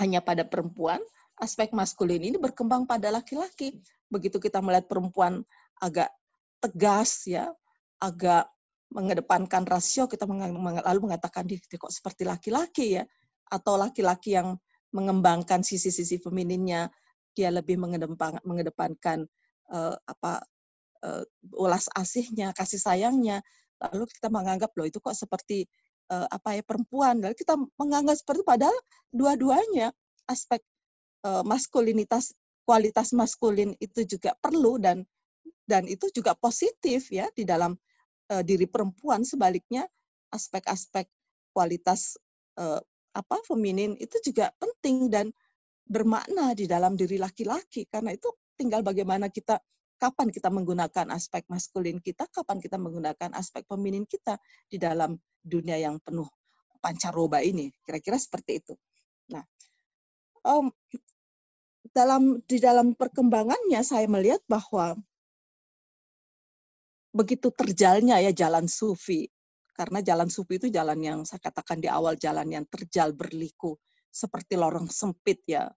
hanya 0.00 0.24
pada 0.24 0.42
perempuan 0.48 0.98
aspek 1.42 1.74
maskulin 1.74 2.22
ini 2.22 2.36
berkembang 2.38 2.86
pada 2.86 3.10
laki-laki. 3.10 3.82
Begitu 4.06 4.38
kita 4.38 4.62
melihat 4.62 4.86
perempuan 4.86 5.42
agak 5.82 6.06
tegas 6.62 7.26
ya, 7.26 7.50
agak 7.98 8.46
mengedepankan 8.92 9.66
rasio 9.66 10.04
kita 10.06 10.28
lalu 10.28 11.00
mengatakan 11.02 11.48
dia 11.48 11.58
kok 11.58 11.90
seperti 11.90 12.22
laki-laki 12.22 13.00
ya? 13.00 13.04
Atau 13.50 13.74
laki-laki 13.74 14.38
yang 14.38 14.54
mengembangkan 14.94 15.66
sisi-sisi 15.66 16.22
femininnya 16.22 16.92
dia 17.32 17.48
lebih 17.48 17.80
mengedepan, 17.80 18.38
mengedepankan 18.44 19.24
uh, 19.72 19.96
apa 20.04 20.44
uh, 21.02 21.24
ulas 21.56 21.88
asihnya 21.96 22.52
kasih 22.52 22.78
sayangnya. 22.78 23.40
Lalu 23.82 24.06
kita 24.14 24.30
menganggap 24.30 24.70
loh 24.78 24.86
itu 24.86 25.02
kok 25.02 25.16
seperti 25.16 25.66
uh, 26.10 26.26
apa 26.32 26.58
ya 26.58 26.62
perempuan. 26.64 27.20
Lalu 27.22 27.36
kita 27.38 27.54
menganggap 27.78 28.18
seperti 28.18 28.42
padahal 28.42 28.74
dua-duanya 29.12 29.92
aspek 30.26 30.62
uh, 31.26 31.44
maskulinitas 31.46 32.34
kualitas 32.62 33.10
maskulin 33.12 33.74
itu 33.82 34.06
juga 34.06 34.34
perlu 34.38 34.78
dan 34.78 35.02
dan 35.66 35.86
itu 35.86 36.10
juga 36.10 36.34
positif 36.34 37.10
ya 37.10 37.26
di 37.34 37.46
dalam 37.46 37.74
uh, 38.32 38.42
diri 38.42 38.66
perempuan. 38.66 39.22
Sebaliknya 39.22 39.86
aspek-aspek 40.32 41.06
kualitas 41.52 42.18
uh, 42.58 42.80
apa 43.12 43.36
feminin 43.44 43.94
itu 44.00 44.16
juga 44.24 44.50
penting 44.56 45.12
dan 45.12 45.26
bermakna 45.84 46.56
di 46.56 46.64
dalam 46.64 46.96
diri 46.96 47.20
laki-laki. 47.20 47.86
Karena 47.86 48.16
itu 48.16 48.32
tinggal 48.56 48.80
bagaimana 48.80 49.28
kita 49.28 49.60
kapan 50.00 50.28
kita 50.30 50.48
menggunakan 50.48 51.06
aspek 51.14 51.46
maskulin 51.48 51.98
kita 52.02 52.28
kapan 52.30 52.58
kita 52.58 52.76
menggunakan 52.76 53.32
aspek 53.36 53.66
feminin 53.66 54.04
kita 54.08 54.38
di 54.66 54.76
dalam 54.76 55.16
dunia 55.42 55.78
yang 55.78 55.98
penuh 56.02 56.26
pancaroba 56.82 57.40
ini. 57.42 57.70
Kira-kira 57.86 58.18
seperti 58.18 58.62
itu. 58.62 58.74
Nah 59.30 59.44
um, 60.46 60.70
dalam 61.90 62.42
di 62.46 62.58
dalam 62.58 62.94
perkembangannya 62.94 63.80
saya 63.82 64.06
melihat 64.06 64.42
bahwa 64.46 64.98
begitu 67.12 67.52
terjalnya 67.52 68.18
ya 68.24 68.32
jalan 68.32 68.64
sufi 68.64 69.28
karena 69.76 70.00
jalan 70.00 70.32
sufi 70.32 70.56
itu 70.56 70.68
jalan 70.72 70.96
yang 71.00 71.18
saya 71.28 71.44
katakan 71.44 71.80
di 71.80 71.88
awal 71.88 72.16
jalan 72.16 72.48
yang 72.48 72.64
terjal 72.68 73.12
berliku 73.12 73.76
seperti 74.08 74.56
lorong 74.56 74.88
sempit 74.88 75.44
ya 75.44 75.68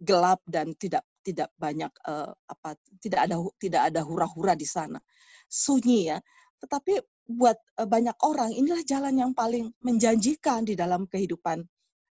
gelap 0.00 0.40
dan 0.46 0.76
tidak 0.76 1.04
tidak 1.24 1.50
banyak 1.58 1.90
uh, 2.06 2.30
apa 2.46 2.78
tidak 3.02 3.26
ada 3.26 3.36
tidak 3.58 3.82
ada 3.90 4.00
hura-hura 4.04 4.54
di 4.54 4.68
sana 4.68 5.00
sunyi 5.48 6.12
ya 6.14 6.18
tetapi 6.62 7.00
buat 7.26 7.58
uh, 7.80 7.88
banyak 7.88 8.14
orang 8.22 8.54
inilah 8.54 8.82
jalan 8.86 9.14
yang 9.18 9.32
paling 9.34 9.72
menjanjikan 9.82 10.62
di 10.62 10.78
dalam 10.78 11.08
kehidupan 11.10 11.64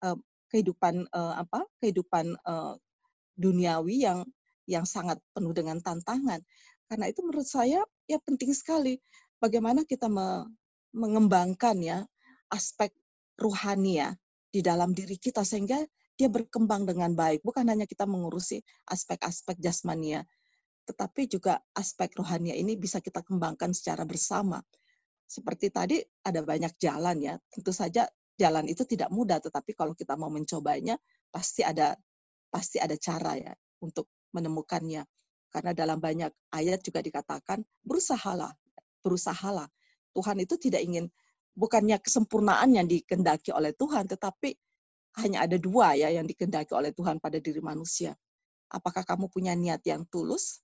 uh, 0.03 0.18
kehidupan 0.51 1.07
uh, 1.12 1.35
apa 1.39 1.62
kehidupan 1.79 2.35
uh, 2.43 2.74
duniawi 3.37 4.03
yang 4.09 4.24
yang 4.66 4.83
sangat 4.83 5.22
penuh 5.31 5.55
dengan 5.55 5.79
tantangan. 5.79 6.43
Karena 6.91 7.07
itu 7.07 7.22
menurut 7.22 7.47
saya 7.47 7.83
ya 8.11 8.18
penting 8.22 8.51
sekali 8.55 8.99
bagaimana 9.39 9.87
kita 9.87 10.11
me, 10.11 10.47
mengembangkan 10.95 11.79
ya 11.83 11.99
aspek 12.51 12.91
ruhani 13.39 14.03
ya 14.03 14.11
di 14.51 14.62
dalam 14.62 14.95
diri 14.95 15.18
kita 15.18 15.43
sehingga 15.43 15.83
dia 16.17 16.33
berkembang 16.33 16.89
dengan 16.89 17.12
baik. 17.12 17.45
Bukan 17.45 17.69
hanya 17.69 17.85
kita 17.85 18.09
mengurusi 18.09 18.64
aspek-aspek 18.89 19.61
jasmania, 19.61 20.25
tetapi 20.89 21.29
juga 21.29 21.61
aspek 21.77 22.17
rohania 22.17 22.57
ini 22.57 22.75
bisa 22.75 23.05
kita 23.05 23.21
kembangkan 23.21 23.77
secara 23.77 24.09
bersama. 24.09 24.64
Seperti 25.29 25.69
tadi 25.69 26.01
ada 26.25 26.41
banyak 26.41 26.73
jalan 26.81 27.17
ya. 27.21 27.35
Tentu 27.53 27.75
saja 27.75 28.09
jalan 28.41 28.64
itu 28.71 28.89
tidak 28.89 29.12
mudah, 29.12 29.43
tetapi 29.43 29.77
kalau 29.77 29.93
kita 29.93 30.17
mau 30.17 30.33
mencobanya, 30.33 30.97
pasti 31.29 31.61
ada 31.61 31.93
pasti 32.49 32.81
ada 32.81 32.97
cara 32.97 33.37
ya 33.37 33.53
untuk 33.85 34.09
menemukannya. 34.33 35.05
Karena 35.53 35.73
dalam 35.73 35.99
banyak 36.01 36.33
ayat 36.53 36.81
juga 36.81 37.05
dikatakan 37.05 37.61
berusahalah, 37.85 38.53
berusahalah. 39.05 39.69
Tuhan 40.17 40.41
itu 40.41 40.57
tidak 40.57 40.81
ingin 40.81 41.12
bukannya 41.57 41.97
kesempurnaan 42.01 42.77
yang 42.77 42.87
dikendaki 42.89 43.53
oleh 43.53 43.73
Tuhan, 43.73 44.09
tetapi 44.09 44.53
hanya 45.17 45.49
ada 45.49 45.57
dua 45.57 45.97
ya 45.97 46.12
yang 46.12 46.29
dikendaki 46.29 46.73
oleh 46.77 46.93
Tuhan 46.93 47.17
pada 47.21 47.41
diri 47.41 47.61
manusia. 47.64 48.12
Apakah 48.69 49.07
kamu 49.07 49.33
punya 49.33 49.57
niat 49.57 49.81
yang 49.87 50.05
tulus 50.11 50.61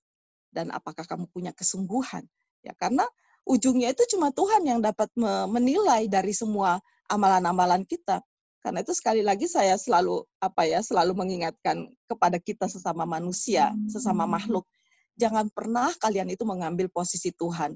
dan 0.53 0.69
apakah 0.69 1.05
kamu 1.07 1.25
punya 1.33 1.51
kesungguhan? 1.55 2.25
Ya 2.61 2.77
karena 2.77 3.07
ujungnya 3.43 3.91
itu 3.91 4.03
cuma 4.15 4.29
Tuhan 4.29 4.63
yang 4.63 4.79
dapat 4.79 5.09
menilai 5.49 6.07
dari 6.07 6.31
semua 6.31 6.79
amalan-amalan 7.09 7.83
kita. 7.83 8.21
Karena 8.63 8.79
itu 8.79 8.95
sekali 8.95 9.19
lagi 9.19 9.43
saya 9.51 9.75
selalu 9.75 10.23
apa 10.39 10.63
ya, 10.63 10.79
selalu 10.79 11.11
mengingatkan 11.19 11.91
kepada 12.07 12.39
kita 12.39 12.71
sesama 12.71 13.03
manusia, 13.03 13.75
sesama 13.91 14.23
makhluk, 14.23 14.63
jangan 15.19 15.51
pernah 15.51 15.91
kalian 15.99 16.31
itu 16.31 16.47
mengambil 16.47 16.87
posisi 16.87 17.35
Tuhan. 17.35 17.75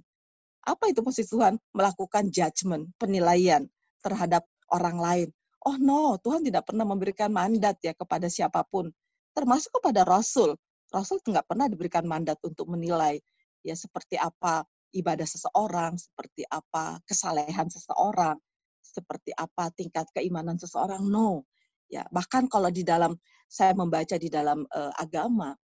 Apa 0.63 0.87
itu 0.87 1.03
posisi 1.03 1.27
Tuhan? 1.27 1.59
Melakukan 1.75 2.31
judgment, 2.31 2.87
penilaian 2.95 3.67
terhadap 3.99 4.47
orang 4.71 4.97
lain. 4.99 5.29
Oh 5.67 5.75
no, 5.75 6.15
Tuhan 6.23 6.47
tidak 6.47 6.71
pernah 6.71 6.87
memberikan 6.87 7.27
mandat 7.27 7.75
ya 7.83 7.91
kepada 7.91 8.31
siapa 8.31 8.63
pun, 8.63 8.87
termasuk 9.35 9.75
kepada 9.83 10.07
Rasul. 10.07 10.55
Rasul 10.95 11.19
tidak 11.19 11.43
pernah 11.43 11.67
diberikan 11.67 12.07
mandat 12.07 12.39
untuk 12.47 12.71
menilai 12.71 13.19
ya 13.59 13.75
seperti 13.75 14.15
apa 14.15 14.63
ibadah 14.95 15.27
seseorang, 15.27 15.99
seperti 15.99 16.47
apa 16.47 17.03
kesalehan 17.03 17.67
seseorang, 17.67 18.39
seperti 18.79 19.35
apa 19.35 19.67
tingkat 19.75 20.07
keimanan 20.15 20.55
seseorang 20.55 21.03
no 21.03 21.43
ya 21.91 22.03
bahkan 22.11 22.47
kalau 22.47 22.67
di 22.71 22.83
dalam 22.83 23.15
saya 23.47 23.71
membaca 23.75 24.15
di 24.19 24.27
dalam 24.27 24.67
uh, 24.71 24.91
agama 24.99 25.55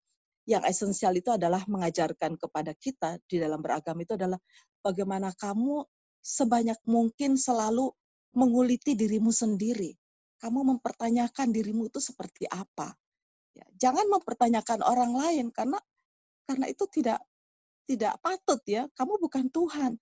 yang 0.47 0.63
esensial 0.67 1.15
itu 1.15 1.31
adalah 1.31 1.63
mengajarkan 1.71 2.35
kepada 2.39 2.75
kita 2.79 3.19
di 3.31 3.39
dalam 3.39 3.63
beragama 3.63 4.03
itu 4.03 4.19
adalah 4.19 4.39
bagaimana 4.83 5.31
kamu 5.39 5.87
sebanyak 6.23 6.79
mungkin 6.87 7.39
selalu 7.39 7.91
menguliti 8.37 8.97
dirimu 8.97 9.30
sendiri. 9.33 9.93
Kamu 10.43 10.66
mempertanyakan 10.76 11.55
dirimu 11.55 11.87
itu 11.87 12.03
seperti 12.03 12.51
apa. 12.51 12.91
Ya, 13.53 13.66
jangan 13.78 14.09
mempertanyakan 14.09 14.80
orang 14.83 15.12
lain 15.14 15.47
karena 15.53 15.78
karena 16.49 16.66
itu 16.66 16.85
tidak 16.91 17.20
tidak 17.87 18.18
patut 18.24 18.59
ya. 18.66 18.89
Kamu 18.97 19.20
bukan 19.22 19.53
Tuhan. 19.53 20.01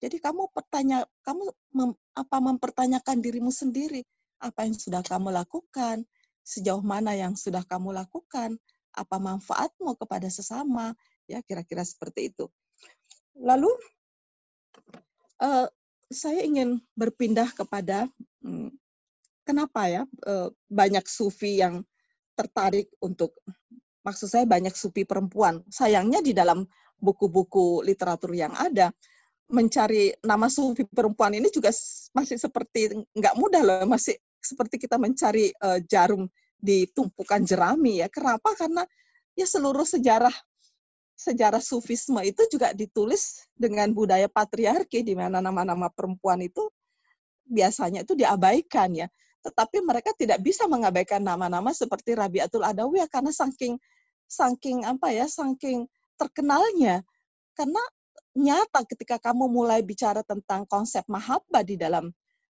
Jadi 0.00 0.16
kamu 0.16 0.48
pertanya, 0.56 1.04
kamu 1.20 1.52
mem, 1.76 1.92
apa 2.16 2.36
mempertanyakan 2.40 3.20
dirimu 3.20 3.52
sendiri, 3.52 4.00
apa 4.40 4.64
yang 4.64 4.72
sudah 4.72 5.04
kamu 5.04 5.28
lakukan, 5.28 6.08
sejauh 6.40 6.80
mana 6.80 7.12
yang 7.12 7.36
sudah 7.36 7.60
kamu 7.68 7.92
lakukan, 7.92 8.56
apa 8.96 9.16
manfaatmu 9.20 9.92
kepada 10.00 10.26
sesama, 10.32 10.96
ya 11.28 11.44
kira-kira 11.44 11.84
seperti 11.84 12.32
itu. 12.32 12.48
Lalu 13.36 13.68
uh, 15.44 15.68
saya 16.10 16.42
ingin 16.42 16.82
berpindah 16.98 17.54
kepada 17.54 18.10
hmm, 18.42 18.74
kenapa 19.46 19.86
ya 19.86 20.02
uh, 20.26 20.50
banyak 20.66 21.06
sufi 21.06 21.62
yang 21.62 21.86
tertarik 22.34 22.90
untuk 22.98 23.38
maksud 24.02 24.26
saya 24.26 24.44
banyak 24.44 24.74
sufi 24.74 25.06
perempuan. 25.06 25.62
Sayangnya 25.70 26.18
di 26.20 26.34
dalam 26.34 26.66
buku-buku 26.98 27.86
literatur 27.86 28.34
yang 28.34 28.52
ada 28.58 28.90
mencari 29.50 30.14
nama 30.22 30.46
sufi 30.46 30.86
perempuan 30.86 31.34
ini 31.34 31.50
juga 31.50 31.70
masih 32.14 32.36
seperti 32.38 33.06
nggak 33.14 33.34
mudah 33.38 33.62
loh, 33.62 33.86
masih 33.86 34.18
seperti 34.40 34.82
kita 34.82 34.98
mencari 34.98 35.50
uh, 35.62 35.78
jarum 35.86 36.26
di 36.58 36.90
tumpukan 36.90 37.42
jerami 37.46 38.02
ya. 38.02 38.08
Kenapa? 38.10 38.52
Karena 38.58 38.82
ya 39.38 39.46
seluruh 39.46 39.86
sejarah 39.86 40.32
sejarah 41.20 41.60
sufisme 41.60 42.16
itu 42.24 42.48
juga 42.48 42.72
ditulis 42.72 43.44
dengan 43.52 43.92
budaya 43.92 44.24
patriarki 44.24 45.04
di 45.04 45.12
mana 45.12 45.44
nama-nama 45.44 45.92
perempuan 45.92 46.40
itu 46.40 46.64
biasanya 47.44 48.08
itu 48.08 48.16
diabaikan 48.16 48.96
ya. 48.96 49.08
Tetapi 49.44 49.84
mereka 49.84 50.16
tidak 50.16 50.40
bisa 50.40 50.64
mengabaikan 50.64 51.20
nama-nama 51.20 51.72
seperti 51.76 52.16
Rabiatul 52.16 52.64
Adawiyah 52.64 53.08
karena 53.08 53.32
saking 53.32 53.76
saking 54.24 54.88
apa 54.88 55.12
ya, 55.12 55.28
saking 55.28 55.84
terkenalnya. 56.16 57.04
Karena 57.52 57.80
nyata 58.32 58.84
ketika 58.88 59.20
kamu 59.20 59.48
mulai 59.52 59.84
bicara 59.84 60.24
tentang 60.24 60.64
konsep 60.64 61.04
mahabbah 61.04 61.64
di 61.64 61.76
dalam 61.76 62.08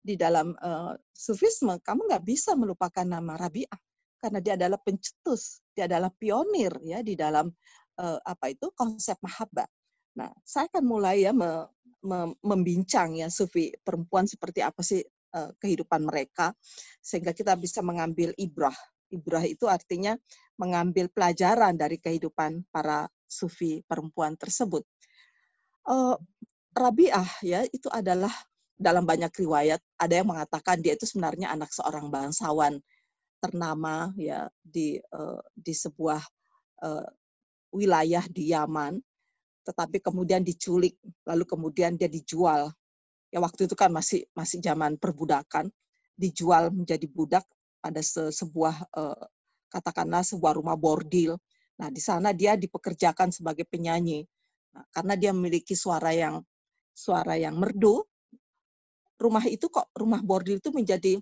di 0.02 0.18
dalam 0.18 0.54
uh, 0.58 0.94
sufisme, 1.14 1.78
kamu 1.82 2.10
nggak 2.10 2.24
bisa 2.26 2.58
melupakan 2.58 3.06
nama 3.06 3.38
Rabi'ah 3.38 3.78
karena 4.22 4.38
dia 4.38 4.54
adalah 4.54 4.78
pencetus, 4.78 5.58
dia 5.74 5.90
adalah 5.90 6.10
pionir 6.14 6.70
ya 6.86 7.02
di 7.02 7.18
dalam 7.18 7.50
uh, 8.02 8.18
apa 8.26 8.50
itu 8.50 8.68
konsep 8.74 9.14
mahabbah. 9.22 9.70
Nah, 10.18 10.28
saya 10.42 10.68
akan 10.68 10.84
mulai 10.84 11.24
ya 11.24 11.32
me, 11.32 11.70
me, 12.02 12.34
membincang 12.42 13.16
ya 13.16 13.30
sufi 13.30 13.72
perempuan 13.80 14.26
seperti 14.26 14.60
apa 14.60 14.82
sih 14.82 15.00
uh, 15.32 15.54
kehidupan 15.56 16.04
mereka 16.04 16.52
sehingga 17.00 17.32
kita 17.32 17.54
bisa 17.54 17.80
mengambil 17.80 18.34
ibrah. 18.36 18.76
Ibrah 19.08 19.44
itu 19.44 19.68
artinya 19.68 20.18
mengambil 20.58 21.08
pelajaran 21.08 21.76
dari 21.78 21.96
kehidupan 22.00 22.68
para 22.68 23.08
sufi 23.28 23.80
perempuan 23.86 24.36
tersebut. 24.36 24.84
Uh, 25.88 26.16
Rabiah 26.72 27.28
ya 27.44 27.64
itu 27.68 27.88
adalah 27.92 28.32
dalam 28.82 29.04
banyak 29.04 29.30
riwayat 29.36 29.78
ada 30.00 30.14
yang 30.16 30.28
mengatakan 30.32 30.80
dia 30.80 30.96
itu 30.96 31.04
sebenarnya 31.04 31.52
anak 31.52 31.70
seorang 31.70 32.08
bangsawan 32.08 32.80
ternama 33.38 34.10
ya 34.16 34.48
di 34.64 34.96
uh, 35.12 35.42
di 35.52 35.74
sebuah 35.76 36.22
uh, 36.82 37.06
wilayah 37.72 38.22
di 38.28 38.52
Yaman 38.52 39.00
tetapi 39.62 40.02
kemudian 40.02 40.42
diculik 40.42 40.98
lalu 41.26 41.46
kemudian 41.46 41.94
dia 41.94 42.10
dijual. 42.10 42.70
Ya 43.32 43.40
waktu 43.40 43.64
itu 43.64 43.72
kan 43.72 43.88
masih 43.88 44.28
masih 44.36 44.60
zaman 44.60 45.00
perbudakan 45.00 45.72
dijual 46.18 46.68
menjadi 46.68 47.06
budak 47.08 47.46
pada 47.80 48.04
se 48.04 48.28
sebuah 48.28 48.76
uh, 48.92 49.24
katakanlah 49.72 50.20
sebuah 50.26 50.58
rumah 50.60 50.76
bordil. 50.76 51.40
Nah 51.80 51.88
di 51.88 52.02
sana 52.02 52.36
dia 52.36 52.58
dipekerjakan 52.58 53.32
sebagai 53.32 53.64
penyanyi. 53.64 54.26
Nah, 54.76 54.84
karena 54.92 55.14
dia 55.16 55.32
memiliki 55.32 55.72
suara 55.72 56.12
yang 56.12 56.44
suara 56.92 57.40
yang 57.40 57.56
merdu 57.56 58.04
rumah 59.16 59.44
itu 59.48 59.70
kok 59.70 59.88
rumah 59.96 60.20
bordil 60.20 60.60
itu 60.60 60.68
menjadi 60.74 61.16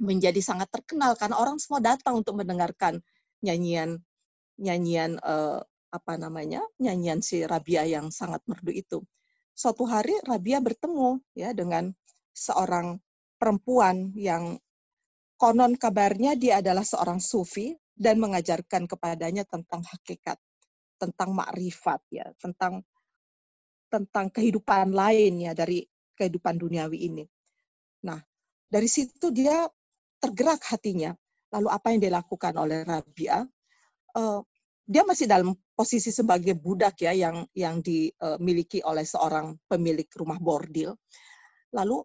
menjadi 0.00 0.40
sangat 0.40 0.72
terkenal 0.72 1.12
karena 1.18 1.36
orang 1.36 1.60
semua 1.60 1.84
datang 1.84 2.24
untuk 2.24 2.40
mendengarkan 2.40 3.04
nyanyian 3.44 4.00
nyanyian 4.60 5.16
uh, 5.24 5.64
apa 5.90 6.14
namanya 6.14 6.62
nyanyian 6.78 7.18
si 7.24 7.42
Rabia 7.42 7.82
yang 7.88 8.12
sangat 8.14 8.44
merdu 8.46 8.70
itu. 8.70 8.98
Suatu 9.56 9.84
hari 9.88 10.14
Rabia 10.22 10.62
bertemu 10.62 11.18
ya 11.34 11.50
dengan 11.50 11.90
seorang 12.30 12.96
perempuan 13.40 14.14
yang 14.14 14.60
konon 15.40 15.74
kabarnya 15.74 16.36
dia 16.36 16.60
adalah 16.60 16.84
seorang 16.84 17.18
sufi 17.18 17.74
dan 17.96 18.20
mengajarkan 18.20 18.88
kepadanya 18.88 19.44
tentang 19.44 19.84
hakikat, 19.84 20.36
tentang 20.96 21.36
makrifat 21.36 22.00
ya, 22.12 22.28
tentang 22.40 22.84
tentang 23.90 24.30
kehidupan 24.30 24.94
lain 24.94 25.50
ya 25.50 25.52
dari 25.52 25.82
kehidupan 26.14 26.56
duniawi 26.60 27.10
ini. 27.10 27.24
Nah, 28.06 28.20
dari 28.70 28.86
situ 28.86 29.34
dia 29.34 29.66
tergerak 30.22 30.62
hatinya. 30.68 31.10
Lalu 31.50 31.68
apa 31.68 31.86
yang 31.90 32.00
dilakukan 32.06 32.54
oleh 32.54 32.86
Rabia? 32.86 33.42
Uh, 34.14 34.42
dia 34.90 35.06
masih 35.06 35.30
dalam 35.30 35.54
posisi 35.78 36.10
sebagai 36.10 36.58
budak 36.58 36.98
ya 36.98 37.14
yang 37.14 37.46
yang 37.54 37.78
dimiliki 37.78 38.82
oleh 38.82 39.06
seorang 39.06 39.54
pemilik 39.70 40.06
rumah 40.18 40.42
bordil. 40.42 40.98
Lalu 41.70 42.02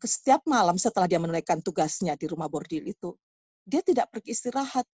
setiap 0.00 0.40
malam 0.48 0.80
setelah 0.80 1.04
dia 1.04 1.20
menunaikan 1.20 1.60
tugasnya 1.60 2.16
di 2.16 2.24
rumah 2.24 2.48
bordil 2.48 2.88
itu, 2.88 3.12
dia 3.68 3.84
tidak 3.84 4.08
pergi 4.08 4.32
istirahat. 4.32 4.88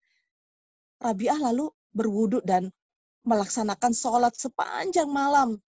Rabiah 0.98 1.38
lalu 1.38 1.70
berwudhu 1.94 2.42
dan 2.42 2.74
melaksanakan 3.22 3.94
sholat 3.94 4.34
sepanjang 4.34 5.06
malam. 5.06 5.62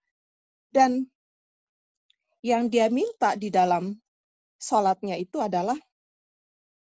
Dan 0.75 1.07
yang 2.43 2.67
dia 2.67 2.91
minta 2.91 3.39
di 3.39 3.55
dalam 3.55 3.95
sholatnya 4.59 5.15
itu 5.15 5.39
adalah 5.39 5.79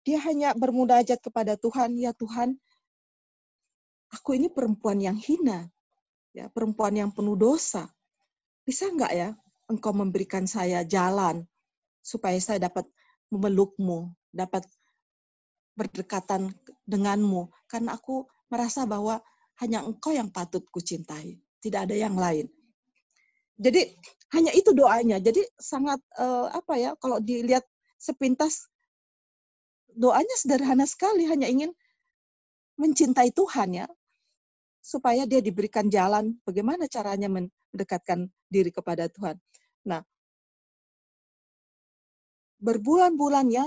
dia 0.04 0.20
hanya 0.28 0.52
bermunajat 0.52 1.24
kepada 1.24 1.56
Tuhan, 1.56 1.96
ya 1.96 2.12
Tuhan, 2.12 2.60
aku 4.12 4.40
ini 4.40 4.48
perempuan 4.48 5.00
yang 5.02 5.18
hina, 5.18 5.68
ya 6.32 6.48
perempuan 6.52 6.96
yang 6.96 7.12
penuh 7.12 7.36
dosa. 7.36 7.88
Bisa 8.64 8.92
enggak 8.92 9.14
ya 9.16 9.30
engkau 9.68 9.92
memberikan 9.92 10.48
saya 10.48 10.84
jalan 10.88 11.44
supaya 12.00 12.40
saya 12.40 12.72
dapat 12.72 12.88
memelukmu, 13.28 14.12
dapat 14.32 14.64
berdekatan 15.76 16.56
denganmu, 16.88 17.52
karena 17.68 18.00
aku 18.00 18.26
merasa 18.48 18.88
bahwa 18.88 19.20
hanya 19.60 19.84
engkau 19.84 20.16
yang 20.16 20.32
patut 20.32 20.64
kucintai, 20.72 21.36
tidak 21.60 21.92
ada 21.92 21.96
yang 21.96 22.16
lain. 22.16 22.48
Jadi 23.58 23.98
hanya 24.38 24.54
itu 24.54 24.72
doanya. 24.72 25.18
Jadi 25.18 25.42
sangat 25.58 25.98
uh, 26.22 26.48
apa 26.54 26.78
ya 26.78 26.92
kalau 27.02 27.18
dilihat 27.18 27.66
sepintas 27.98 28.70
doanya 29.98 30.36
sederhana 30.38 30.86
sekali, 30.86 31.26
hanya 31.26 31.50
ingin 31.50 31.74
mencintai 32.78 33.34
Tuhan 33.34 33.84
ya, 33.84 33.88
supaya 34.80 35.28
dia 35.28 35.44
diberikan 35.44 35.92
jalan 35.92 36.38
bagaimana 36.48 36.88
caranya 36.88 37.28
mendekatkan 37.28 38.30
diri 38.48 38.72
kepada 38.72 39.10
Tuhan. 39.12 39.36
Nah, 39.84 40.02
berbulan-bulan 42.64 43.52
ya 43.52 43.66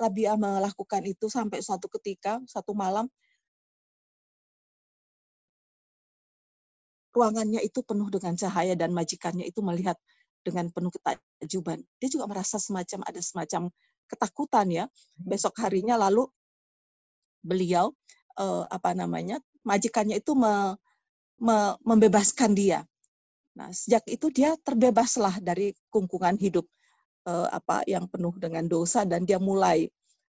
Rabia 0.00 0.32
melakukan 0.38 1.04
itu 1.04 1.28
sampai 1.28 1.60
suatu 1.60 1.84
ketika, 1.92 2.40
satu 2.48 2.72
malam, 2.72 3.04
ruangannya 7.12 7.60
itu 7.60 7.84
penuh 7.84 8.08
dengan 8.08 8.32
cahaya 8.38 8.72
dan 8.78 8.96
majikannya 8.96 9.44
itu 9.44 9.60
melihat 9.60 9.98
dengan 10.40 10.72
penuh 10.72 10.88
ketajuban. 10.88 11.84
Dia 12.00 12.08
juga 12.08 12.24
merasa 12.30 12.56
semacam 12.56 13.04
ada 13.04 13.20
semacam 13.20 13.68
ketakutan 14.08 14.66
ya. 14.72 14.84
Besok 15.20 15.60
harinya 15.60 16.00
lalu 16.00 16.24
beliau 17.44 17.92
uh, 18.38 18.64
apa 18.70 18.94
namanya 18.94 19.40
majikannya 19.64 20.20
itu 20.20 20.36
me, 20.36 20.76
me, 21.40 21.74
membebaskan 21.82 22.54
dia. 22.54 22.84
Nah 23.56 23.70
sejak 23.74 24.06
itu 24.06 24.30
dia 24.30 24.54
terbebaslah 24.60 25.42
dari 25.42 25.74
kungkungan 25.90 26.38
hidup 26.38 26.66
uh, 27.26 27.48
apa 27.50 27.82
yang 27.88 28.06
penuh 28.06 28.34
dengan 28.38 28.66
dosa 28.70 29.02
dan 29.02 29.26
dia 29.26 29.40
mulai 29.40 29.90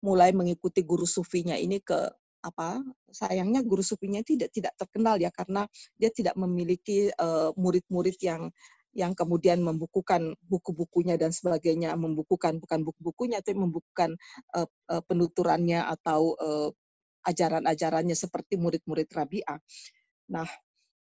mulai 0.02 0.34
mengikuti 0.34 0.82
guru 0.82 1.06
sufinya 1.06 1.54
ini 1.54 1.78
ke 1.78 1.98
apa 2.42 2.82
sayangnya 3.14 3.62
guru 3.62 3.86
sufinya 3.86 4.26
tidak 4.26 4.50
tidak 4.50 4.74
terkenal 4.74 5.14
ya 5.22 5.30
karena 5.30 5.70
dia 5.94 6.10
tidak 6.10 6.34
memiliki 6.34 7.14
uh, 7.22 7.54
murid-murid 7.54 8.18
yang 8.18 8.50
yang 8.92 9.16
kemudian 9.16 9.64
membukukan 9.64 10.36
buku-bukunya 10.44 11.16
dan 11.16 11.32
sebagainya, 11.32 11.96
membukukan 11.96 12.60
bukan 12.60 12.84
buku-bukunya, 12.84 13.39
tapi 13.39 13.56
membukukan 13.56 14.20
uh, 14.52 14.68
uh, 14.92 15.04
penuturannya 15.08 15.80
atau 15.80 16.36
uh, 16.36 16.70
ajaran-ajarannya 17.26 18.17
seperti 18.17 18.57
murid-murid 18.57 19.09
Rabi'ah. 19.09 19.59
Nah, 20.34 20.47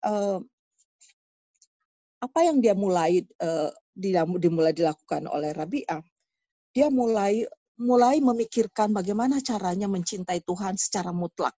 uh, 0.08 0.38
apa 2.18 2.40
yang 2.42 2.58
dia 2.58 2.74
mulai 2.74 3.22
uh, 3.42 3.70
dimulai 4.38 4.74
dilakukan 4.74 5.28
oleh 5.30 5.54
Rabi'ah? 5.54 6.02
Dia 6.74 6.88
mulai 6.90 7.46
mulai 7.78 8.18
memikirkan 8.18 8.90
bagaimana 8.90 9.38
caranya 9.38 9.86
mencintai 9.86 10.42
Tuhan 10.42 10.74
secara 10.74 11.14
mutlak. 11.14 11.54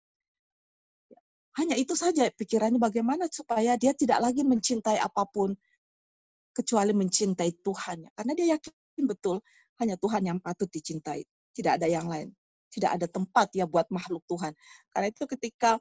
Hanya 1.57 1.75
itu 1.81 1.97
saja 1.97 2.29
pikirannya 2.31 2.79
bagaimana 2.79 3.27
supaya 3.33 3.75
dia 3.75 3.97
tidak 3.97 4.21
lagi 4.23 4.45
mencintai 4.45 5.01
apa 5.01 5.27
pun 5.27 5.57
kecuali 6.53 6.93
mencintai 6.93 7.65
Tuhan. 7.65 8.07
Karena 8.13 8.33
dia 8.37 8.47
yakin 8.57 9.05
betul 9.09 9.41
hanya 9.81 9.97
Tuhan 9.97 10.23
yang 10.29 10.39
patut 10.45 10.69
dicintai, 10.69 11.25
tidak 11.57 11.81
ada 11.81 11.89
yang 11.89 12.05
lain. 12.07 12.29
Tidak 12.71 12.91
ada 12.97 13.07
tempat 13.11 13.51
ya 13.53 13.67
buat 13.67 13.91
makhluk 13.91 14.23
Tuhan. 14.31 14.55
Karena 14.95 15.07
itu 15.11 15.27
ketika 15.27 15.77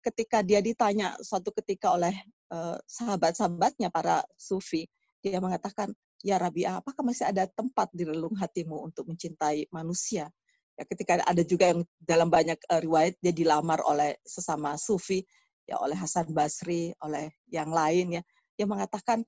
ketika 0.00 0.40
dia 0.40 0.64
ditanya 0.64 1.12
suatu 1.20 1.52
ketika 1.52 1.92
oleh 1.92 2.16
uh, 2.48 2.80
sahabat-sahabatnya 2.88 3.92
para 3.92 4.24
sufi, 4.40 4.88
dia 5.20 5.36
mengatakan, 5.38 5.92
"Ya 6.24 6.40
Rabi, 6.40 6.64
apakah 6.64 7.04
masih 7.04 7.28
ada 7.28 7.44
tempat 7.44 7.92
di 7.92 8.08
relung 8.08 8.32
hatimu 8.32 8.88
untuk 8.88 9.12
mencintai 9.12 9.68
manusia?" 9.68 10.32
Ya, 10.80 10.88
ketika 10.88 11.20
ada 11.20 11.44
juga 11.44 11.76
yang 11.76 11.84
dalam 12.00 12.32
banyak 12.32 12.56
uh, 12.72 12.80
riwayat 12.80 13.20
dia 13.20 13.36
dilamar 13.36 13.84
oleh 13.84 14.16
sesama 14.24 14.80
sufi, 14.80 15.20
ya 15.68 15.76
oleh 15.76 15.92
Hasan 15.92 16.32
Basri, 16.32 16.96
oleh 17.04 17.28
yang 17.52 17.68
lain 17.68 18.16
ya, 18.16 18.22
dia 18.56 18.64
mengatakan, 18.64 19.20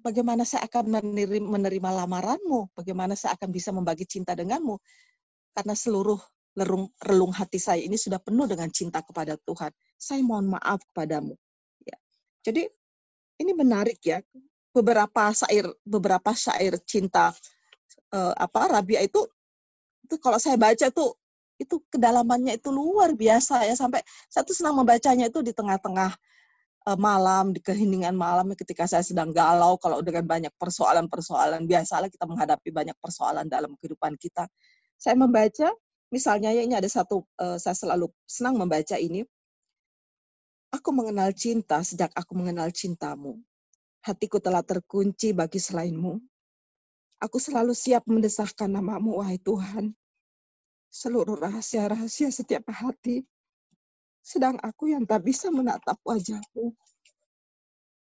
bagaimana 0.00 0.48
saya 0.48 0.64
akan 0.64 1.00
menerima, 1.00 1.44
menerima 1.44 1.90
lamaranmu, 2.04 2.72
bagaimana 2.72 3.12
saya 3.12 3.36
akan 3.36 3.48
bisa 3.52 3.68
membagi 3.72 4.08
cinta 4.08 4.32
denganmu, 4.32 4.80
karena 5.52 5.74
seluruh 5.76 6.18
lerung, 6.56 6.92
relung 7.00 7.32
hati 7.32 7.56
saya 7.56 7.80
ini 7.80 7.96
sudah 7.96 8.20
penuh 8.20 8.44
dengan 8.44 8.68
cinta 8.68 9.00
kepada 9.00 9.36
Tuhan. 9.40 9.72
Saya 9.96 10.20
mohon 10.24 10.52
maaf 10.52 10.80
kepadamu. 10.92 11.36
Ya. 11.84 11.96
Jadi 12.44 12.68
ini 13.40 13.52
menarik 13.56 14.00
ya. 14.04 14.20
Beberapa 14.72 15.36
syair 15.36 15.68
beberapa 15.84 16.32
syair 16.32 16.80
cinta 16.88 17.28
uh, 18.16 18.32
apa 18.36 18.80
Rabia 18.80 19.04
itu 19.04 19.20
itu 20.08 20.16
kalau 20.16 20.40
saya 20.40 20.56
baca 20.56 20.88
tuh 20.88 21.12
itu 21.60 21.76
kedalamannya 21.92 22.56
itu 22.56 22.72
luar 22.72 23.12
biasa 23.12 23.68
ya 23.68 23.76
sampai 23.76 24.00
saya 24.32 24.42
tuh 24.42 24.56
senang 24.56 24.80
membacanya 24.80 25.28
itu 25.28 25.44
di 25.44 25.52
tengah-tengah 25.52 26.10
uh, 26.88 26.98
malam 26.98 27.54
di 27.54 27.60
keheningan 27.62 28.16
malam 28.16 28.50
ketika 28.56 28.88
saya 28.88 29.04
sedang 29.04 29.30
galau 29.30 29.78
kalau 29.78 30.02
dengan 30.02 30.26
banyak 30.26 30.52
persoalan-persoalan 30.58 31.68
biasalah 31.68 32.08
kita 32.10 32.24
menghadapi 32.26 32.68
banyak 32.72 32.96
persoalan 32.98 33.46
dalam 33.46 33.76
kehidupan 33.78 34.16
kita 34.18 34.48
saya 35.02 35.18
membaca 35.18 35.74
Misalnya 36.12 36.52
ya 36.52 36.60
ini 36.60 36.76
ada 36.76 36.86
satu 36.92 37.24
uh, 37.40 37.56
saya 37.56 37.72
selalu 37.72 38.12
senang 38.28 38.60
membaca 38.60 39.00
ini. 39.00 39.24
Aku 40.68 40.92
mengenal 40.92 41.32
cinta 41.32 41.80
sejak 41.80 42.12
aku 42.12 42.36
mengenal 42.36 42.68
cintamu. 42.68 43.40
Hatiku 44.04 44.36
telah 44.36 44.60
terkunci 44.60 45.32
bagi 45.32 45.56
selainmu. 45.56 46.20
Aku 47.16 47.40
selalu 47.40 47.72
siap 47.72 48.04
mendesahkan 48.04 48.68
namamu, 48.68 49.24
wahai 49.24 49.40
Tuhan. 49.40 49.96
Seluruh 50.92 51.40
rahasia-rahasia 51.40 52.28
setiap 52.28 52.68
hati. 52.68 53.24
Sedang 54.20 54.60
aku 54.60 54.92
yang 54.92 55.08
tak 55.08 55.24
bisa 55.24 55.48
menatap 55.48 55.96
wajahmu. 56.04 56.76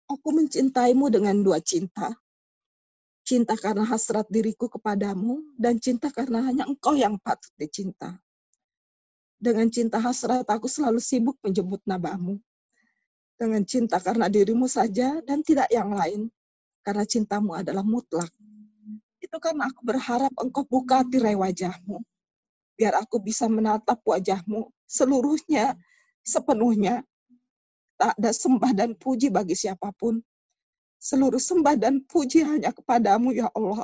Aku 0.09 0.29
mencintaimu 0.33 1.13
dengan 1.13 1.45
dua 1.45 1.61
cinta 1.61 2.17
cinta 3.33 3.57
karena 3.57 3.89
hasrat 3.89 4.29
diriku 4.29 4.69
kepadamu, 4.69 5.41
dan 5.57 5.81
cinta 5.81 6.13
karena 6.13 6.45
hanya 6.45 6.69
engkau 6.69 6.93
yang 6.93 7.17
patut 7.17 7.49
dicinta. 7.57 8.21
Dengan 9.41 9.73
cinta 9.73 9.97
hasrat 9.97 10.45
aku 10.45 10.69
selalu 10.69 11.01
sibuk 11.01 11.41
menjemput 11.41 11.81
nabamu. 11.89 12.37
Dengan 13.41 13.65
cinta 13.65 13.97
karena 14.05 14.29
dirimu 14.29 14.69
saja 14.69 15.17
dan 15.25 15.41
tidak 15.41 15.73
yang 15.73 15.97
lain, 15.97 16.29
karena 16.85 17.09
cintamu 17.09 17.57
adalah 17.57 17.81
mutlak. 17.81 18.29
Itu 19.17 19.41
karena 19.41 19.73
aku 19.73 19.81
berharap 19.81 20.33
engkau 20.37 20.69
buka 20.69 21.01
tirai 21.09 21.33
wajahmu, 21.33 22.05
biar 22.77 23.01
aku 23.01 23.17
bisa 23.17 23.49
menatap 23.49 23.97
wajahmu 24.05 24.69
seluruhnya, 24.85 25.73
sepenuhnya. 26.21 27.01
Tak 27.97 28.13
ada 28.21 28.29
sembah 28.29 28.73
dan 28.77 28.93
puji 28.93 29.33
bagi 29.33 29.57
siapa 29.57 29.89
pun, 29.97 30.21
Seluruh 31.03 31.43
sembah 31.43 31.75
dan 31.75 31.99
puji 32.07 32.47
hanya 32.47 32.71
kepadamu, 32.71 33.35
ya 33.35 33.51
Allah. 33.51 33.83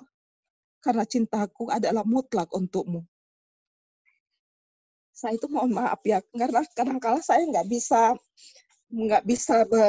Karena 0.78 1.02
cintaku 1.02 1.66
adalah 1.66 2.06
mutlak 2.06 2.46
untukmu. 2.54 3.02
Saya 5.10 5.34
itu 5.34 5.50
mohon 5.50 5.74
maaf 5.74 5.98
ya, 6.06 6.22
karena 6.30 6.62
kadang-kala 6.78 7.18
saya 7.18 7.42
nggak 7.42 7.66
bisa 7.66 8.14
nggak 8.88 9.26
bisa 9.28 9.68
be, 9.68 9.82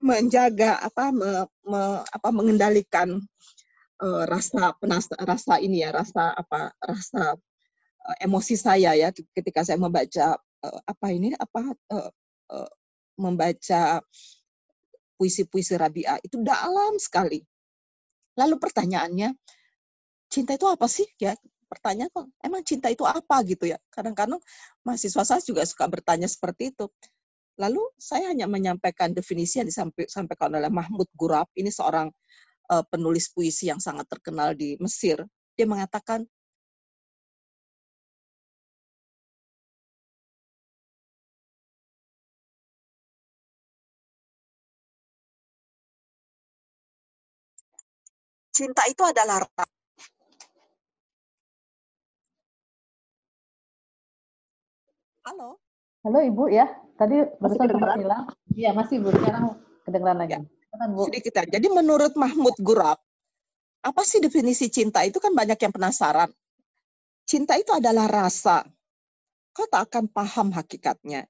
menjaga 0.00 0.80
apa 0.80 1.12
me, 1.12 1.44
me, 1.68 1.82
apa 2.00 2.28
mengendalikan 2.32 3.20
uh, 4.00 4.22
rasa 4.24 4.72
penas 4.80 5.04
rasa 5.20 5.60
ini 5.60 5.84
ya 5.84 5.92
rasa 5.92 6.32
apa 6.32 6.72
rasa 6.80 7.36
uh, 8.06 8.16
emosi 8.24 8.56
saya 8.56 8.96
ya 8.96 9.12
ketika 9.12 9.66
saya 9.66 9.76
membaca 9.76 10.38
uh, 10.64 10.80
apa 10.88 11.06
ini 11.12 11.36
apa 11.36 11.76
uh, 11.92 12.10
uh, 12.54 12.70
membaca 13.20 14.00
puisi-puisi 15.18 15.74
Rabia 15.74 16.22
itu 16.22 16.38
dalam 16.38 16.94
sekali. 17.02 17.42
Lalu 18.38 18.54
pertanyaannya, 18.62 19.34
cinta 20.30 20.54
itu 20.54 20.70
apa 20.70 20.86
sih? 20.86 21.10
Ya, 21.18 21.34
pertanyaan 21.66 22.08
kok, 22.14 22.26
emang 22.40 22.62
cinta 22.62 22.88
itu 22.88 23.02
apa 23.02 23.42
gitu 23.42 23.66
ya? 23.66 23.76
Kadang-kadang 23.90 24.38
mahasiswa 24.86 25.26
saya 25.26 25.42
juga 25.42 25.66
suka 25.66 25.90
bertanya 25.90 26.30
seperti 26.30 26.70
itu. 26.70 26.86
Lalu 27.58 27.82
saya 27.98 28.30
hanya 28.30 28.46
menyampaikan 28.46 29.10
definisi 29.10 29.58
yang 29.58 29.66
disampaikan 29.66 30.54
oleh 30.54 30.70
Mahmud 30.70 31.10
Gurab, 31.18 31.50
ini 31.58 31.74
seorang 31.74 32.06
uh, 32.70 32.84
penulis 32.86 33.34
puisi 33.34 33.66
yang 33.66 33.82
sangat 33.82 34.06
terkenal 34.06 34.54
di 34.54 34.78
Mesir. 34.78 35.18
Dia 35.58 35.66
mengatakan, 35.66 36.22
cinta 48.58 48.82
itu 48.90 49.06
adalah 49.06 49.46
Halo. 55.22 55.62
Halo 56.02 56.18
Ibu 56.24 56.50
ya. 56.50 56.66
Tadi 56.98 57.22
barusan 57.38 57.68
sempat 57.70 58.00
hilang. 58.00 58.26
Iya 58.50 58.74
masih 58.74 58.98
Bu. 58.98 59.14
Sekarang 59.14 59.60
kedengeran 59.86 60.18
lagi. 60.18 60.34
Ya. 60.34 60.40
Bu. 60.90 61.06
Sedikit. 61.06 61.38
Jadi 61.46 61.68
menurut 61.70 62.16
Mahmud 62.18 62.56
Gurab, 62.58 62.98
apa 63.84 64.02
sih 64.02 64.18
definisi 64.18 64.66
cinta? 64.72 65.04
Itu 65.06 65.22
kan 65.22 65.36
banyak 65.36 65.60
yang 65.60 65.70
penasaran. 65.70 66.32
Cinta 67.28 67.60
itu 67.60 67.70
adalah 67.76 68.08
rasa. 68.08 68.64
Kau 69.52 69.68
tak 69.68 69.92
akan 69.92 70.08
paham 70.10 70.48
hakikatnya. 70.56 71.28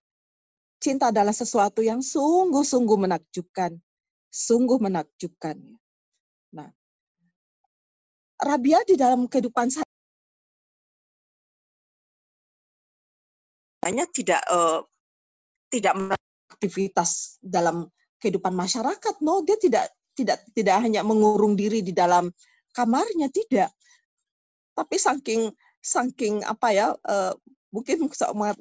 Cinta 0.78 1.10
adalah 1.10 1.34
sesuatu 1.34 1.82
yang 1.82 1.98
sungguh-sungguh 1.98 2.98
menakjubkan. 3.02 3.74
Sungguh 4.30 4.78
menakjubkan. 4.78 5.58
Nah, 6.54 6.70
Rabia 8.38 8.78
di 8.86 8.94
dalam 8.94 9.26
kehidupan 9.26 9.66
saya 9.70 9.86
tidak 14.14 14.42
uh, 14.46 14.84
tidak 15.72 15.94
aktivitas 16.52 17.40
dalam 17.42 17.90
kehidupan 18.22 18.54
masyarakat. 18.54 19.14
No, 19.22 19.42
dia 19.42 19.58
tidak 19.58 19.90
tidak 20.14 20.42
tidak 20.54 20.76
hanya 20.82 21.06
mengurung 21.06 21.54
diri 21.54 21.82
di 21.82 21.94
dalam 21.94 22.30
kamarnya, 22.74 23.30
tidak. 23.30 23.70
Tapi 24.74 24.96
saking 24.98 25.50
saking 25.82 26.42
apa 26.46 26.68
ya, 26.74 26.86
uh, 26.94 27.34
mungkin 27.74 28.06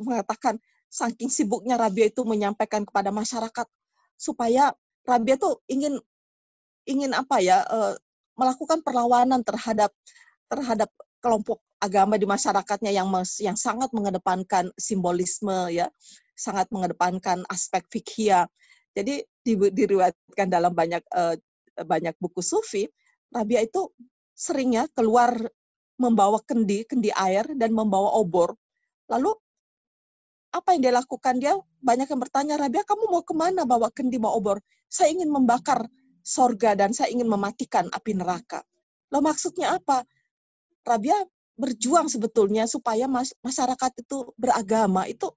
mengatakan 0.02 0.58
saking 0.88 1.28
sibuknya 1.30 1.76
Rabia 1.76 2.08
itu 2.08 2.24
menyampaikan 2.24 2.88
kepada 2.88 3.12
masyarakat 3.12 3.68
supaya 4.16 4.74
Rabia 5.04 5.36
tuh 5.38 5.62
ingin 5.68 6.00
ingin 6.88 7.12
apa 7.12 7.44
ya 7.44 7.68
uh, 7.68 7.94
melakukan 8.38 8.86
perlawanan 8.86 9.42
terhadap 9.42 9.92
terhadap 10.48 10.88
kelompok 11.20 11.60
agama 11.82 12.16
di 12.16 12.24
masyarakatnya 12.30 12.94
yang 12.94 13.10
yang 13.42 13.58
sangat 13.58 13.90
mengedepankan 13.92 14.70
simbolisme 14.78 15.74
ya, 15.74 15.90
sangat 16.38 16.70
mengedepankan 16.70 17.44
aspek 17.50 17.84
fikih. 17.90 18.46
Jadi 18.94 19.22
di, 19.26 19.54
diriwayatkan 19.54 20.48
dalam 20.50 20.74
banyak 20.74 21.04
uh, 21.14 21.38
banyak 21.78 22.18
buku 22.18 22.42
sufi, 22.42 22.90
Rabia 23.30 23.62
itu 23.62 23.92
seringnya 24.34 24.90
keluar 24.94 25.34
membawa 25.98 26.42
kendi, 26.46 26.86
kendi 26.86 27.10
air 27.14 27.46
dan 27.58 27.74
membawa 27.74 28.14
obor. 28.18 28.54
Lalu 29.10 29.34
apa 30.54 30.74
yang 30.74 30.82
dia 30.90 30.94
lakukan? 30.94 31.36
Dia 31.38 31.54
banyak 31.82 32.08
yang 32.10 32.22
bertanya, 32.22 32.56
Rabia 32.58 32.86
kamu 32.86 33.10
mau 33.10 33.22
ke 33.26 33.34
mana 33.34 33.66
bawa 33.66 33.90
kendi, 33.94 34.18
bawa 34.18 34.38
obor? 34.38 34.58
Saya 34.90 35.14
ingin 35.14 35.30
membakar 35.30 35.86
sorga 36.28 36.76
dan 36.76 36.92
saya 36.92 37.08
ingin 37.16 37.32
mematikan 37.32 37.88
api 37.88 38.12
neraka. 38.12 38.60
Lo 39.16 39.24
maksudnya 39.24 39.80
apa? 39.80 40.04
Rabia 40.84 41.16
berjuang 41.56 42.12
sebetulnya 42.12 42.68
supaya 42.68 43.08
masyarakat 43.40 43.92
itu 44.04 44.36
beragama, 44.36 45.08
itu 45.08 45.32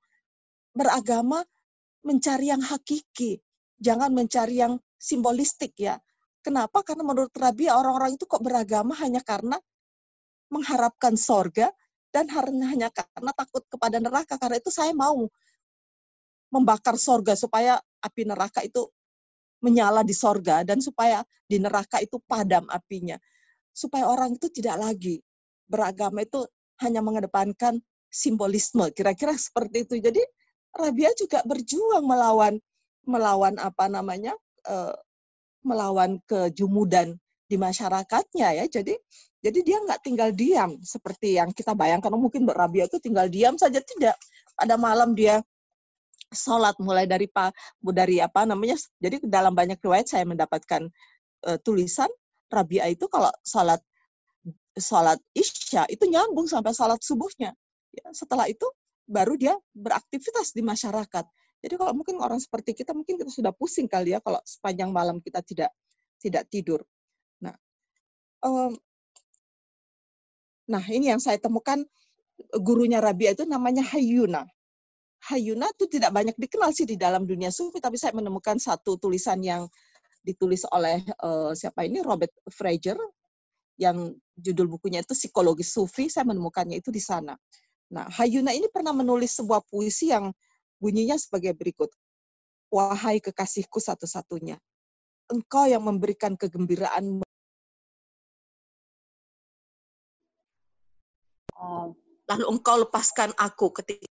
beragama 0.74 1.46
mencari 2.02 2.50
yang 2.50 2.60
hakiki, 2.60 3.38
jangan 3.78 4.10
mencari 4.10 4.58
yang 4.58 4.82
simbolistik 4.98 5.78
ya. 5.78 6.02
Kenapa? 6.42 6.82
Karena 6.82 7.06
menurut 7.06 7.30
Rabia 7.38 7.78
orang-orang 7.78 8.18
itu 8.18 8.26
kok 8.26 8.42
beragama 8.42 8.96
hanya 8.98 9.22
karena 9.22 9.60
mengharapkan 10.50 11.14
sorga 11.14 11.70
dan 12.10 12.26
hanya 12.32 12.90
karena 12.90 13.30
takut 13.36 13.62
kepada 13.70 14.02
neraka. 14.02 14.34
Karena 14.40 14.58
itu 14.58 14.72
saya 14.72 14.90
mau 14.90 15.28
membakar 16.50 16.98
sorga 16.98 17.38
supaya 17.38 17.78
api 18.02 18.26
neraka 18.26 18.64
itu 18.66 18.90
menyala 19.60 20.04
di 20.04 20.16
sorga 20.16 20.64
dan 20.64 20.80
supaya 20.80 21.24
di 21.44 21.60
neraka 21.60 22.00
itu 22.00 22.20
padam 22.24 22.64
apinya. 22.72 23.16
Supaya 23.70 24.08
orang 24.08 24.36
itu 24.36 24.50
tidak 24.50 24.80
lagi 24.80 25.20
beragama 25.70 26.26
itu 26.26 26.42
hanya 26.82 27.04
mengedepankan 27.04 27.78
simbolisme. 28.10 28.90
Kira-kira 28.90 29.36
seperti 29.38 29.86
itu. 29.86 29.94
Jadi 30.02 30.20
Rabia 30.74 31.10
juga 31.14 31.42
berjuang 31.46 32.02
melawan 32.02 32.58
melawan 33.06 33.56
apa 33.58 33.90
namanya 33.90 34.34
uh, 34.66 34.94
melawan 35.64 36.18
kejumudan 36.26 37.16
di 37.46 37.56
masyarakatnya 37.58 38.48
ya. 38.62 38.64
Jadi 38.66 38.94
jadi 39.40 39.58
dia 39.64 39.78
nggak 39.80 40.00
tinggal 40.04 40.30
diam 40.36 40.76
seperti 40.84 41.40
yang 41.40 41.50
kita 41.54 41.72
bayangkan. 41.72 42.12
Mungkin 42.12 42.44
Rabia 42.48 42.86
itu 42.90 43.00
tinggal 43.00 43.30
diam 43.30 43.56
saja 43.56 43.80
tidak. 43.80 44.16
Pada 44.54 44.76
malam 44.76 45.16
dia 45.16 45.40
sholat 46.30 46.78
mulai 46.78 47.04
dari 47.06 47.26
dari 47.82 48.16
apa 48.22 48.46
namanya. 48.46 48.78
Jadi 49.02 49.26
dalam 49.26 49.52
banyak 49.54 49.78
riwayat 49.82 50.06
saya 50.06 50.24
mendapatkan 50.26 50.86
uh, 51.46 51.58
tulisan 51.62 52.08
Rabia 52.50 52.90
itu 52.90 53.06
kalau 53.06 53.30
sholat 53.46 53.78
sholat 54.74 55.18
isya 55.34 55.86
itu 55.90 56.06
nyambung 56.06 56.46
sampai 56.46 56.74
sholat 56.74 56.98
subuhnya. 57.02 57.54
Ya, 57.90 58.06
setelah 58.14 58.46
itu 58.46 58.66
baru 59.10 59.34
dia 59.34 59.58
beraktivitas 59.74 60.54
di 60.54 60.62
masyarakat. 60.62 61.26
Jadi 61.60 61.74
kalau 61.76 61.92
mungkin 61.92 62.22
orang 62.22 62.38
seperti 62.38 62.72
kita 62.72 62.94
mungkin 62.94 63.18
kita 63.20 63.28
sudah 63.28 63.52
pusing 63.52 63.90
kali 63.90 64.16
ya 64.16 64.22
kalau 64.22 64.38
sepanjang 64.46 64.94
malam 64.94 65.18
kita 65.18 65.42
tidak 65.42 65.70
tidak 66.22 66.46
tidur. 66.48 66.80
Nah, 67.42 67.52
um, 68.46 68.72
nah 70.70 70.80
ini 70.86 71.10
yang 71.10 71.20
saya 71.20 71.36
temukan 71.36 71.82
gurunya 72.62 73.02
Rabia 73.02 73.36
itu 73.36 73.44
namanya 73.44 73.84
Hayuna. 73.84 74.46
Hayuna 75.30 75.70
itu 75.70 75.86
tidak 75.86 76.10
banyak 76.10 76.34
dikenal 76.34 76.74
sih 76.74 76.84
di 76.84 76.98
dalam 76.98 77.22
dunia 77.22 77.54
sufi, 77.54 77.78
tapi 77.78 77.94
saya 77.94 78.10
menemukan 78.18 78.58
satu 78.58 78.98
tulisan 78.98 79.38
yang 79.40 79.70
ditulis 80.26 80.66
oleh 80.74 81.00
uh, 81.22 81.54
siapa 81.54 81.86
ini 81.86 82.02
Robert 82.02 82.34
Fraser 82.50 82.98
yang 83.80 84.12
judul 84.36 84.68
bukunya 84.68 85.00
itu 85.00 85.14
Psikologi 85.16 85.64
Sufi. 85.64 86.10
Saya 86.10 86.28
menemukannya 86.28 86.82
itu 86.82 86.92
di 86.92 87.00
sana. 87.00 87.32
Nah, 87.94 88.10
Hayuna 88.18 88.52
ini 88.52 88.68
pernah 88.68 88.92
menulis 88.92 89.38
sebuah 89.38 89.64
puisi 89.70 90.12
yang 90.12 90.34
Bunyinya 90.80 91.20
sebagai 91.20 91.52
berikut. 91.52 91.92
Wahai 92.72 93.20
kekasihku 93.20 93.82
satu-satunya, 93.82 94.56
engkau 95.28 95.66
yang 95.66 95.84
memberikan 95.84 96.38
kegembiraan 96.38 97.20
lalu 102.30 102.44
engkau 102.46 102.78
lepaskan 102.78 103.34
aku 103.34 103.74
ketika 103.82 104.09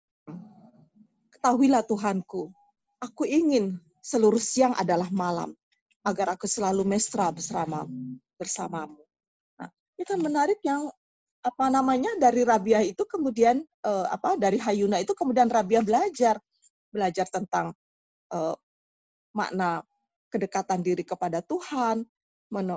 ketahuilah 1.46 1.86
Tuhanku, 1.86 2.50
aku 2.98 3.22
ingin 3.22 3.78
seluruh 4.02 4.42
siang 4.42 4.74
adalah 4.74 5.06
malam, 5.14 5.54
agar 6.02 6.34
aku 6.34 6.50
selalu 6.50 6.82
mesra 6.82 7.30
bersama 7.30 7.86
bersamamu. 8.34 8.98
Nah, 9.54 9.70
ini 9.94 10.02
kan 10.02 10.18
menarik 10.18 10.58
yang 10.66 10.90
apa 11.46 11.70
namanya 11.70 12.10
dari 12.18 12.42
Rabiah 12.42 12.82
itu 12.82 13.06
kemudian 13.06 13.62
eh, 13.62 14.06
apa 14.10 14.34
dari 14.34 14.58
Hayuna 14.58 14.98
itu 14.98 15.14
kemudian 15.14 15.46
Rabiah 15.46 15.86
belajar 15.86 16.34
belajar 16.90 17.30
tentang 17.30 17.70
uh, 18.34 18.56
makna 19.30 19.86
kedekatan 20.26 20.82
diri 20.82 21.06
kepada 21.06 21.46
Tuhan, 21.46 22.02
men, 22.50 22.68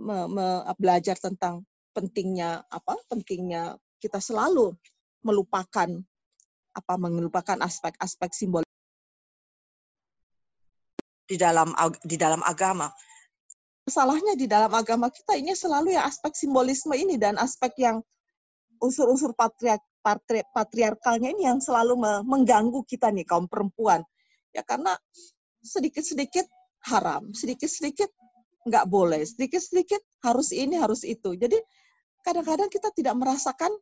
me, 0.00 0.16
me, 0.32 0.46
belajar 0.80 1.20
tentang 1.20 1.60
pentingnya 1.92 2.64
apa? 2.72 2.96
Pentingnya 3.04 3.76
kita 4.00 4.16
selalu 4.16 4.72
melupakan 5.20 5.92
apa 6.74 6.98
melupakan 6.98 7.58
aspek-aspek 7.62 8.30
simbol 8.34 8.62
di 11.24 11.40
dalam 11.40 11.72
di 12.04 12.16
dalam 12.20 12.44
agama. 12.44 12.90
Masalahnya 13.84 14.34
di 14.36 14.48
dalam 14.48 14.72
agama 14.72 15.12
kita 15.12 15.36
ini 15.36 15.52
selalu 15.52 15.96
ya 15.96 16.08
aspek 16.08 16.32
simbolisme 16.36 16.92
ini 16.96 17.20
dan 17.20 17.36
aspek 17.36 17.72
yang 17.80 18.00
unsur-unsur 18.80 19.36
patriark 19.36 19.80
patri, 20.04 20.44
patriarkalnya 20.52 21.32
ini 21.32 21.48
yang 21.48 21.60
selalu 21.60 21.96
mengganggu 22.24 22.84
kita 22.84 23.08
nih 23.12 23.24
kaum 23.24 23.48
perempuan. 23.48 24.04
Ya 24.52 24.60
karena 24.64 24.96
sedikit-sedikit 25.64 26.44
haram, 26.84 27.32
sedikit-sedikit 27.32 28.08
nggak 28.64 28.88
boleh, 28.88 29.24
sedikit-sedikit 29.24 30.00
harus 30.24 30.52
ini, 30.52 30.76
harus 30.80 31.04
itu. 31.04 31.36
Jadi 31.36 31.56
kadang-kadang 32.24 32.68
kita 32.72 32.88
tidak 32.92 33.16
merasakan 33.16 33.72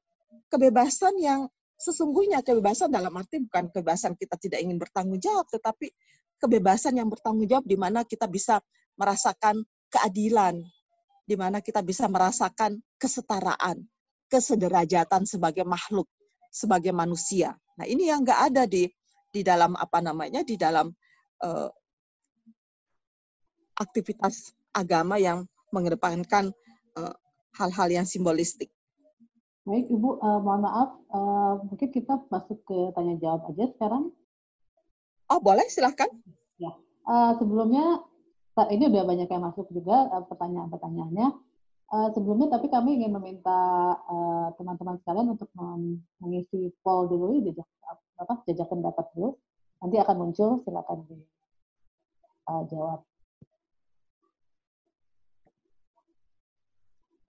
kebebasan 0.50 1.14
yang 1.18 1.46
sesungguhnya 1.82 2.46
kebebasan 2.46 2.94
dalam 2.94 3.10
arti 3.18 3.42
bukan 3.42 3.68
kebebasan 3.74 4.14
kita 4.14 4.38
tidak 4.38 4.62
ingin 4.62 4.78
bertanggung 4.78 5.18
jawab, 5.18 5.50
tetapi 5.50 5.90
kebebasan 6.38 6.94
yang 6.94 7.10
bertanggung 7.10 7.50
jawab 7.50 7.66
di 7.66 7.74
mana 7.74 8.06
kita 8.06 8.30
bisa 8.30 8.62
merasakan 8.94 9.66
keadilan, 9.90 10.62
di 11.26 11.34
mana 11.34 11.58
kita 11.58 11.82
bisa 11.82 12.06
merasakan 12.06 12.78
kesetaraan, 12.96 13.82
kesederajatan 14.30 15.26
sebagai 15.26 15.66
makhluk, 15.66 16.06
sebagai 16.54 16.94
manusia. 16.94 17.58
Nah 17.76 17.86
ini 17.90 18.08
yang 18.08 18.22
nggak 18.22 18.40
ada 18.52 18.62
di 18.64 18.86
di 19.32 19.40
dalam 19.42 19.74
apa 19.74 19.98
namanya 19.98 20.44
di 20.44 20.60
dalam 20.60 20.92
uh, 21.42 21.70
aktivitas 23.80 24.52
agama 24.76 25.16
yang 25.16 25.48
mengedepankan 25.72 26.52
eh, 26.96 27.14
hal-hal 27.56 27.88
yang 27.88 28.06
simbolistik. 28.06 28.68
Baik 29.62 29.86
Ibu, 29.94 30.18
uh, 30.18 30.42
mohon 30.42 30.66
maaf, 30.66 30.90
uh, 31.14 31.62
mungkin 31.70 31.94
kita 31.94 32.18
masuk 32.26 32.66
ke 32.66 32.78
tanya 32.98 33.14
jawab 33.22 33.46
aja 33.54 33.70
sekarang. 33.78 34.10
Oh 35.30 35.38
boleh, 35.38 35.62
silahkan. 35.70 36.10
Ya, 36.58 36.74
uh, 37.06 37.38
sebelumnya 37.38 38.02
ini 38.74 38.90
udah 38.90 39.06
banyak 39.06 39.30
yang 39.30 39.42
masuk 39.46 39.70
juga 39.70 40.10
uh, 40.10 40.26
pertanyaan-pertanyaannya. 40.26 41.28
Uh, 41.92 42.08
sebelumnya 42.10 42.50
tapi 42.50 42.72
kami 42.72 42.98
ingin 42.98 43.12
meminta 43.12 43.52
teman-teman 44.56 44.96
uh, 44.96 45.00
sekalian 45.04 45.28
untuk 45.36 45.52
mengisi 46.24 46.72
poll 46.80 47.04
dulu 47.04 47.36
jejak 47.44 47.68
apa 48.16 48.40
jejak 48.48 48.64
pendapat 48.64 49.12
dulu 49.12 49.36
nanti 49.84 50.00
akan 50.00 50.16
muncul 50.16 50.56
silakan 50.64 51.04
dijawab 52.48 53.04
uh, 53.04 53.10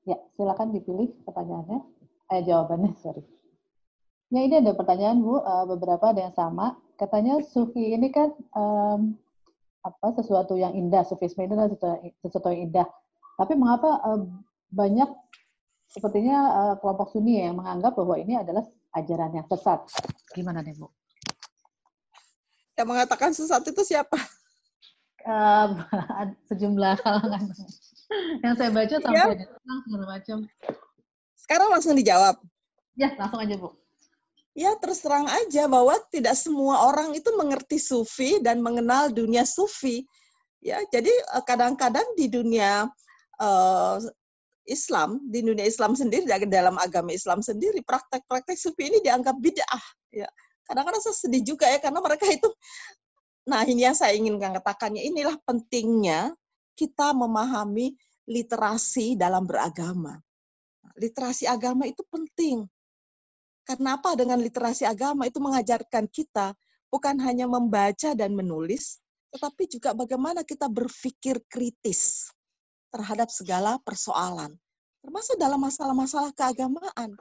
ya 0.08 0.16
silakan 0.40 0.72
dipilih 0.72 1.12
pertanyaannya 1.28 1.84
eh 2.34 2.42
jawabannya 2.42 2.98
sorry 2.98 3.22
ya 4.34 4.42
ini 4.42 4.66
ada 4.66 4.74
pertanyaan 4.74 5.22
bu 5.22 5.38
uh, 5.38 5.66
beberapa 5.70 6.10
ada 6.10 6.26
yang 6.26 6.36
sama 6.36 6.74
katanya 6.98 7.38
sufi 7.46 7.94
ini 7.94 8.10
kan 8.10 8.34
um, 8.58 9.14
apa 9.86 10.18
sesuatu 10.18 10.58
yang 10.58 10.74
indah 10.74 11.06
sufisme 11.06 11.44
itu 11.46 11.54
adalah 11.54 11.70
sesuatu, 11.70 12.10
sesuatu 12.26 12.48
yang 12.50 12.74
indah 12.74 12.88
tapi 13.38 13.54
mengapa 13.54 14.02
uh, 14.02 14.26
banyak 14.74 15.10
sepertinya 15.94 16.38
uh, 16.50 16.76
kelompok 16.82 17.14
Sunni 17.14 17.46
yang 17.46 17.62
menganggap 17.62 17.94
bahwa 17.94 18.18
ini 18.18 18.34
adalah 18.34 18.66
ajaran 18.98 19.38
yang 19.38 19.46
sesat. 19.46 19.86
Gimana 20.34 20.66
nih 20.66 20.74
Bu? 20.74 20.90
Yang 22.74 22.88
mengatakan 22.90 23.30
sesat 23.38 23.62
itu 23.70 23.82
siapa? 23.86 24.18
Uh, 25.22 25.78
sejumlah 26.50 26.98
kalangan. 27.06 27.46
yang 28.46 28.54
saya 28.58 28.70
baca 28.70 28.96
sampai 29.02 29.18
ya. 29.18 29.26
ada 29.38 29.46
segala 29.86 30.06
macam. 30.06 30.38
Sekarang 31.44 31.70
langsung 31.70 31.94
dijawab. 31.94 32.40
Ya, 32.96 33.12
langsung 33.20 33.44
aja 33.44 33.56
Bu. 33.60 33.76
Ya, 34.54 34.72
terus 34.78 35.02
terang 35.02 35.26
aja 35.26 35.66
bahwa 35.66 35.98
tidak 36.14 36.38
semua 36.38 36.88
orang 36.88 37.18
itu 37.18 37.30
mengerti 37.34 37.82
sufi 37.82 38.38
dan 38.40 38.62
mengenal 38.62 39.10
dunia 39.10 39.44
sufi. 39.50 40.06
Ya, 40.62 40.80
jadi 40.94 41.10
eh, 41.10 41.44
kadang-kadang 41.44 42.06
di 42.16 42.30
dunia 42.30 42.86
uh, 43.42 43.98
Islam 44.64 45.20
di 45.28 45.44
dunia 45.44 45.68
Islam 45.68 45.96
sendiri 45.96 46.24
dalam 46.48 46.80
agama 46.80 47.12
Islam 47.12 47.44
sendiri 47.44 47.84
praktek-praktek 47.84 48.56
sufi 48.56 48.88
ini 48.88 49.04
dianggap 49.04 49.36
bid'ah 49.36 49.86
ya 50.12 50.28
kadang-kadang 50.64 51.04
saya 51.04 51.16
sedih 51.16 51.44
juga 51.44 51.68
ya 51.68 51.80
karena 51.84 52.00
mereka 52.00 52.26
itu 52.32 52.48
nah 53.44 53.68
ini 53.68 53.84
yang 53.84 53.96
saya 53.96 54.16
ingin 54.16 54.40
katakannya 54.40 55.04
inilah 55.04 55.36
pentingnya 55.44 56.32
kita 56.80 57.12
memahami 57.12 58.00
literasi 58.24 59.20
dalam 59.20 59.44
beragama 59.44 60.24
literasi 60.98 61.50
agama 61.50 61.90
itu 61.90 62.02
penting 62.10 62.68
karena 63.64 63.96
apa 63.96 64.14
dengan 64.20 64.38
literasi 64.38 64.84
agama 64.84 65.26
itu 65.26 65.40
mengajarkan 65.40 66.06
kita 66.12 66.52
bukan 66.92 67.16
hanya 67.24 67.48
membaca 67.50 68.14
dan 68.14 68.36
menulis 68.36 69.04
tetapi 69.34 69.66
juga 69.66 69.98
bagaimana 69.98 70.46
kita 70.46 70.70
berpikir 70.70 71.42
kritis 71.50 72.30
terhadap 72.94 73.34
segala 73.34 73.82
persoalan, 73.82 74.54
termasuk 75.02 75.42
dalam 75.42 75.58
masalah-masalah 75.58 76.30
keagamaan. 76.38 77.18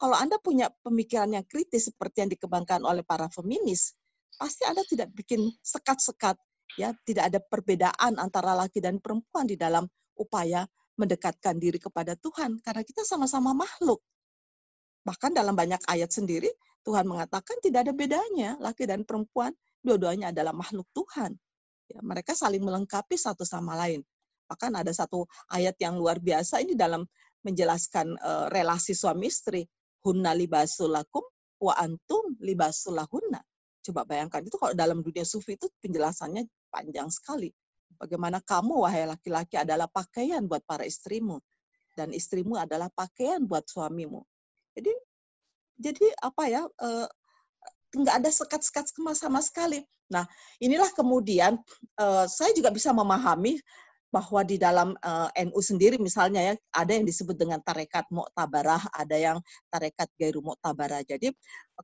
Kalau 0.00 0.16
Anda 0.16 0.40
punya 0.40 0.72
pemikiran 0.80 1.28
yang 1.36 1.44
kritis 1.44 1.92
seperti 1.92 2.24
yang 2.24 2.30
dikembangkan 2.32 2.80
oleh 2.88 3.04
para 3.04 3.28
feminis, 3.28 3.92
pasti 4.40 4.64
Anda 4.64 4.80
tidak 4.88 5.12
bikin 5.12 5.52
sekat-sekat 5.60 6.40
ya, 6.80 6.96
tidak 7.04 7.28
ada 7.28 7.38
perbedaan 7.44 8.16
antara 8.16 8.56
laki 8.56 8.80
dan 8.80 8.96
perempuan 8.96 9.44
di 9.44 9.60
dalam 9.60 9.84
upaya 10.16 10.64
mendekatkan 11.02 11.58
diri 11.58 11.82
kepada 11.82 12.14
Tuhan 12.14 12.62
karena 12.62 12.82
kita 12.86 13.02
sama-sama 13.02 13.50
makhluk. 13.50 13.98
Bahkan 15.02 15.34
dalam 15.34 15.58
banyak 15.58 15.82
ayat 15.90 16.14
sendiri 16.14 16.48
Tuhan 16.86 17.06
mengatakan 17.10 17.58
tidak 17.58 17.90
ada 17.90 17.92
bedanya 17.94 18.54
laki 18.62 18.86
dan 18.86 19.02
perempuan, 19.02 19.50
dua-duanya 19.82 20.30
adalah 20.30 20.54
makhluk 20.54 20.86
Tuhan. 20.94 21.34
Ya, 21.90 21.98
mereka 22.02 22.34
saling 22.34 22.62
melengkapi 22.62 23.18
satu 23.18 23.42
sama 23.42 23.74
lain. 23.74 24.02
Bahkan 24.46 24.72
ada 24.78 24.90
satu 24.94 25.26
ayat 25.50 25.78
yang 25.82 25.98
luar 25.98 26.18
biasa 26.22 26.62
ini 26.62 26.78
dalam 26.78 27.06
menjelaskan 27.42 28.14
uh, 28.18 28.46
relasi 28.50 28.94
suami 28.94 29.30
istri. 29.30 29.66
Hunna 30.02 30.34
libasulakum 30.34 31.22
wa 31.62 31.74
antum 31.78 32.34
libasulahunna. 32.42 33.38
Coba 33.82 34.02
bayangkan 34.02 34.42
itu 34.42 34.58
kalau 34.58 34.74
dalam 34.74 35.02
dunia 35.02 35.22
sufi 35.22 35.54
itu 35.54 35.70
penjelasannya 35.78 36.46
panjang 36.70 37.06
sekali. 37.10 37.50
Bagaimana 38.02 38.42
kamu 38.42 38.82
wahai 38.82 39.06
laki-laki 39.06 39.54
adalah 39.54 39.86
pakaian 39.86 40.42
buat 40.42 40.66
para 40.66 40.82
istrimu 40.82 41.38
dan 41.94 42.10
istrimu 42.10 42.58
adalah 42.58 42.90
pakaian 42.90 43.46
buat 43.46 43.62
suamimu. 43.62 44.26
Jadi 44.74 44.90
jadi 45.78 46.06
apa 46.18 46.42
ya 46.50 46.62
uh, 46.66 47.06
nggak 47.94 48.16
ada 48.18 48.30
sekat-sekat 48.34 48.90
sama 49.14 49.38
sekali. 49.38 49.86
Nah, 50.10 50.26
inilah 50.58 50.90
kemudian 50.92 51.56
uh, 52.02 52.26
saya 52.26 52.50
juga 52.52 52.74
bisa 52.74 52.90
memahami 52.90 53.62
bahwa 54.12 54.44
di 54.44 54.60
dalam 54.60 54.92
uh, 55.00 55.32
eh, 55.32 55.48
NU 55.48 55.56
sendiri 55.64 55.96
misalnya 55.96 56.52
ya 56.52 56.54
ada 56.76 56.92
yang 56.92 57.08
disebut 57.08 57.32
dengan 57.32 57.64
tarekat 57.64 58.04
muktabarah, 58.12 58.84
ada 58.92 59.16
yang 59.16 59.38
tarekat 59.72 60.12
gairu 60.20 60.44
muktabarah. 60.44 61.00
Jadi 61.08 61.32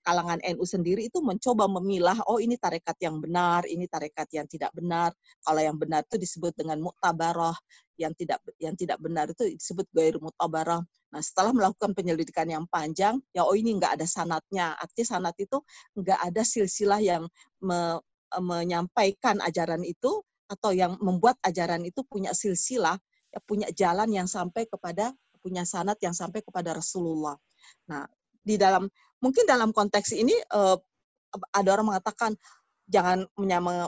kalangan 0.04 0.36
NU 0.44 0.64
sendiri 0.68 1.08
itu 1.08 1.24
mencoba 1.24 1.64
memilah 1.66 2.20
oh 2.28 2.36
ini 2.36 2.60
tarekat 2.60 3.00
yang 3.00 3.16
benar, 3.18 3.64
ini 3.64 3.88
tarekat 3.88 4.28
yang 4.36 4.44
tidak 4.44 4.68
benar. 4.76 5.16
Kalau 5.40 5.60
yang 5.64 5.80
benar 5.80 6.04
itu 6.04 6.20
disebut 6.20 6.52
dengan 6.52 6.84
muktabarah, 6.84 7.56
yang 7.96 8.12
tidak 8.12 8.44
yang 8.60 8.76
tidak 8.76 9.00
benar 9.00 9.32
itu 9.32 9.48
disebut 9.56 9.88
gairu 9.96 10.20
muktabarah. 10.20 10.84
Nah, 11.08 11.22
setelah 11.24 11.56
melakukan 11.56 11.96
penyelidikan 11.96 12.44
yang 12.44 12.68
panjang, 12.68 13.16
ya 13.32 13.48
oh 13.48 13.56
ini 13.56 13.72
nggak 13.80 13.96
ada 13.96 14.04
sanatnya. 14.04 14.76
Artinya 14.76 15.06
sanat 15.16 15.34
itu 15.40 15.64
nggak 15.96 16.20
ada 16.28 16.42
silsilah 16.44 17.00
yang 17.00 17.24
me, 17.64 17.96
menyampaikan 18.36 19.40
ajaran 19.40 19.80
itu 19.88 20.20
atau 20.48 20.72
yang 20.72 20.96
membuat 20.98 21.36
ajaran 21.44 21.84
itu 21.84 22.00
punya 22.08 22.32
silsilah, 22.32 22.96
ya, 23.30 23.38
punya 23.44 23.68
jalan 23.76 24.08
yang 24.10 24.26
sampai 24.26 24.64
kepada 24.66 25.12
punya 25.38 25.62
sanat 25.62 26.00
yang 26.02 26.16
sampai 26.16 26.42
kepada 26.42 26.74
Rasulullah. 26.74 27.38
Nah, 27.86 28.04
di 28.42 28.58
dalam 28.58 28.88
mungkin 29.22 29.44
dalam 29.46 29.70
konteks 29.70 30.16
ini 30.16 30.34
uh, 30.56 30.76
ada 31.52 31.68
orang 31.76 31.94
mengatakan 31.94 32.32
jangan 32.88 33.28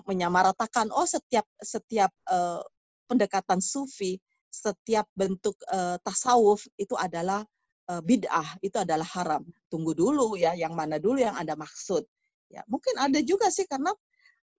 menyamaratakan 0.05 0.93
oh 0.93 1.09
setiap 1.09 1.49
setiap 1.59 2.13
uh, 2.29 2.61
pendekatan 3.09 3.59
sufi, 3.59 4.21
setiap 4.53 5.09
bentuk 5.17 5.57
uh, 5.73 5.99
tasawuf 6.05 6.69
itu 6.79 6.95
adalah 6.95 7.43
uh, 7.91 7.99
bid'ah, 8.05 8.61
itu 8.63 8.79
adalah 8.79 9.09
haram. 9.19 9.43
Tunggu 9.67 9.97
dulu 9.97 10.39
ya, 10.39 10.55
yang 10.55 10.79
mana 10.79 11.03
dulu 11.03 11.19
yang 11.19 11.35
Anda 11.35 11.59
maksud. 11.59 12.07
Ya, 12.51 12.63
mungkin 12.71 12.99
ada 12.99 13.19
juga 13.23 13.51
sih 13.51 13.67
karena 13.67 13.91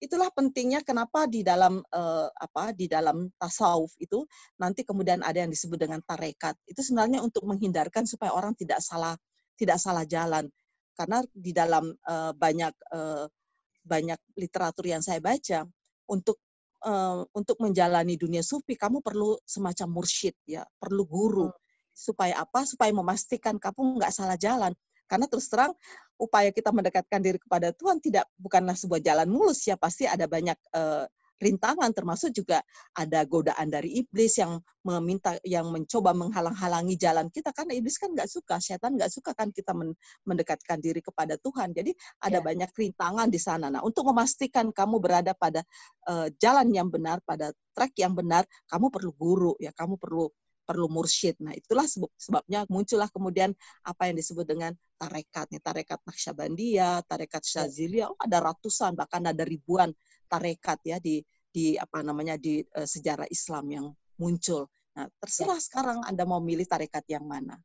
itulah 0.02 0.34
pentingnya 0.34 0.82
kenapa 0.82 1.30
di 1.30 1.45
dalam 1.45 1.78
uh, 1.93 2.28
apa 2.34 2.74
di 2.74 2.89
dalam 2.89 3.30
tasawuf 3.38 3.93
itu 4.02 4.26
nanti 4.58 4.82
kemudian 4.82 5.22
ada 5.22 5.45
yang 5.45 5.54
disebut 5.54 5.78
dengan 5.78 6.02
tarekat. 6.02 6.58
Itu 6.66 6.82
sebenarnya 6.82 7.22
untuk 7.22 7.45
menghindarkan 7.45 8.10
supaya 8.10 8.34
orang 8.34 8.58
tidak 8.58 8.82
salah 8.82 9.14
tidak 9.54 9.78
salah 9.78 10.02
jalan. 10.10 10.49
Karena 10.97 11.22
di 11.30 11.54
dalam 11.54 11.93
uh, 11.93 12.34
banyak 12.34 12.74
uh, 12.91 13.30
banyak 13.86 14.18
literatur 14.41 14.89
yang 14.89 15.06
saya 15.06 15.22
baca 15.22 15.70
untuk 16.10 16.41
uh, 16.82 17.22
untuk 17.38 17.62
menjalani 17.62 18.18
dunia 18.18 18.41
sufi 18.41 18.74
kamu 18.74 19.06
perlu 19.06 19.38
semacam 19.45 20.02
mursyid 20.02 20.34
ya 20.49 20.66
perlu 20.82 21.06
guru. 21.06 21.47
Hmm. 21.47 21.60
supaya 21.91 22.41
apa? 22.41 22.64
Supaya 22.66 22.89
memastikan 22.95 23.60
kamu 23.62 24.02
nggak 24.02 24.16
salah 24.16 24.39
jalan 24.39 24.74
karena 25.12 25.28
terus 25.28 25.51
terang 25.51 25.76
upaya 26.16 26.55
kita 26.55 26.72
mendekatkan 26.72 27.20
diri 27.20 27.36
kepada 27.36 27.76
Tuhan 27.76 27.99
tidak 27.99 28.32
bukanlah 28.39 28.80
sebuah 28.80 29.03
jalan 29.03 29.28
mulus 29.28 29.68
ya 29.68 29.76
pasti 29.76 30.07
ada 30.07 30.24
banyak 30.32 30.55
uh, 30.72 31.03
rintangan 31.41 31.89
termasuk 31.89 32.30
juga 32.38 32.62
ada 32.93 33.26
godaan 33.26 33.74
dari 33.74 33.97
iblis 33.97 34.38
yang 34.38 34.62
meminta 34.86 35.41
yang 35.41 35.74
mencoba 35.74 36.14
menghalang-halangi 36.14 36.95
jalan 37.01 37.34
kita 37.34 37.49
karena 37.49 37.74
iblis 37.74 37.97
kan 37.97 38.14
nggak 38.14 38.30
suka 38.30 38.62
setan 38.62 38.93
nggak 38.93 39.09
suka 39.09 39.34
kan 39.34 39.49
kita 39.49 39.74
mendekatkan 40.24 40.78
diri 40.78 41.01
kepada 41.01 41.41
Tuhan 41.41 41.74
jadi 41.74 41.91
ada 42.22 42.39
ya. 42.39 42.45
banyak 42.45 42.70
rintangan 42.70 43.28
di 43.34 43.41
sana 43.41 43.74
nah 43.74 43.82
untuk 43.82 44.05
memastikan 44.14 44.70
kamu 44.70 45.01
berada 45.01 45.34
pada 45.34 45.66
uh, 46.05 46.30
jalan 46.38 46.70
yang 46.70 46.93
benar 46.93 47.18
pada 47.26 47.49
track 47.74 47.97
yang 47.97 48.14
benar 48.14 48.45
kamu 48.70 48.93
perlu 48.93 49.12
guru 49.18 49.53
ya 49.57 49.74
kamu 49.74 49.97
perlu 49.97 50.30
perlu 50.72 50.88
mursyid. 50.88 51.36
Nah, 51.43 51.51
itulah 51.51 51.84
sebabnya 52.15 52.63
muncullah 52.72 53.11
kemudian 53.11 53.51
apa 53.84 54.07
yang 54.07 54.15
disebut 54.15 54.47
dengan 54.47 54.72
tarekat. 54.95 55.51
Nih, 55.51 55.59
tarekat 55.59 55.99
Naqsyabandiyah, 56.07 57.03
tarekat 57.03 57.43
ya. 57.43 57.67
Syaziliyah, 57.67 58.07
oh 58.07 58.15
ada 58.15 58.39
ratusan 58.39 58.95
bahkan 58.95 59.28
ada 59.28 59.43
ribuan 59.43 59.91
tarekat 60.32 60.80
ya 60.88 60.95
di 61.03 61.19
di 61.51 61.76
apa 61.76 61.99
namanya 61.99 62.39
di 62.39 62.63
uh, 62.63 62.88
sejarah 62.88 63.28
Islam 63.28 63.67
yang 63.67 63.86
muncul. 64.15 64.72
Nah, 64.95 65.11
terserah 65.19 65.59
ya. 65.59 65.65
sekarang 65.67 66.07
Anda 66.07 66.24
mau 66.24 66.39
milih 66.39 66.63
tarekat 66.63 67.03
yang 67.11 67.28
mana. 67.28 67.59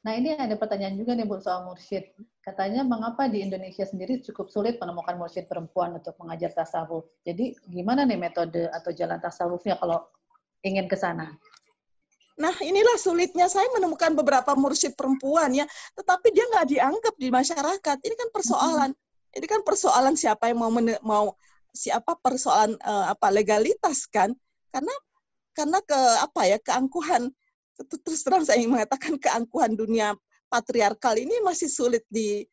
Nah, 0.00 0.16
ini 0.16 0.32
ada 0.32 0.56
pertanyaan 0.56 0.96
juga 0.96 1.12
nih 1.12 1.28
Bu 1.28 1.40
soal 1.40 1.64
mursyid. 1.64 2.12
Katanya 2.40 2.84
mengapa 2.84 3.28
di 3.28 3.44
Indonesia 3.44 3.84
sendiri 3.84 4.20
cukup 4.24 4.48
sulit 4.48 4.76
menemukan 4.80 5.16
mursyid 5.16 5.48
perempuan 5.48 5.96
untuk 5.96 6.16
mengajar 6.20 6.52
tasawuf. 6.52 7.08
Jadi 7.24 7.56
gimana 7.68 8.04
nih 8.08 8.16
metode 8.16 8.68
atau 8.72 8.92
jalan 8.96 9.20
tasawufnya 9.20 9.76
kalau 9.76 10.04
ingin 10.64 10.88
ke 10.88 10.96
sana? 10.96 11.36
Nah, 12.40 12.56
inilah 12.64 12.96
sulitnya 12.96 13.52
saya 13.52 13.68
menemukan 13.76 14.16
beberapa 14.16 14.56
mursyid 14.56 14.96
perempuan 14.96 15.52
ya, 15.52 15.68
tetapi 15.92 16.32
dia 16.32 16.48
nggak 16.48 16.66
dianggap 16.72 17.14
di 17.20 17.28
masyarakat. 17.28 17.96
Ini 18.00 18.14
kan 18.16 18.28
persoalan. 18.32 18.90
Ini 19.36 19.46
kan 19.46 19.60
persoalan 19.60 20.16
siapa 20.16 20.48
yang 20.48 20.58
mau 20.64 20.72
mau 21.04 21.26
siapa 21.76 22.16
persoalan 22.18 22.80
uh, 22.80 23.12
apa 23.12 23.28
legalitas 23.28 24.08
kan? 24.08 24.32
Karena 24.72 24.94
karena 25.52 25.78
ke 25.84 26.00
apa 26.24 26.42
ya 26.48 26.58
keangkuhan 26.58 27.28
terus 27.80 28.20
terang 28.24 28.44
saya 28.44 28.60
ingin 28.60 28.76
mengatakan 28.76 29.16
keangkuhan 29.16 29.72
dunia 29.72 30.12
patriarkal 30.52 31.16
ini 31.16 31.40
masih 31.40 31.68
sulit 31.70 32.04
di 32.12 32.44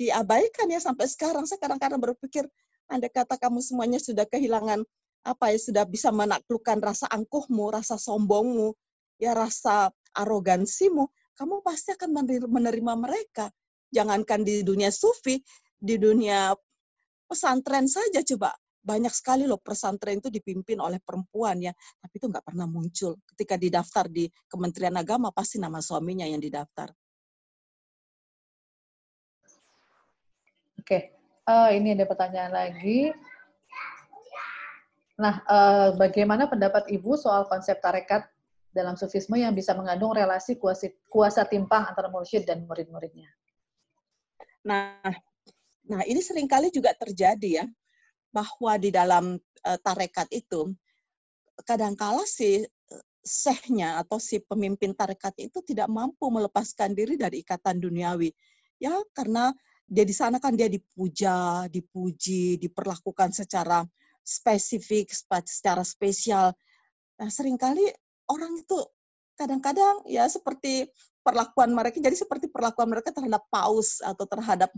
diabaikan 0.00 0.66
ya 0.72 0.80
sampai 0.82 1.06
sekarang. 1.06 1.46
Saya 1.46 1.62
kadang-kadang 1.62 2.02
berpikir, 2.02 2.48
anda 2.90 3.06
kata 3.06 3.38
kamu 3.38 3.62
semuanya 3.62 4.00
sudah 4.02 4.26
kehilangan 4.26 4.82
apa 5.24 5.44
ya 5.54 5.58
sudah 5.60 5.84
bisa 5.88 6.12
menaklukkan 6.12 6.82
rasa 6.84 7.08
angkuhmu, 7.08 7.72
rasa 7.72 7.96
sombongmu, 7.96 8.76
ya 9.24 9.32
rasa 9.32 9.88
arogansimu, 10.12 11.08
kamu 11.34 11.64
pasti 11.64 11.96
akan 11.96 12.10
menerima 12.46 12.92
mereka. 13.00 13.48
Jangankan 13.88 14.44
di 14.44 14.60
dunia 14.60 14.92
sufi, 14.92 15.40
di 15.74 15.96
dunia 15.96 16.52
pesantren 17.24 17.88
saja 17.88 18.20
coba 18.20 18.52
banyak 18.84 19.10
sekali 19.16 19.48
loh 19.48 19.56
pesantren 19.56 20.20
itu 20.20 20.28
dipimpin 20.28 20.76
oleh 20.76 21.00
perempuan 21.00 21.56
ya, 21.56 21.72
tapi 21.72 22.20
itu 22.20 22.28
nggak 22.28 22.44
pernah 22.44 22.68
muncul. 22.68 23.16
Ketika 23.32 23.56
didaftar 23.56 24.12
di 24.12 24.28
Kementerian 24.44 24.92
Agama 25.00 25.32
pasti 25.32 25.56
nama 25.56 25.80
suaminya 25.80 26.28
yang 26.28 26.38
didaftar. 26.38 26.92
Oke, 30.84 31.16
uh, 31.48 31.72
ini 31.72 31.96
ada 31.96 32.04
pertanyaan 32.04 32.52
lagi. 32.52 33.08
Nah, 35.16 35.40
uh, 35.48 35.88
bagaimana 35.96 36.44
pendapat 36.44 36.92
Ibu 36.92 37.16
soal 37.16 37.48
konsep 37.48 37.80
tarekat 37.80 38.28
dalam 38.74 38.98
sufisme 38.98 39.38
yang 39.38 39.54
bisa 39.54 39.72
mengandung 39.78 40.10
relasi 40.10 40.58
kuasa, 40.58 40.90
kuasa 41.06 41.46
timpang 41.46 41.86
antara 41.86 42.10
mursyid 42.10 42.42
dan 42.42 42.66
murid-muridnya. 42.66 43.30
Nah, 44.66 44.98
nah 45.86 46.02
ini 46.02 46.18
sering 46.18 46.50
kali 46.50 46.74
juga 46.74 46.90
terjadi 46.98 47.62
ya, 47.62 47.66
bahwa 48.34 48.74
di 48.82 48.90
dalam 48.90 49.38
uh, 49.38 49.78
tarekat 49.78 50.26
itu 50.34 50.74
kadangkala 51.62 52.26
si 52.26 52.66
sehnya 53.24 53.96
atau 54.04 54.20
si 54.20 54.36
pemimpin 54.44 54.92
tarekat 54.92 55.32
itu 55.40 55.64
tidak 55.64 55.88
mampu 55.88 56.28
melepaskan 56.28 56.92
diri 56.92 57.16
dari 57.16 57.40
ikatan 57.40 57.80
duniawi. 57.80 58.28
Ya, 58.76 59.00
karena 59.16 59.48
dia 59.88 60.04
di 60.04 60.12
sana 60.12 60.36
kan 60.36 60.52
dia 60.58 60.68
dipuja, 60.68 61.64
dipuji, 61.72 62.60
diperlakukan 62.60 63.32
secara 63.32 63.80
spesifik, 64.20 65.08
secara 65.48 65.80
spesial. 65.84 66.52
Nah, 67.16 67.28
sering 67.32 67.56
kali 67.56 67.88
orang 68.30 68.52
itu 68.58 68.78
kadang-kadang 69.34 70.06
ya 70.06 70.24
seperti 70.30 70.88
perlakuan 71.24 71.72
mereka 71.74 71.98
jadi 71.98 72.14
seperti 72.14 72.46
perlakuan 72.52 72.92
mereka 72.92 73.10
terhadap 73.10 73.42
paus 73.50 73.98
atau 74.04 74.28
terhadap 74.28 74.70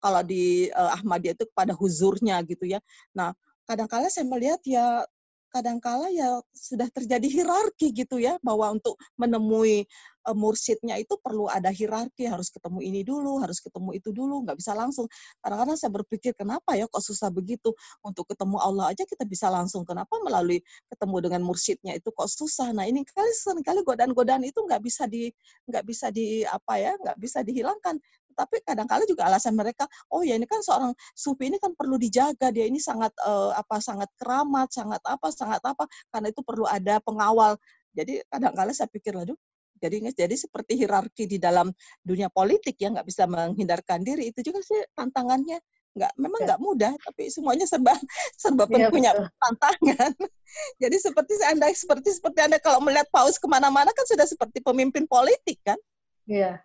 kalau 0.00 0.24
di 0.24 0.72
uh, 0.72 0.96
Ahmadiyah 0.96 1.36
itu 1.36 1.44
kepada 1.52 1.76
huzurnya 1.76 2.40
gitu 2.48 2.64
ya. 2.64 2.80
Nah, 3.12 3.36
kadang-kala 3.68 4.08
saya 4.08 4.24
melihat 4.24 4.58
ya 4.64 5.04
kadangkala 5.52 6.08
ya 6.14 6.40
sudah 6.54 6.88
terjadi 6.88 7.26
hierarki 7.26 7.90
gitu 7.92 8.16
ya 8.16 8.38
bahwa 8.40 8.70
untuk 8.72 8.96
menemui 9.18 9.84
uh, 10.26 10.36
mursyidnya 10.36 10.96
itu 11.00 11.16
perlu 11.20 11.46
ada 11.48 11.72
hierarki 11.72 12.28
harus 12.28 12.52
ketemu 12.52 12.78
ini 12.84 13.00
dulu 13.06 13.40
harus 13.40 13.58
ketemu 13.62 13.90
itu 13.96 14.10
dulu 14.12 14.44
nggak 14.44 14.58
bisa 14.58 14.72
langsung. 14.76 15.06
Kadang-kadang 15.40 15.76
saya 15.80 15.90
berpikir 15.92 16.32
kenapa 16.36 16.76
ya 16.76 16.84
kok 16.90 17.00
susah 17.00 17.28
begitu? 17.32 17.72
Untuk 18.04 18.28
ketemu 18.28 18.56
Allah 18.60 18.92
aja 18.92 19.04
kita 19.06 19.24
bisa 19.24 19.48
langsung. 19.48 19.82
Kenapa 19.88 20.16
melalui 20.20 20.60
ketemu 20.92 21.16
dengan 21.24 21.40
mursyidnya 21.46 21.92
itu 21.96 22.08
kok 22.12 22.28
susah? 22.28 22.72
Nah 22.76 22.84
ini 22.88 23.04
kali 23.06 23.32
kali 23.64 23.80
godaan-godaan 23.84 24.44
itu 24.44 24.60
nggak 24.64 24.82
bisa 24.84 25.06
di 25.08 25.32
nggak 25.68 25.84
bisa 25.86 26.12
di 26.12 26.42
apa 26.44 26.74
ya 26.76 26.92
nggak 27.00 27.16
bisa 27.20 27.40
dihilangkan. 27.44 27.98
Tapi 28.40 28.56
kadang-kala 28.64 29.04
juga 29.04 29.28
alasan 29.28 29.52
mereka, 29.52 29.84
oh 30.08 30.24
ya 30.24 30.32
ini 30.38 30.48
kan 30.48 30.64
seorang 30.64 30.96
sufi 31.12 31.52
ini 31.52 31.60
kan 31.60 31.76
perlu 31.76 32.00
dijaga, 32.00 32.48
dia 32.48 32.64
ini 32.64 32.80
sangat 32.80 33.12
uh, 33.20 33.52
apa 33.52 33.82
sangat 33.84 34.08
keramat, 34.16 34.72
sangat 34.72 35.02
apa, 35.04 35.28
sangat 35.28 35.60
apa, 35.60 35.84
karena 36.08 36.32
itu 36.32 36.40
perlu 36.40 36.64
ada 36.64 37.04
pengawal. 37.04 37.60
Jadi 37.92 38.22
kadang-kala 38.30 38.72
saya 38.72 38.88
pikir, 38.88 39.12
aduh, 39.12 39.36
jadi 39.80 40.12
jadi 40.12 40.36
seperti 40.36 40.76
hierarki 40.76 41.24
di 41.24 41.40
dalam 41.40 41.72
dunia 42.04 42.28
politik 42.28 42.76
ya 42.76 42.92
nggak 42.92 43.08
bisa 43.08 43.24
menghindarkan 43.24 44.04
diri 44.04 44.30
itu 44.30 44.44
juga 44.44 44.60
sih 44.60 44.78
tantangannya 44.92 45.58
nggak 45.90 46.12
memang 46.22 46.40
ya. 46.44 46.46
nggak 46.54 46.60
mudah 46.62 46.92
tapi 47.02 47.32
semuanya 47.32 47.66
serba 47.66 47.98
serba 48.38 48.68
ya, 48.70 48.92
punya 48.92 49.10
betul. 49.10 49.26
tantangan 49.42 50.12
jadi 50.82 50.96
seperti 51.00 51.32
anda 51.42 51.66
seperti 51.74 52.08
seperti 52.14 52.38
anda 52.46 52.62
kalau 52.62 52.78
melihat 52.78 53.10
paus 53.10 53.40
ke 53.40 53.48
mana-mana 53.50 53.90
kan 53.90 54.06
sudah 54.06 54.28
seperti 54.28 54.62
pemimpin 54.62 55.08
politik 55.10 55.58
kan 55.66 55.80
iya 56.30 56.62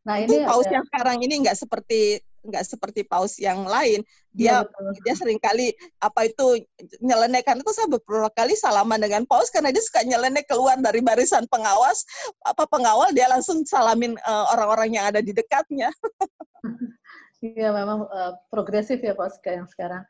Nah, 0.00 0.16
ini 0.16 0.48
paus 0.48 0.64
yang 0.72 0.80
sekarang 0.88 1.20
ini 1.20 1.44
nggak 1.44 1.60
seperti 1.60 2.24
nggak 2.44 2.64
seperti 2.64 3.04
paus 3.04 3.36
yang 3.36 3.64
lain. 3.68 4.00
Dia 4.32 4.62
ya, 4.64 4.94
dia 5.04 5.14
sering 5.16 5.40
kali 5.42 5.74
apa 6.00 6.30
itu 6.30 6.64
nyelenek 7.02 7.44
kan 7.44 7.58
itu 7.58 7.70
saya 7.74 7.90
beberapa 7.90 8.30
kali 8.32 8.54
salaman 8.56 9.02
dengan 9.02 9.22
paus 9.26 9.50
karena 9.52 9.74
dia 9.74 9.82
suka 9.82 10.06
nyelenek 10.06 10.46
keluar 10.48 10.78
dari 10.78 11.02
barisan 11.02 11.44
pengawas 11.50 12.06
apa 12.46 12.64
pengawal 12.70 13.10
dia 13.12 13.28
langsung 13.28 13.66
salamin 13.66 14.16
uh, 14.24 14.44
orang-orang 14.54 14.96
yang 14.96 15.04
ada 15.08 15.20
di 15.20 15.34
dekatnya. 15.34 15.90
Iya 17.40 17.72
memang 17.72 18.04
uh, 18.04 18.36
progresif 18.52 19.00
ya 19.00 19.16
paus 19.16 19.40
yang 19.40 19.64
sekarang. 19.64 20.04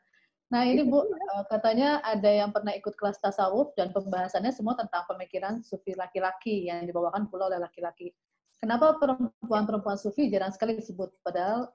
Nah 0.51 0.67
ini 0.67 0.83
Bu, 0.83 0.99
uh, 0.99 1.43
katanya 1.47 2.03
ada 2.03 2.27
yang 2.27 2.51
pernah 2.51 2.75
ikut 2.75 2.91
kelas 2.99 3.23
tasawuf 3.23 3.71
dan 3.79 3.95
pembahasannya 3.95 4.51
semua 4.51 4.75
tentang 4.75 5.07
pemikiran 5.07 5.63
sufi 5.63 5.95
laki-laki 5.95 6.67
yang 6.67 6.83
dibawakan 6.83 7.31
pula 7.31 7.47
oleh 7.47 7.63
laki-laki. 7.63 8.11
Kenapa 8.59 8.99
perempuan-perempuan 8.99 9.95
sufi 9.95 10.27
jarang 10.27 10.51
sekali 10.51 10.75
disebut? 10.75 11.09
Padahal 11.23 11.71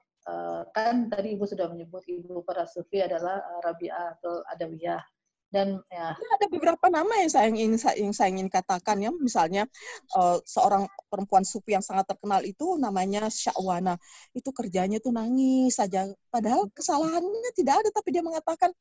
kan 0.75 1.07
tadi 1.07 1.39
Ibu 1.39 1.47
sudah 1.47 1.71
menyebut 1.71 2.03
Ibu 2.03 2.43
para 2.43 2.67
sufi 2.67 2.99
adalah 2.99 3.39
uh, 3.39 3.61
Rabi'ah 3.63 4.19
atau 4.19 4.43
Adawiyah. 4.51 5.03
Dan 5.47 5.79
ya. 5.87 6.11
ada 6.11 6.45
beberapa 6.51 6.91
nama 6.91 7.23
yang 7.23 7.31
saya 7.31 7.47
ingin 7.47 7.79
yang 7.79 8.11
saya 8.11 8.35
ingin 8.35 8.51
katakan 8.51 8.99
ya, 8.99 9.15
misalnya 9.15 9.63
uh, 10.19 10.43
seorang 10.43 10.91
perempuan 11.07 11.47
sufi 11.47 11.71
yang 11.71 11.79
sangat 11.79 12.03
terkenal 12.11 12.43
itu 12.43 12.75
namanya 12.75 13.31
Syahwana. 13.31 13.95
Itu 14.35 14.51
kerjanya 14.51 14.99
itu 14.99 15.07
nangis 15.07 15.79
saja. 15.79 16.11
Padahal 16.27 16.67
kesalahannya 16.75 17.51
tidak 17.55 17.79
ada, 17.79 17.89
tapi 17.95 18.11
dia 18.11 18.19
mengatakan 18.19 18.75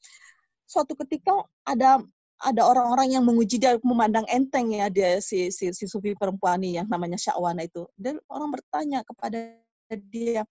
suatu 0.66 0.98
ketika 1.06 1.46
ada 1.62 2.02
ada 2.42 2.62
orang-orang 2.66 3.14
yang 3.14 3.22
menguji 3.22 3.62
dia 3.62 3.78
memandang 3.80 4.26
enteng 4.28 4.74
ya 4.74 4.90
dia 4.92 5.22
si 5.22 5.48
si, 5.54 5.72
si 5.72 5.86
sufi 5.86 6.12
perempuan 6.18 6.60
ini 6.60 6.82
yang 6.82 6.90
namanya 6.90 7.14
Syahwana 7.14 7.62
itu. 7.62 7.86
Dan 7.94 8.18
orang 8.26 8.50
bertanya 8.50 9.06
kepada 9.06 9.54
dia 10.10 10.42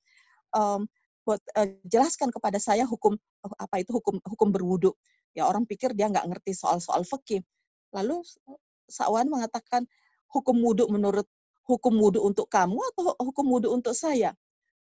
um, 0.55 0.87
buat 1.27 1.41
uh, 1.59 1.67
jelaskan 1.83 2.31
kepada 2.31 2.57
saya 2.61 2.87
hukum 2.87 3.19
apa 3.43 3.75
itu 3.83 3.91
hukum 3.91 4.17
hukum 4.23 4.49
berwudu. 4.49 4.95
Ya 5.35 5.45
orang 5.45 5.67
pikir 5.67 5.91
dia 5.91 6.07
nggak 6.07 6.31
ngerti 6.31 6.55
soal-soal 6.55 7.03
fikih. 7.03 7.43
Lalu 7.91 8.23
Syahwan 8.87 9.27
mengatakan 9.27 9.83
hukum 10.31 10.55
wudu 10.63 10.87
menurut 10.87 11.27
hukum 11.65 11.97
wudu 11.97 12.21
untuk 12.23 12.47
kamu 12.47 12.77
atau 12.93 13.17
hukum 13.19 13.45
wudu 13.51 13.73
untuk 13.73 13.91
saya? 13.97 14.31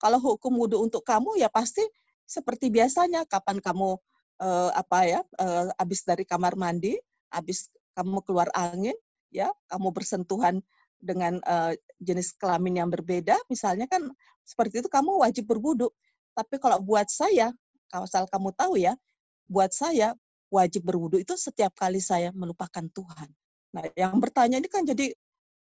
Kalau 0.02 0.18
hukum 0.18 0.58
wudu 0.58 0.82
untuk 0.82 1.06
kamu 1.06 1.38
ya 1.38 1.48
pasti 1.48 1.82
seperti 2.26 2.68
biasanya 2.74 3.22
kapan 3.24 3.62
kamu 3.62 3.96
uh, 4.42 4.70
apa 4.74 4.98
ya 5.06 5.20
uh, 5.38 5.70
habis 5.78 6.02
dari 6.02 6.26
kamar 6.26 6.58
mandi, 6.58 6.98
habis 7.30 7.70
kamu 7.94 8.24
keluar 8.26 8.50
angin, 8.52 8.96
ya 9.30 9.54
kamu 9.70 9.94
bersentuhan 9.94 10.58
dengan 10.98 11.38
uh, 11.46 11.72
jenis 12.02 12.34
kelamin 12.36 12.82
yang 12.82 12.90
berbeda, 12.90 13.38
misalnya 13.46 13.86
kan 13.86 14.10
seperti 14.42 14.82
itu 14.82 14.88
kamu 14.90 15.22
wajib 15.22 15.46
berwudu. 15.46 15.88
Tapi 16.34 16.58
kalau 16.58 16.82
buat 16.82 17.06
saya, 17.08 17.54
kalau 17.88 18.04
asal 18.04 18.26
kamu 18.26 18.50
tahu 18.58 18.74
ya, 18.76 18.98
buat 19.46 19.70
saya 19.70 20.18
wajib 20.52 20.84
berwudu 20.84 21.22
itu 21.22 21.32
setiap 21.38 21.72
kali 21.78 22.02
saya 22.02 22.34
melupakan 22.34 22.84
Tuhan. 22.92 23.28
Nah, 23.72 23.84
yang 23.96 24.20
bertanya 24.20 24.60
ini 24.60 24.68
kan 24.68 24.84
jadi 24.84 25.14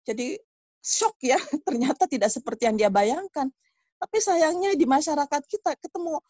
jadi 0.08 0.40
shock 0.82 1.20
ya, 1.22 1.38
ternyata 1.68 2.10
tidak 2.10 2.32
seperti 2.34 2.66
yang 2.66 2.80
dia 2.80 2.90
bayangkan. 2.90 3.52
Tapi 4.00 4.18
sayangnya 4.24 4.74
di 4.80 4.88
masyarakat 4.88 5.44
kita 5.44 5.76
ketemu 5.76 6.24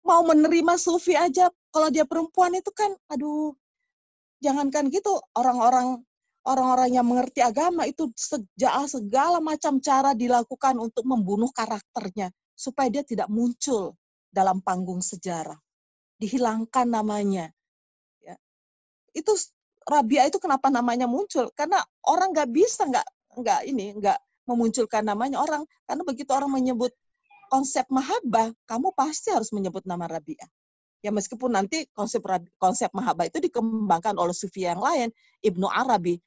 mau 0.00 0.24
menerima 0.24 0.74
sufi 0.80 1.12
aja 1.12 1.52
kalau 1.68 1.92
dia 1.92 2.08
perempuan 2.08 2.56
itu 2.56 2.72
kan 2.72 2.88
aduh 3.12 3.52
jangankan 4.40 4.88
gitu 4.88 5.20
orang-orang 5.36 6.00
orang-orang 6.50 6.90
yang 6.98 7.06
mengerti 7.06 7.40
agama 7.40 7.86
itu 7.86 8.10
sejak 8.18 8.74
segala 8.90 9.38
macam 9.38 9.78
cara 9.78 10.12
dilakukan 10.12 10.74
untuk 10.82 11.06
membunuh 11.06 11.48
karakternya 11.54 12.34
supaya 12.58 12.90
dia 12.90 13.06
tidak 13.06 13.30
muncul 13.30 13.94
dalam 14.28 14.58
panggung 14.60 15.00
sejarah. 15.00 15.56
Dihilangkan 16.20 16.86
namanya. 16.90 17.48
Ya. 18.20 18.36
Itu 19.14 19.32
Rabia 19.88 20.28
itu 20.28 20.36
kenapa 20.36 20.68
namanya 20.68 21.08
muncul? 21.08 21.48
Karena 21.56 21.80
orang 22.04 22.36
nggak 22.36 22.50
bisa 22.52 22.84
nggak 22.84 23.06
nggak 23.40 23.60
ini 23.64 23.96
nggak 23.96 24.18
memunculkan 24.44 25.02
namanya 25.06 25.40
orang. 25.40 25.64
Karena 25.88 26.02
begitu 26.04 26.30
orang 26.36 26.52
menyebut 26.52 26.92
konsep 27.50 27.88
mahabbah, 27.90 28.52
kamu 28.68 28.94
pasti 28.94 29.34
harus 29.34 29.50
menyebut 29.50 29.82
nama 29.88 30.06
Rabi'ah. 30.06 30.46
Ya 31.00 31.08
meskipun 31.08 31.56
nanti 31.56 31.88
konsep 31.96 32.20
konsep 32.60 32.92
mahabbah 32.92 33.26
itu 33.26 33.40
dikembangkan 33.40 34.20
oleh 34.20 34.36
sufi 34.36 34.68
yang 34.68 34.78
lain, 34.78 35.08
Ibnu 35.40 35.64
Arabi, 35.64 36.20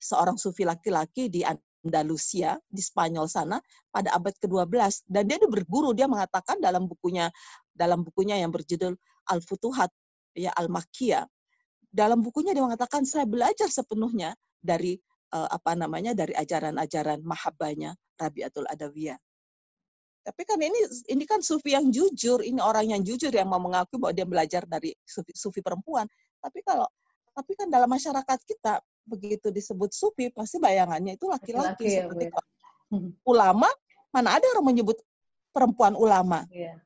seorang 0.00 0.40
sufi 0.40 0.64
laki-laki 0.64 1.28
di 1.28 1.44
Andalusia, 1.44 2.56
di 2.66 2.80
Spanyol 2.80 3.28
sana 3.28 3.60
pada 3.92 4.16
abad 4.16 4.32
ke-12 4.40 5.04
dan 5.06 5.28
dia 5.28 5.36
berguru 5.44 5.92
dia 5.92 6.08
mengatakan 6.08 6.56
dalam 6.58 6.88
bukunya 6.88 7.28
dalam 7.70 8.00
bukunya 8.00 8.40
yang 8.40 8.48
berjudul 8.48 8.96
Al-Futuhat 9.28 9.92
ya 10.32 10.50
Al-Makkiyah 10.56 11.28
dalam 11.90 12.22
bukunya 12.22 12.54
dia 12.54 12.62
mengatakan 12.62 13.02
saya 13.02 13.26
belajar 13.26 13.66
sepenuhnya 13.66 14.38
dari 14.62 14.94
uh, 15.34 15.50
apa 15.50 15.74
namanya 15.74 16.14
dari 16.14 16.32
ajaran-ajaran 16.38 17.20
mahabbahnya 17.26 17.98
Rabi'atul 18.14 18.70
Adawiyah. 18.70 19.18
Tapi 20.20 20.42
kan 20.44 20.60
ini 20.60 20.76
ini 21.10 21.24
kan 21.26 21.40
sufi 21.42 21.74
yang 21.74 21.88
jujur, 21.90 22.44
ini 22.44 22.60
orang 22.62 22.92
yang 22.92 23.02
jujur 23.02 23.32
yang 23.32 23.48
mau 23.50 23.58
mengakui 23.58 23.96
bahwa 23.98 24.14
dia 24.14 24.28
belajar 24.28 24.62
dari 24.68 24.94
sufi, 25.02 25.32
sufi 25.34 25.60
perempuan. 25.64 26.06
Tapi 26.38 26.60
kalau 26.62 26.86
tapi 27.34 27.56
kan 27.56 27.72
dalam 27.72 27.88
masyarakat 27.88 28.38
kita 28.44 28.84
begitu 29.06 29.50
disebut 29.50 29.90
sufi 29.90 30.30
pasti 30.30 30.60
bayangannya 30.62 31.16
itu 31.18 31.26
laki-laki 31.26 31.86
ya, 31.88 32.06
seperti 32.06 32.30
ya. 32.30 32.42
ulama 33.26 33.66
mana 34.10 34.38
ada 34.38 34.46
orang 34.56 34.74
menyebut 34.74 34.98
perempuan 35.50 35.94
ulama. 35.94 36.46
Ya. 36.50 36.78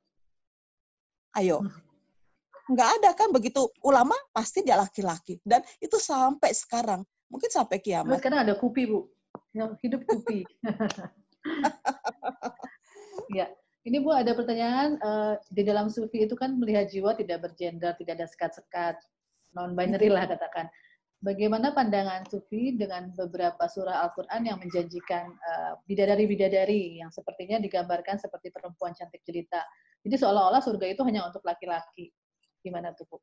Ayo. 1.37 1.65
Nggak 2.65 2.89
ada 3.01 3.11
kan 3.13 3.29
begitu 3.29 3.69
ulama 3.85 4.17
pasti 4.33 4.65
dia 4.65 4.81
laki-laki 4.81 5.37
dan 5.45 5.61
itu 5.85 6.01
sampai 6.01 6.57
sekarang 6.57 7.05
mungkin 7.29 7.51
sampai 7.53 7.77
kiamat. 7.81 8.21
Sekarang 8.21 8.41
ada 8.47 8.57
kupi 8.57 8.89
bu, 8.89 9.05
yang 9.53 9.77
hidup 9.81 10.05
kupi. 10.09 10.45
Ya, 13.33 13.49
ini 13.85 14.01
Bu 14.01 14.13
ada 14.13 14.37
pertanyaan 14.37 15.01
uh, 15.01 15.35
di 15.49 15.65
dalam 15.65 15.89
sufi 15.89 16.25
itu 16.25 16.37
kan 16.37 16.57
melihat 16.57 16.91
jiwa 16.91 17.17
tidak 17.17 17.45
bergender, 17.47 17.97
tidak 17.97 18.21
ada 18.21 18.27
sekat-sekat, 18.29 18.97
non 19.57 19.73
binary 19.73 20.13
lah 20.13 20.29
katakan. 20.29 20.69
Bagaimana 21.25 21.73
pandangan 21.73 22.29
sufi 22.29 22.77
dengan 22.77 23.09
beberapa 23.17 23.65
surah 23.65 24.05
Al-Qur'an 24.05 24.45
yang 24.45 24.61
menjanjikan 24.61 25.33
uh, 25.33 25.81
bidadari-bidadari 25.89 27.01
yang 27.01 27.09
sepertinya 27.09 27.57
digambarkan 27.65 28.21
seperti 28.21 28.53
perempuan 28.53 28.93
cantik 28.93 29.25
jelita. 29.25 29.65
Jadi 30.05 30.21
seolah-olah 30.21 30.61
surga 30.61 30.85
itu 30.93 31.01
hanya 31.09 31.25
untuk 31.25 31.41
laki-laki. 31.49 32.13
Gimana 32.61 32.93
tuh, 32.93 33.09
Bu? 33.09 33.17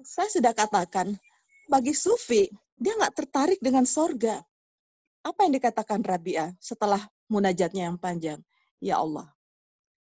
Saya 0.00 0.32
sudah 0.32 0.56
katakan, 0.56 1.20
bagi 1.68 1.92
sufi, 1.92 2.48
dia 2.80 2.96
nggak 2.96 3.20
tertarik 3.20 3.60
dengan 3.60 3.84
sorga. 3.84 4.40
Apa 5.20 5.44
yang 5.44 5.52
dikatakan 5.52 6.00
Rabia 6.00 6.48
setelah 6.64 7.04
munajatnya 7.28 7.92
yang 7.92 8.00
panjang. 8.00 8.40
Ya 8.80 9.04
Allah, 9.04 9.28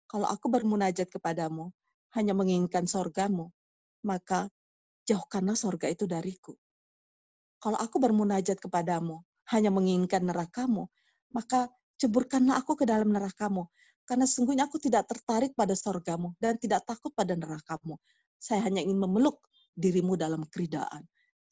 kalau 0.08 0.24
aku 0.24 0.48
bermunajat 0.48 1.12
kepadamu, 1.12 1.68
hanya 2.16 2.32
menginginkan 2.32 2.88
sorgamu, 2.88 3.52
maka 4.00 4.48
jauhkanlah 5.06 5.54
sorga 5.54 5.86
itu 5.88 6.04
dariku. 6.04 6.52
Kalau 7.62 7.78
aku 7.80 7.96
bermunajat 8.02 8.60
kepadamu, 8.60 9.22
hanya 9.54 9.70
menginginkan 9.70 10.26
nerakamu, 10.26 10.90
maka 11.32 11.70
ceburkanlah 11.96 12.60
aku 12.60 12.76
ke 12.76 12.84
dalam 12.84 13.14
nerakamu. 13.14 13.64
Karena 14.06 14.22
sesungguhnya 14.22 14.70
aku 14.70 14.78
tidak 14.78 15.10
tertarik 15.10 15.54
pada 15.58 15.74
sorgamu 15.74 16.34
dan 16.38 16.54
tidak 16.60 16.86
takut 16.86 17.10
pada 17.10 17.34
nerakamu. 17.34 17.98
Saya 18.38 18.62
hanya 18.66 18.84
ingin 18.84 19.02
memeluk 19.02 19.42
dirimu 19.74 20.14
dalam 20.14 20.46
keridaan. 20.46 21.02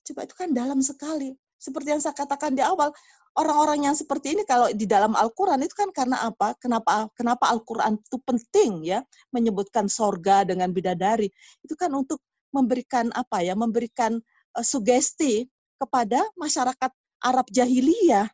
Coba 0.07 0.29
itu 0.29 0.35
kan 0.37 0.55
dalam 0.55 0.79
sekali. 0.85 1.35
Seperti 1.59 1.97
yang 1.97 2.03
saya 2.03 2.15
katakan 2.15 2.53
di 2.53 2.63
awal, 2.63 2.93
orang-orang 3.35 3.91
yang 3.91 3.97
seperti 3.97 4.39
ini 4.39 4.43
kalau 4.47 4.71
di 4.71 4.87
dalam 4.87 5.17
Al-Quran 5.19 5.59
itu 5.65 5.75
kan 5.75 5.91
karena 5.91 6.23
apa? 6.29 6.55
Kenapa 6.61 7.11
kenapa 7.17 7.51
Al-Quran 7.51 7.99
itu 7.99 8.17
penting 8.23 8.87
ya 8.87 9.01
menyebutkan 9.35 9.91
sorga 9.91 10.47
dengan 10.47 10.71
bidadari? 10.71 11.27
Itu 11.65 11.75
kan 11.75 11.91
untuk 11.97 12.23
memberikan 12.55 13.11
apa 13.11 13.43
ya? 13.43 13.59
Memberikan 13.59 14.23
uh, 14.55 14.65
sugesti 14.65 15.51
kepada 15.75 16.23
masyarakat 16.39 16.91
Arab 17.27 17.51
jahiliyah 17.51 18.31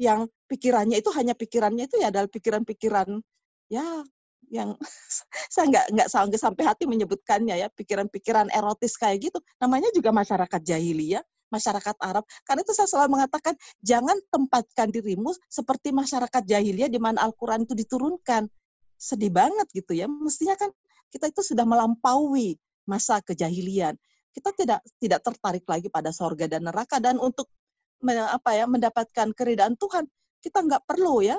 yang 0.00 0.26
pikirannya 0.50 0.98
itu 0.98 1.12
hanya 1.14 1.38
pikirannya 1.38 1.86
itu 1.86 2.00
ya 2.00 2.10
adalah 2.10 2.26
pikiran-pikiran 2.26 3.20
ya 3.70 3.84
yang 4.50 4.74
saya 5.52 5.70
nggak 5.70 5.86
nggak 5.94 6.08
sampai 6.40 6.64
hati 6.66 6.90
menyebutkannya 6.90 7.54
ya 7.54 7.68
pikiran-pikiran 7.70 8.50
erotis 8.50 8.98
kayak 8.98 9.30
gitu 9.30 9.38
namanya 9.62 9.92
juga 9.94 10.10
masyarakat 10.10 10.60
jahiliyah 10.66 11.22
masyarakat 11.50 11.98
Arab. 12.00 12.24
Karena 12.46 12.62
itu 12.62 12.72
saya 12.72 12.86
selalu 12.86 13.18
mengatakan, 13.20 13.58
jangan 13.82 14.16
tempatkan 14.30 14.88
dirimu 14.94 15.34
seperti 15.50 15.90
masyarakat 15.90 16.46
jahiliyah 16.46 16.88
di 16.88 17.02
mana 17.02 17.26
Al-Quran 17.26 17.66
itu 17.66 17.74
diturunkan. 17.74 18.46
Sedih 18.94 19.34
banget 19.34 19.66
gitu 19.74 19.92
ya. 19.92 20.06
Mestinya 20.06 20.54
kan 20.54 20.70
kita 21.10 21.28
itu 21.28 21.42
sudah 21.42 21.66
melampaui 21.66 22.54
masa 22.90 23.22
kejahilian. 23.22 23.94
Kita 24.34 24.50
tidak 24.54 24.82
tidak 24.98 25.22
tertarik 25.22 25.62
lagi 25.70 25.86
pada 25.86 26.10
sorga 26.10 26.50
dan 26.50 26.66
neraka 26.66 26.98
dan 26.98 27.22
untuk 27.22 27.46
apa 28.10 28.50
ya 28.56 28.64
mendapatkan 28.66 29.30
keridaan 29.36 29.78
Tuhan 29.78 30.08
kita 30.40 30.64
nggak 30.64 30.88
perlu 30.88 31.20
ya 31.22 31.36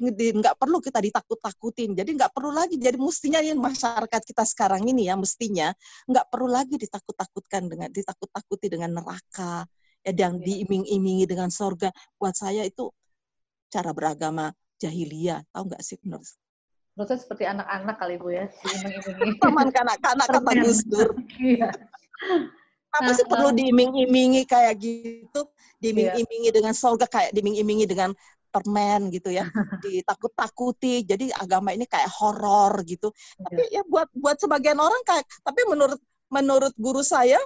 nggak 0.00 0.60
perlu 0.60 0.78
kita 0.84 1.00
ditakut-takutin. 1.00 1.96
Jadi 1.96 2.10
nggak 2.20 2.32
perlu 2.36 2.52
lagi. 2.52 2.76
Jadi 2.76 3.00
mestinya 3.00 3.40
ini 3.40 3.56
masyarakat 3.56 4.22
kita 4.28 4.44
sekarang 4.44 4.84
ini 4.84 5.08
ya 5.08 5.16
mestinya 5.16 5.72
nggak 6.04 6.26
perlu 6.28 6.48
lagi 6.52 6.76
ditakut-takutkan 6.76 7.64
dengan 7.72 7.88
ditakut-takuti 7.88 8.66
dengan 8.68 9.00
neraka, 9.00 9.64
ya 10.04 10.12
yang 10.12 10.36
iya. 10.40 10.44
diiming-imingi 10.44 11.24
dengan 11.24 11.48
sorga. 11.48 11.88
Buat 12.20 12.36
saya 12.36 12.62
itu 12.68 12.92
cara 13.72 13.90
beragama 13.96 14.52
jahiliyah. 14.76 15.40
Tahu 15.48 15.62
nggak 15.72 15.82
sih 15.82 15.96
menurut? 16.04 16.28
Menurut 16.96 17.08
saya 17.12 17.20
seperti 17.20 17.44
anak-anak 17.44 17.96
kali 18.00 18.16
bu 18.16 18.32
ya, 18.32 18.48
diiming-imingi. 18.48 19.36
Teman 19.36 19.68
kanak-kanak 19.76 20.26
kata 20.32 20.50
Gus 20.64 20.80
Dur. 20.88 21.12
Iya. 21.36 21.68
Apa 22.96 23.12
sih 23.12 23.28
perlu 23.28 23.52
diiming-imingi 23.52 24.48
kayak 24.48 24.80
gitu? 24.80 25.44
Diiming-imingi 25.76 26.48
dengan 26.56 26.72
sorga 26.72 27.04
kayak 27.04 27.36
diiming-imingi 27.36 27.84
dengan 27.84 28.16
permen 28.48 29.12
gitu 29.12 29.28
ya 29.28 29.44
ditakut-takuti 29.84 31.04
jadi 31.04 31.28
agama 31.36 31.76
ini 31.76 31.84
kayak 31.84 32.08
horor 32.08 32.80
gitu 32.88 33.12
tapi 33.36 33.68
iya. 33.68 33.84
ya 33.84 33.90
buat 33.90 34.08
buat 34.16 34.40
sebagian 34.40 34.80
orang 34.80 35.02
kayak 35.04 35.28
tapi 35.44 35.60
menurut 35.68 36.00
menurut 36.32 36.72
guru 36.80 37.04
saya 37.04 37.36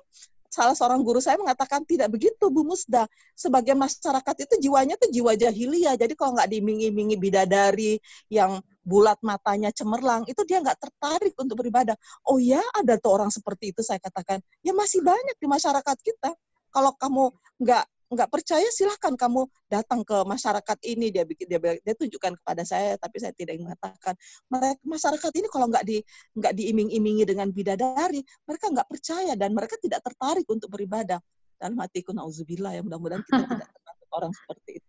salah 0.51 0.75
seorang 0.75 1.01
guru 1.07 1.23
saya 1.23 1.39
mengatakan 1.39 1.87
tidak 1.87 2.11
begitu 2.11 2.51
Bu 2.51 2.67
Musda. 2.67 3.07
Sebagai 3.39 3.79
masyarakat 3.79 4.37
itu 4.45 4.55
jiwanya 4.69 4.99
tuh 4.99 5.09
jiwa 5.09 5.39
jahiliyah. 5.39 5.95
Jadi 5.95 6.19
kalau 6.19 6.35
nggak 6.37 6.51
dimingi-mingi 6.51 7.17
bidadari 7.17 8.03
yang 8.29 8.59
bulat 8.83 9.17
matanya 9.23 9.71
cemerlang, 9.71 10.27
itu 10.27 10.43
dia 10.45 10.59
nggak 10.59 10.77
tertarik 10.83 11.35
untuk 11.39 11.63
beribadah. 11.63 11.95
Oh 12.27 12.43
ya, 12.43 12.61
ada 12.75 12.99
tuh 12.99 13.15
orang 13.15 13.31
seperti 13.31 13.71
itu 13.71 13.81
saya 13.87 14.03
katakan. 14.03 14.43
Ya 14.67 14.75
masih 14.75 15.01
banyak 15.01 15.39
di 15.39 15.47
masyarakat 15.47 15.97
kita. 16.03 16.35
Kalau 16.75 16.93
kamu 16.99 17.31
nggak 17.63 17.85
nggak 18.11 18.31
percaya 18.31 18.67
silahkan 18.75 19.15
kamu 19.15 19.47
datang 19.71 20.03
ke 20.03 20.17
masyarakat 20.27 20.79
ini 20.83 21.15
dia 21.15 21.23
bikin 21.23 21.47
dia 21.47 21.59
dia 21.63 21.95
tunjukkan 21.95 22.35
kepada 22.43 22.67
saya 22.67 22.99
tapi 22.99 23.23
saya 23.23 23.31
tidak 23.31 23.55
mengatakan 23.63 24.19
mereka 24.51 24.83
masyarakat 24.83 25.33
ini 25.39 25.47
kalau 25.47 25.71
nggak 25.71 25.85
di 25.87 26.03
nggak 26.35 26.53
diiming-imingi 26.59 27.23
dengan 27.23 27.55
bidadari 27.55 28.19
mereka 28.45 28.67
nggak 28.67 28.89
percaya 28.91 29.33
dan 29.39 29.55
mereka 29.55 29.79
tidak 29.79 30.03
tertarik 30.03 30.45
untuk 30.51 30.75
beribadah 30.75 31.23
dan 31.61 31.77
matiku 31.79 32.11
nauzubillah 32.11 32.75
ya 32.75 32.83
mudah-mudahan 32.83 33.23
kita 33.23 33.47
tidak 33.47 33.69
termasuk 33.79 34.09
orang 34.11 34.33
seperti 34.35 34.71
itu. 34.81 34.89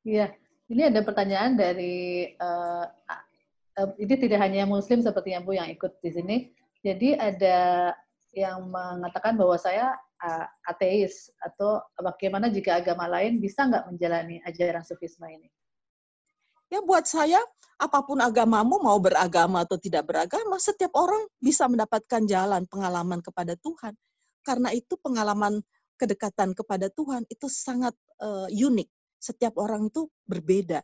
Iya, 0.00 0.26
ini 0.72 0.82
ada 0.90 1.00
pertanyaan 1.06 1.54
dari 1.54 2.34
uh, 2.40 2.84
uh, 3.78 3.90
ini 3.96 4.14
tidak 4.18 4.42
hanya 4.42 4.66
Muslim 4.66 5.00
sepertinya 5.00 5.40
Bu 5.40 5.54
yang 5.54 5.70
ikut 5.70 6.02
di 6.02 6.10
sini. 6.10 6.36
Jadi 6.82 7.14
ada 7.14 7.92
yang 8.34 8.66
mengatakan 8.72 9.36
bahwa 9.36 9.54
saya 9.60 9.94
uh, 10.20 10.46
ateis 10.68 11.32
atau 11.40 11.80
bagaimana 11.96 12.52
jika 12.52 12.78
agama 12.80 13.08
lain 13.08 13.40
bisa 13.40 13.66
nggak 13.66 13.88
menjalani 13.88 14.40
ajaran 14.44 14.84
sufisme 14.84 15.26
ini? 15.26 15.48
Ya 16.70 16.78
buat 16.84 17.08
saya 17.08 17.42
apa 17.80 18.04
pun 18.04 18.20
agamamu 18.20 18.78
mau 18.78 19.00
beragama 19.00 19.64
atau 19.64 19.80
tidak 19.80 20.06
beragama 20.06 20.60
setiap 20.60 20.94
orang 20.94 21.26
bisa 21.40 21.66
mendapatkan 21.66 22.22
jalan 22.28 22.62
pengalaman 22.68 23.18
kepada 23.24 23.56
Tuhan. 23.58 23.96
Karena 24.44 24.70
itu 24.70 24.94
pengalaman 25.00 25.64
kedekatan 25.98 26.56
kepada 26.56 26.88
Tuhan 26.92 27.26
itu 27.28 27.48
sangat 27.48 27.92
uh, 28.22 28.46
unik. 28.48 28.88
Setiap 29.20 29.56
orang 29.60 29.88
itu 29.88 30.08
berbeda. 30.24 30.80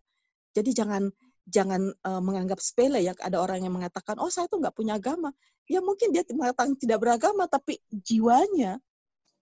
Jadi 0.53 0.71
jangan 0.77 1.09
jangan 1.47 1.95
uh, 2.05 2.21
menganggap 2.21 2.59
sepele 2.61 3.01
ya. 3.01 3.15
Ada 3.17 3.39
orang 3.39 3.65
yang 3.65 3.73
mengatakan, 3.73 4.19
oh 4.19 4.29
saya 4.29 4.51
tuh 4.51 4.61
nggak 4.61 4.77
punya 4.77 4.99
agama. 4.99 5.33
Ya 5.71 5.81
mungkin 5.81 6.13
dia 6.13 6.27
mengatakan 6.35 6.77
tidak 6.77 7.01
beragama, 7.01 7.49
tapi 7.49 7.81
jiwanya 7.89 8.83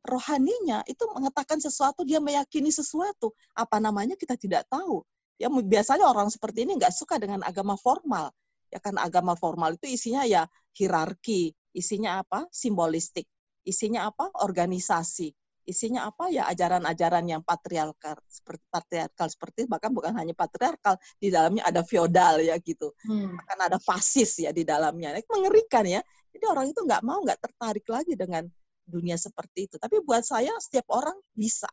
rohaninya 0.04 0.84
itu 0.84 1.02
mengatakan 1.10 1.58
sesuatu, 1.58 2.04
dia 2.04 2.20
meyakini 2.20 2.68
sesuatu. 2.68 3.32
Apa 3.56 3.80
namanya 3.80 4.14
kita 4.14 4.36
tidak 4.36 4.68
tahu. 4.68 5.00
Ya 5.40 5.50
biasanya 5.50 6.06
orang 6.06 6.30
seperti 6.30 6.68
ini 6.68 6.78
nggak 6.78 6.94
suka 6.94 7.18
dengan 7.18 7.42
agama 7.42 7.74
formal. 7.74 8.30
Ya 8.70 8.78
kan 8.78 8.94
agama 9.00 9.34
formal 9.34 9.74
itu 9.80 9.90
isinya 9.90 10.22
ya 10.28 10.46
hierarki, 10.76 11.56
isinya 11.74 12.22
apa? 12.22 12.46
Simbolistik. 12.52 13.26
Isinya 13.64 14.12
apa? 14.12 14.30
Organisasi. 14.44 15.32
Isinya 15.64 16.12
apa? 16.12 16.28
Ya 16.28 16.44
ajaran-ajaran 16.52 17.24
yang 17.24 17.40
patriarkal 17.40 18.20
seperti 18.28 18.64
patriarkal 18.68 19.28
seperti 19.32 19.60
bahkan 19.64 19.90
bukan 19.96 20.12
hanya 20.12 20.36
patriarkal, 20.36 21.00
di 21.16 21.32
dalamnya 21.32 21.64
ada 21.64 21.80
feodal 21.80 22.44
ya 22.44 22.60
gitu. 22.60 22.92
Hmm. 23.08 23.40
Akan 23.40 23.58
ada 23.72 23.78
fasis 23.80 24.44
ya 24.44 24.52
di 24.52 24.62
dalamnya. 24.68 25.16
Mengerikan 25.32 25.88
ya. 25.88 26.04
Jadi 26.34 26.44
orang 26.44 26.66
itu 26.68 26.84
nggak 26.84 27.02
mau 27.06 27.24
nggak 27.24 27.40
tertarik 27.40 27.86
lagi 27.88 28.12
dengan 28.18 28.44
dunia 28.84 29.16
seperti 29.16 29.68
itu. 29.68 29.76
Tapi 29.80 30.04
buat 30.04 30.22
saya 30.22 30.52
setiap 30.60 30.92
orang 30.92 31.16
bisa 31.32 31.68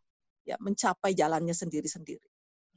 ya 0.47 0.57
mencapai 0.57 1.13
jalannya 1.13 1.53
sendiri-sendiri. 1.53 2.27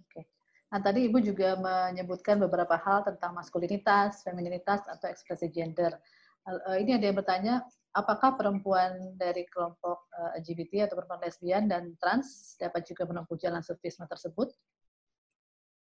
Oke. 0.05 0.29
Nah, 0.75 0.81
tadi 0.83 1.09
Ibu 1.09 1.19
juga 1.23 1.57
menyebutkan 1.57 2.37
beberapa 2.43 2.77
hal 2.77 3.07
tentang 3.09 3.33
maskulinitas, 3.33 4.27
femininitas 4.27 4.85
atau 4.85 5.07
ekspresi 5.09 5.49
gender. 5.49 5.97
Eh, 6.45 6.85
ini 6.85 6.93
ada 6.99 7.05
yang 7.09 7.17
bertanya, 7.17 7.55
apakah 7.97 8.37
perempuan 8.37 9.17
dari 9.17 9.49
kelompok 9.49 10.13
eh, 10.13 10.45
LGBT 10.45 10.91
atau 10.91 11.01
perempuan 11.01 11.23
lesbian 11.25 11.65
dan 11.71 11.97
trans 11.97 12.59
dapat 12.61 12.85
juga 12.85 13.09
menempuh 13.09 13.39
jalan 13.41 13.65
sufisme 13.65 14.05
tersebut? 14.05 14.53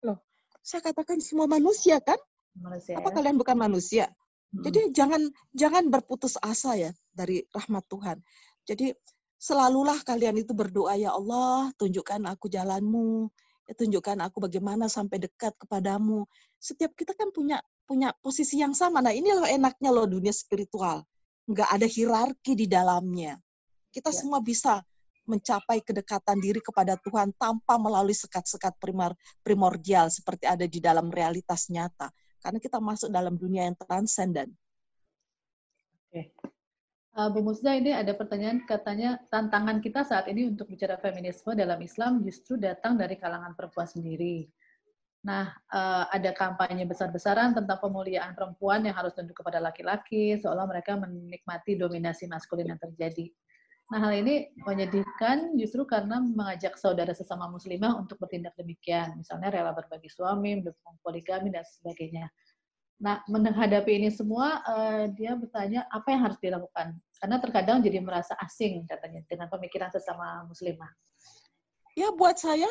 Loh, 0.02 0.18
saya 0.66 0.82
katakan 0.82 1.22
semua 1.22 1.46
manusia 1.46 2.02
kan? 2.02 2.18
Manusia. 2.58 2.98
Apa 2.98 3.14
ya? 3.14 3.22
kalian 3.22 3.38
bukan 3.38 3.58
manusia? 3.58 4.10
Jadi 4.48 4.96
jangan 4.96 5.28
jangan 5.52 5.92
berputus 5.92 6.40
asa 6.40 6.80
ya 6.80 6.92
dari 7.12 7.44
rahmat 7.52 7.84
Tuhan. 7.92 8.18
Jadi 8.64 8.96
selalulah 9.36 10.00
kalian 10.08 10.40
itu 10.40 10.56
berdoa 10.56 10.96
ya 10.96 11.14
Allah, 11.14 11.70
tunjukkan 11.76 12.24
aku 12.32 12.48
jalanmu, 12.48 13.28
ya 13.68 13.74
tunjukkan 13.76 14.18
aku 14.24 14.48
bagaimana 14.48 14.88
sampai 14.88 15.20
dekat 15.20 15.52
kepadamu. 15.60 16.24
Setiap 16.58 16.96
kita 16.96 17.12
kan 17.14 17.30
punya 17.36 17.60
punya 17.84 18.16
posisi 18.24 18.64
yang 18.64 18.72
sama. 18.72 19.04
Nah, 19.04 19.12
ini 19.12 19.32
loh 19.36 19.48
enaknya 19.48 19.92
loh 19.92 20.08
dunia 20.08 20.32
spiritual. 20.32 21.04
Nggak 21.48 21.70
ada 21.72 21.88
hierarki 21.88 22.56
di 22.56 22.68
dalamnya. 22.68 23.40
Kita 23.92 24.12
ya. 24.12 24.16
semua 24.16 24.40
bisa 24.44 24.84
mencapai 25.28 25.84
kedekatan 25.84 26.40
diri 26.40 26.64
kepada 26.64 26.96
Tuhan 27.04 27.36
tanpa 27.36 27.76
melalui 27.76 28.16
sekat-sekat 28.16 28.80
primordial 29.44 30.08
seperti 30.08 30.48
ada 30.48 30.64
di 30.64 30.80
dalam 30.80 31.12
realitas 31.12 31.68
nyata 31.68 32.08
karena 32.42 32.60
kita 32.62 32.78
masuk 32.78 33.10
dalam 33.10 33.36
dunia 33.36 33.68
yang 33.68 33.78
transenden. 33.78 34.54
Oke. 36.08 36.32
Uh, 37.18 37.34
Bu 37.34 37.42
Musda, 37.42 37.74
ini 37.74 37.98
ada 37.98 38.14
pertanyaan 38.14 38.62
katanya 38.70 39.18
tantangan 39.34 39.82
kita 39.82 40.06
saat 40.06 40.30
ini 40.30 40.54
untuk 40.54 40.70
bicara 40.70 41.02
feminisme 41.02 41.58
dalam 41.58 41.82
Islam 41.82 42.22
justru 42.22 42.62
datang 42.62 42.94
dari 42.94 43.18
kalangan 43.18 43.58
perempuan 43.58 43.90
sendiri. 43.90 44.46
Nah, 45.26 45.50
uh, 45.74 46.06
ada 46.14 46.30
kampanye 46.32 46.86
besar-besaran 46.86 47.58
tentang 47.58 47.82
pemuliaan 47.82 48.38
perempuan 48.38 48.86
yang 48.86 48.94
harus 48.94 49.18
tunduk 49.18 49.34
kepada 49.34 49.58
laki-laki, 49.58 50.38
seolah 50.38 50.70
mereka 50.70 50.94
menikmati 50.94 51.74
dominasi 51.74 52.30
maskulin 52.30 52.70
yang 52.70 52.80
terjadi. 52.80 53.34
Nah, 53.88 54.04
hal 54.04 54.20
ini 54.20 54.52
menyedihkan 54.68 55.56
justru 55.56 55.88
karena 55.88 56.20
mengajak 56.20 56.76
saudara 56.76 57.16
sesama 57.16 57.48
muslimah 57.48 57.96
untuk 57.96 58.20
bertindak 58.20 58.52
demikian. 58.60 59.16
Misalnya 59.16 59.48
rela 59.48 59.72
berbagi 59.72 60.12
suami, 60.12 60.60
mendukung 60.60 61.00
poligami, 61.00 61.56
dan 61.56 61.64
sebagainya. 61.64 62.28
Nah, 63.00 63.24
menghadapi 63.32 63.96
ini 63.96 64.10
semua, 64.12 64.60
uh, 64.68 65.08
dia 65.16 65.40
bertanya 65.40 65.88
apa 65.88 66.12
yang 66.12 66.22
harus 66.28 66.40
dilakukan. 66.44 67.00
Karena 67.16 67.38
terkadang 67.40 67.80
jadi 67.80 68.04
merasa 68.04 68.36
asing 68.44 68.84
katanya 68.92 69.24
dengan 69.24 69.48
pemikiran 69.48 69.88
sesama 69.88 70.44
muslimah. 70.52 70.92
Ya, 71.96 72.12
buat 72.12 72.36
saya, 72.36 72.68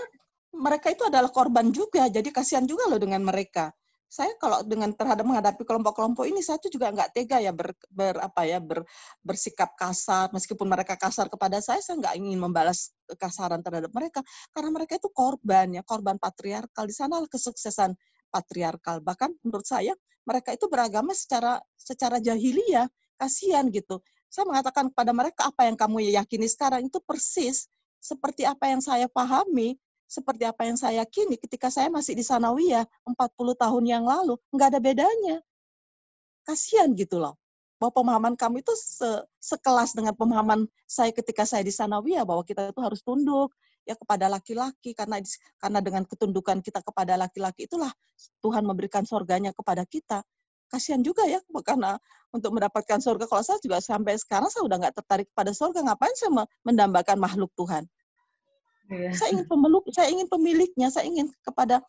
mereka 0.52 0.92
itu 0.92 1.08
adalah 1.08 1.32
korban 1.32 1.72
juga. 1.72 2.12
Jadi 2.12 2.28
kasihan 2.28 2.68
juga 2.68 2.92
loh 2.92 3.00
dengan 3.00 3.24
mereka. 3.24 3.72
Saya 4.06 4.32
kalau 4.38 4.62
dengan 4.62 4.94
terhadap 4.94 5.26
menghadapi 5.26 5.66
kelompok-kelompok 5.66 6.30
ini 6.30 6.38
saya 6.38 6.62
tuh 6.62 6.70
juga 6.70 6.94
nggak 6.94 7.10
tega 7.10 7.42
ya 7.42 7.50
ber, 7.50 7.74
ber 7.90 8.22
apa 8.22 8.46
ya 8.46 8.62
ber, 8.62 8.86
bersikap 9.20 9.74
kasar. 9.74 10.30
Meskipun 10.30 10.66
mereka 10.70 10.94
kasar 10.94 11.26
kepada 11.26 11.58
saya 11.58 11.82
saya 11.82 11.98
nggak 11.98 12.14
ingin 12.14 12.38
membalas 12.38 12.94
kekasaran 13.10 13.60
terhadap 13.66 13.90
mereka. 13.90 14.22
Karena 14.54 14.70
mereka 14.70 14.96
itu 14.96 15.10
korban 15.10 15.74
ya 15.74 15.82
korban 15.82 16.16
patriarkal. 16.22 16.86
Di 16.86 16.94
sana 16.94 17.18
kesuksesan 17.26 17.98
patriarkal. 18.30 19.02
Bahkan 19.02 19.42
menurut 19.42 19.66
saya 19.66 19.92
mereka 20.22 20.54
itu 20.54 20.70
beragama 20.70 21.10
secara 21.10 21.58
secara 21.74 22.22
jahiliyah. 22.22 22.86
Kasihan 23.18 23.66
gitu. 23.74 24.04
Saya 24.30 24.44
mengatakan 24.46 24.92
kepada 24.92 25.10
mereka 25.16 25.48
apa 25.50 25.66
yang 25.66 25.74
kamu 25.74 26.14
yakini 26.14 26.46
sekarang 26.46 26.86
itu 26.86 27.00
persis 27.02 27.66
seperti 27.96 28.46
apa 28.46 28.70
yang 28.70 28.84
saya 28.84 29.10
pahami 29.10 29.80
seperti 30.06 30.46
apa 30.46 30.62
yang 30.62 30.78
saya 30.78 31.02
yakini 31.02 31.34
ketika 31.34 31.66
saya 31.66 31.90
masih 31.90 32.14
di 32.14 32.22
Sanawiyah 32.22 32.86
40 33.06 33.18
tahun 33.58 33.84
yang 33.84 34.04
lalu, 34.06 34.38
nggak 34.54 34.68
ada 34.74 34.80
bedanya. 34.80 35.36
Kasihan 36.46 36.94
gitu 36.94 37.18
loh. 37.18 37.34
Bahwa 37.76 37.92
pemahaman 37.92 38.34
kamu 38.38 38.64
itu 38.64 38.72
se 38.78 39.10
sekelas 39.42 39.92
dengan 39.92 40.16
pemahaman 40.16 40.64
saya 40.86 41.10
ketika 41.12 41.42
saya 41.44 41.66
di 41.66 41.74
Sanawiyah, 41.74 42.22
bahwa 42.22 42.46
kita 42.46 42.70
itu 42.70 42.80
harus 42.80 43.02
tunduk 43.02 43.50
ya 43.86 43.94
kepada 43.94 44.26
laki-laki 44.26 44.94
karena 44.94 45.22
karena 45.62 45.78
dengan 45.78 46.02
ketundukan 46.06 46.58
kita 46.58 46.82
kepada 46.82 47.14
laki-laki 47.14 47.70
itulah 47.70 47.90
Tuhan 48.42 48.62
memberikan 48.66 49.02
surganya 49.02 49.50
kepada 49.54 49.82
kita. 49.86 50.22
Kasihan 50.66 50.98
juga 51.02 51.22
ya 51.26 51.38
karena 51.62 51.98
untuk 52.34 52.54
mendapatkan 52.58 52.98
surga 52.98 53.30
kalau 53.30 53.42
saya 53.42 53.58
juga 53.62 53.78
sampai 53.78 54.18
sekarang 54.18 54.50
saya 54.50 54.66
udah 54.66 54.76
nggak 54.82 54.94
tertarik 54.98 55.28
pada 55.30 55.54
surga 55.54 55.86
ngapain 55.86 56.14
saya 56.18 56.46
mendambakan 56.66 57.22
makhluk 57.22 57.54
Tuhan 57.54 57.86
Yeah. 58.86 59.14
Saya 59.14 59.34
ingin 59.34 59.46
pemeluk, 59.50 59.84
saya 59.90 60.08
ingin 60.14 60.28
pemiliknya, 60.30 60.88
saya 60.94 61.10
ingin 61.10 61.26
kepada 61.42 61.82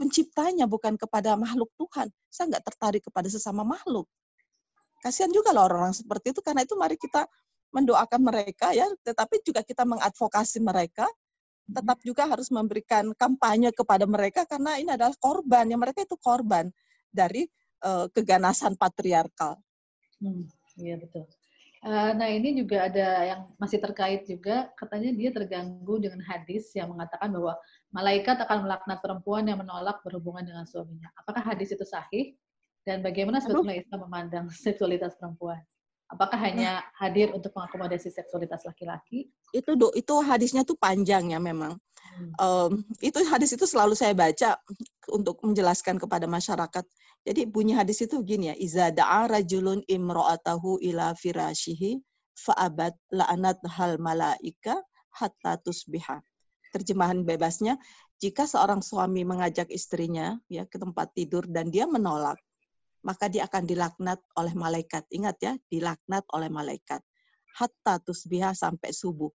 penciptanya 0.00 0.64
bukan 0.64 0.96
kepada 0.96 1.36
makhluk 1.36 1.68
Tuhan. 1.76 2.08
Saya 2.32 2.56
nggak 2.56 2.64
tertarik 2.72 3.02
kepada 3.04 3.28
sesama 3.28 3.62
makhluk. 3.62 4.08
Kasihan 5.04 5.28
juga 5.34 5.50
loh 5.50 5.66
orang-orang 5.66 5.92
seperti 5.92 6.30
itu 6.30 6.40
karena 6.40 6.62
itu 6.64 6.78
mari 6.78 6.96
kita 6.96 7.26
mendoakan 7.72 8.20
mereka 8.22 8.70
ya, 8.72 8.86
tetapi 9.02 9.42
juga 9.42 9.64
kita 9.64 9.82
mengadvokasi 9.82 10.60
mereka, 10.60 11.08
tetap 11.66 11.98
juga 12.04 12.28
harus 12.28 12.52
memberikan 12.52 13.10
kampanye 13.16 13.72
kepada 13.72 14.04
mereka 14.04 14.44
karena 14.44 14.76
ini 14.76 14.92
adalah 14.92 15.16
korban, 15.16 15.64
yang 15.66 15.80
mereka 15.80 16.04
itu 16.04 16.14
korban 16.20 16.68
dari 17.08 17.48
uh, 17.82 18.06
keganasan 18.12 18.76
patriarkal. 18.76 19.58
Hmm, 20.20 20.46
iya 20.78 21.00
betul. 21.00 21.26
Uh, 21.82 22.14
nah 22.14 22.30
ini 22.30 22.54
juga 22.54 22.86
ada 22.86 23.26
yang 23.26 23.40
masih 23.58 23.82
terkait 23.82 24.22
juga, 24.22 24.70
katanya 24.78 25.10
dia 25.18 25.34
terganggu 25.34 25.98
dengan 25.98 26.22
hadis 26.22 26.70
yang 26.78 26.94
mengatakan 26.94 27.34
bahwa 27.34 27.58
malaikat 27.90 28.38
akan 28.38 28.70
melaknat 28.70 29.02
perempuan 29.02 29.50
yang 29.50 29.58
menolak 29.58 29.98
berhubungan 30.06 30.46
dengan 30.46 30.62
suaminya. 30.62 31.10
Apakah 31.18 31.42
hadis 31.42 31.74
itu 31.74 31.82
sahih? 31.82 32.38
Dan 32.86 33.02
bagaimana 33.02 33.42
sebetulnya 33.42 33.82
Islam 33.82 34.06
memandang 34.06 34.46
seksualitas 34.64 35.18
perempuan? 35.18 35.58
Apakah 36.06 36.38
hanya 36.38 36.86
hadir 36.94 37.32
untuk 37.34 37.50
mengakomodasi 37.56 38.12
seksualitas 38.14 38.62
laki-laki? 38.68 39.32
Itu 39.50 39.74
do, 39.74 39.90
itu 39.96 40.12
hadisnya 40.22 40.62
tuh 40.62 40.76
panjang 40.76 41.34
ya 41.34 41.40
memang. 41.42 41.80
Hmm. 42.12 42.30
Um, 42.36 42.72
itu 43.00 43.16
hadis 43.26 43.56
itu 43.56 43.64
selalu 43.64 43.96
saya 43.96 44.12
baca 44.12 44.60
untuk 45.08 45.40
menjelaskan 45.40 45.96
kepada 45.96 46.28
masyarakat 46.28 46.84
jadi 47.22 47.46
bunyi 47.46 47.78
hadis 47.78 48.02
itu 48.02 48.18
gini 48.26 48.50
ya, 48.50 48.56
iza 48.58 48.90
da'a 48.90 49.30
rajulun 49.30 49.86
imra'atahu 49.86 50.82
ila 50.82 51.14
firashihi 51.14 52.02
fa'abat 52.34 52.98
la'anat 53.14 53.62
hal 53.70 54.02
malaika 54.02 54.82
hatta 55.14 55.62
tusbiha. 55.62 56.18
Terjemahan 56.74 57.22
bebasnya, 57.22 57.78
jika 58.18 58.48
seorang 58.48 58.82
suami 58.82 59.22
mengajak 59.22 59.70
istrinya 59.70 60.40
ya 60.50 60.66
ke 60.66 60.80
tempat 60.80 61.14
tidur 61.14 61.46
dan 61.46 61.70
dia 61.70 61.86
menolak, 61.86 62.40
maka 63.06 63.30
dia 63.30 63.46
akan 63.46 63.70
dilaknat 63.70 64.18
oleh 64.34 64.54
malaikat. 64.58 65.06
Ingat 65.14 65.36
ya, 65.38 65.52
dilaknat 65.70 66.26
oleh 66.34 66.50
malaikat. 66.50 67.04
Hatta 67.54 68.00
tusbiha 68.02 68.56
sampai 68.56 68.90
subuh 68.90 69.30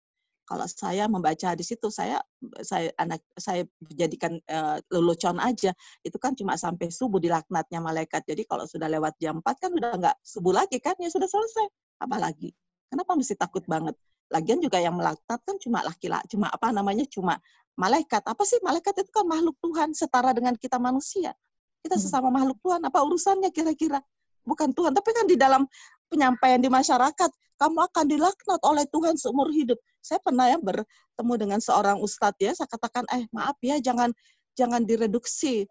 kalau 0.48 0.64
saya 0.64 1.04
membaca 1.12 1.52
hadis 1.52 1.76
itu 1.76 1.92
saya 1.92 2.24
saya 2.64 2.88
anak 2.96 3.20
saya 3.36 3.68
jadikan 3.92 4.40
uh, 4.48 4.80
lelucon 4.88 5.36
aja. 5.36 5.76
Itu 6.00 6.16
kan 6.16 6.32
cuma 6.32 6.56
sampai 6.56 6.88
subuh 6.88 7.20
dilaknatnya 7.20 7.84
malaikat. 7.84 8.24
Jadi 8.24 8.48
kalau 8.48 8.64
sudah 8.64 8.88
lewat 8.88 9.20
jam 9.20 9.44
4 9.44 9.44
kan 9.44 9.70
udah 9.76 9.90
nggak 10.00 10.16
subuh 10.24 10.56
lagi 10.56 10.80
kan 10.80 10.96
ya 10.96 11.12
sudah 11.12 11.28
selesai. 11.28 11.68
Apalagi? 12.00 12.56
Kenapa 12.88 13.12
mesti 13.12 13.36
takut 13.36 13.60
banget? 13.68 13.92
Lagian 14.32 14.64
juga 14.64 14.80
yang 14.80 14.96
melaknat 14.96 15.40
kan 15.44 15.56
cuma 15.60 15.84
laki-laki 15.84 16.32
cuma 16.32 16.48
apa 16.48 16.72
namanya 16.72 17.04
cuma 17.12 17.36
malaikat. 17.76 18.24
Apa 18.24 18.40
sih 18.48 18.56
malaikat 18.64 19.04
itu 19.04 19.12
kan 19.12 19.28
makhluk 19.28 19.60
Tuhan 19.60 19.92
setara 19.92 20.32
dengan 20.32 20.56
kita 20.56 20.80
manusia? 20.80 21.36
Kita 21.84 22.00
hmm. 22.00 22.02
sesama 22.08 22.32
makhluk 22.32 22.56
Tuhan 22.64 22.80
apa 22.88 23.04
urusannya 23.04 23.52
kira-kira? 23.52 24.00
Bukan 24.48 24.72
Tuhan 24.72 24.96
tapi 24.96 25.12
kan 25.12 25.28
di 25.28 25.36
dalam 25.36 25.68
penyampaian 26.08 26.60
di 26.60 26.68
masyarakat 26.72 27.30
kamu 27.58 27.78
akan 27.90 28.04
dilaknat 28.06 28.60
oleh 28.62 28.84
Tuhan 28.88 29.18
seumur 29.18 29.50
hidup. 29.50 29.76
Saya 29.98 30.22
pernah 30.22 30.46
ya 30.46 30.56
bertemu 30.62 31.32
dengan 31.34 31.58
seorang 31.58 31.98
ustadz 31.98 32.38
ya, 32.38 32.54
saya 32.54 32.70
katakan, 32.70 33.04
eh 33.10 33.26
maaf 33.34 33.58
ya, 33.60 33.82
jangan 33.82 34.14
jangan 34.54 34.86
direduksi 34.86 35.66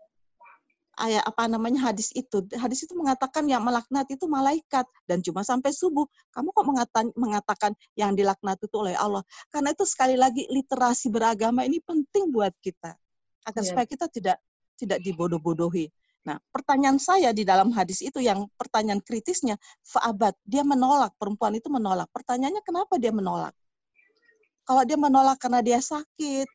ayat 0.97 1.23
apa 1.23 1.47
namanya 1.47 1.93
hadis 1.93 2.11
itu. 2.11 2.43
Hadis 2.57 2.83
itu 2.83 2.93
mengatakan 2.97 3.45
yang 3.47 3.63
melaknat 3.63 4.09
itu 4.09 4.25
malaikat 4.27 4.83
dan 5.07 5.23
cuma 5.23 5.45
sampai 5.45 5.71
subuh. 5.71 6.03
Kamu 6.33 6.51
kok 6.51 6.65
mengatakan, 6.65 7.07
mengatakan 7.15 7.71
yang 7.95 8.17
dilaknat 8.17 8.57
itu 8.59 8.75
oleh 8.75 8.97
Allah? 8.97 9.23
Karena 9.53 9.71
itu 9.71 9.85
sekali 9.87 10.19
lagi 10.19 10.43
literasi 10.49 11.07
beragama 11.13 11.63
ini 11.63 11.79
penting 11.79 12.33
buat 12.33 12.51
kita 12.59 12.97
agar 13.47 13.61
yeah. 13.63 13.69
supaya 13.69 13.85
kita 13.87 14.11
tidak 14.11 14.37
tidak 14.75 14.99
dibodoh-bodohi. 15.05 15.87
Nah, 16.27 16.43
pertanyaan 16.51 16.99
saya 16.99 17.31
di 17.31 17.47
dalam 17.47 17.71
hadis 17.71 18.03
itu 18.03 18.19
yang 18.19 18.51
pertanyaan 18.59 18.99
kritisnya, 18.99 19.55
fa'abat, 19.87 20.35
dia 20.43 20.59
menolak, 20.59 21.15
perempuan 21.15 21.55
itu 21.55 21.71
menolak. 21.71 22.11
Pertanyaannya 22.11 22.59
kenapa 22.67 22.99
dia 22.99 23.15
menolak? 23.15 23.55
Kalau 24.67 24.83
dia 24.83 24.99
menolak 24.99 25.39
karena 25.39 25.63
dia 25.63 25.79
sakit, 25.79 26.51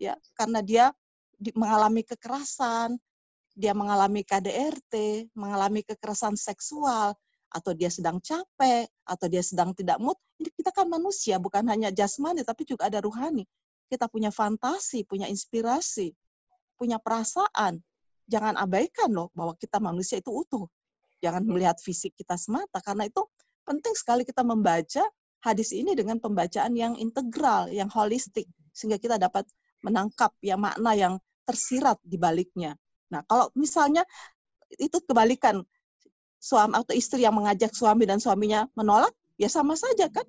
ya, 0.00 0.16
karena 0.32 0.64
dia 0.64 0.84
di, 1.36 1.52
mengalami 1.52 2.00
kekerasan, 2.00 2.96
dia 3.52 3.76
mengalami 3.76 4.24
KDRT, 4.24 5.28
mengalami 5.36 5.84
kekerasan 5.84 6.40
seksual, 6.40 7.12
atau 7.52 7.76
dia 7.76 7.92
sedang 7.92 8.24
capek, 8.24 8.88
atau 9.04 9.26
dia 9.28 9.44
sedang 9.44 9.76
tidak 9.76 10.00
mood, 10.00 10.16
ini 10.40 10.48
kita 10.56 10.72
kan 10.72 10.88
manusia, 10.88 11.36
bukan 11.36 11.68
hanya 11.68 11.92
jasmani, 11.92 12.40
tapi 12.40 12.64
juga 12.64 12.88
ada 12.88 13.04
ruhani. 13.04 13.44
Kita 13.92 14.08
punya 14.08 14.32
fantasi, 14.32 15.04
punya 15.04 15.28
inspirasi, 15.28 16.16
punya 16.80 16.96
perasaan, 16.96 17.84
jangan 18.28 18.56
abaikan 18.56 19.12
loh 19.12 19.28
bahwa 19.36 19.54
kita 19.56 19.78
manusia 19.80 20.20
itu 20.20 20.32
utuh. 20.32 20.66
Jangan 21.20 21.44
melihat 21.48 21.80
fisik 21.80 22.12
kita 22.16 22.36
semata 22.36 22.80
karena 22.84 23.08
itu 23.08 23.24
penting 23.64 23.94
sekali 23.96 24.28
kita 24.28 24.44
membaca 24.44 25.04
hadis 25.40 25.72
ini 25.72 25.96
dengan 25.96 26.20
pembacaan 26.20 26.72
yang 26.76 26.96
integral, 26.96 27.68
yang 27.72 27.88
holistik 27.92 28.48
sehingga 28.72 29.00
kita 29.00 29.16
dapat 29.16 29.48
menangkap 29.84 30.32
ya 30.40 30.56
makna 30.56 30.92
yang 30.96 31.14
tersirat 31.44 32.00
di 32.00 32.16
baliknya. 32.16 32.76
Nah, 33.12 33.20
kalau 33.28 33.52
misalnya 33.52 34.04
itu 34.80 34.96
kebalikan 35.04 35.60
suami 36.40 36.76
atau 36.76 36.96
istri 36.96 37.24
yang 37.24 37.36
mengajak 37.36 37.72
suami 37.72 38.08
dan 38.08 38.20
suaminya 38.20 38.64
menolak, 38.76 39.12
ya 39.36 39.48
sama 39.48 39.76
saja 39.76 40.08
kan? 40.08 40.24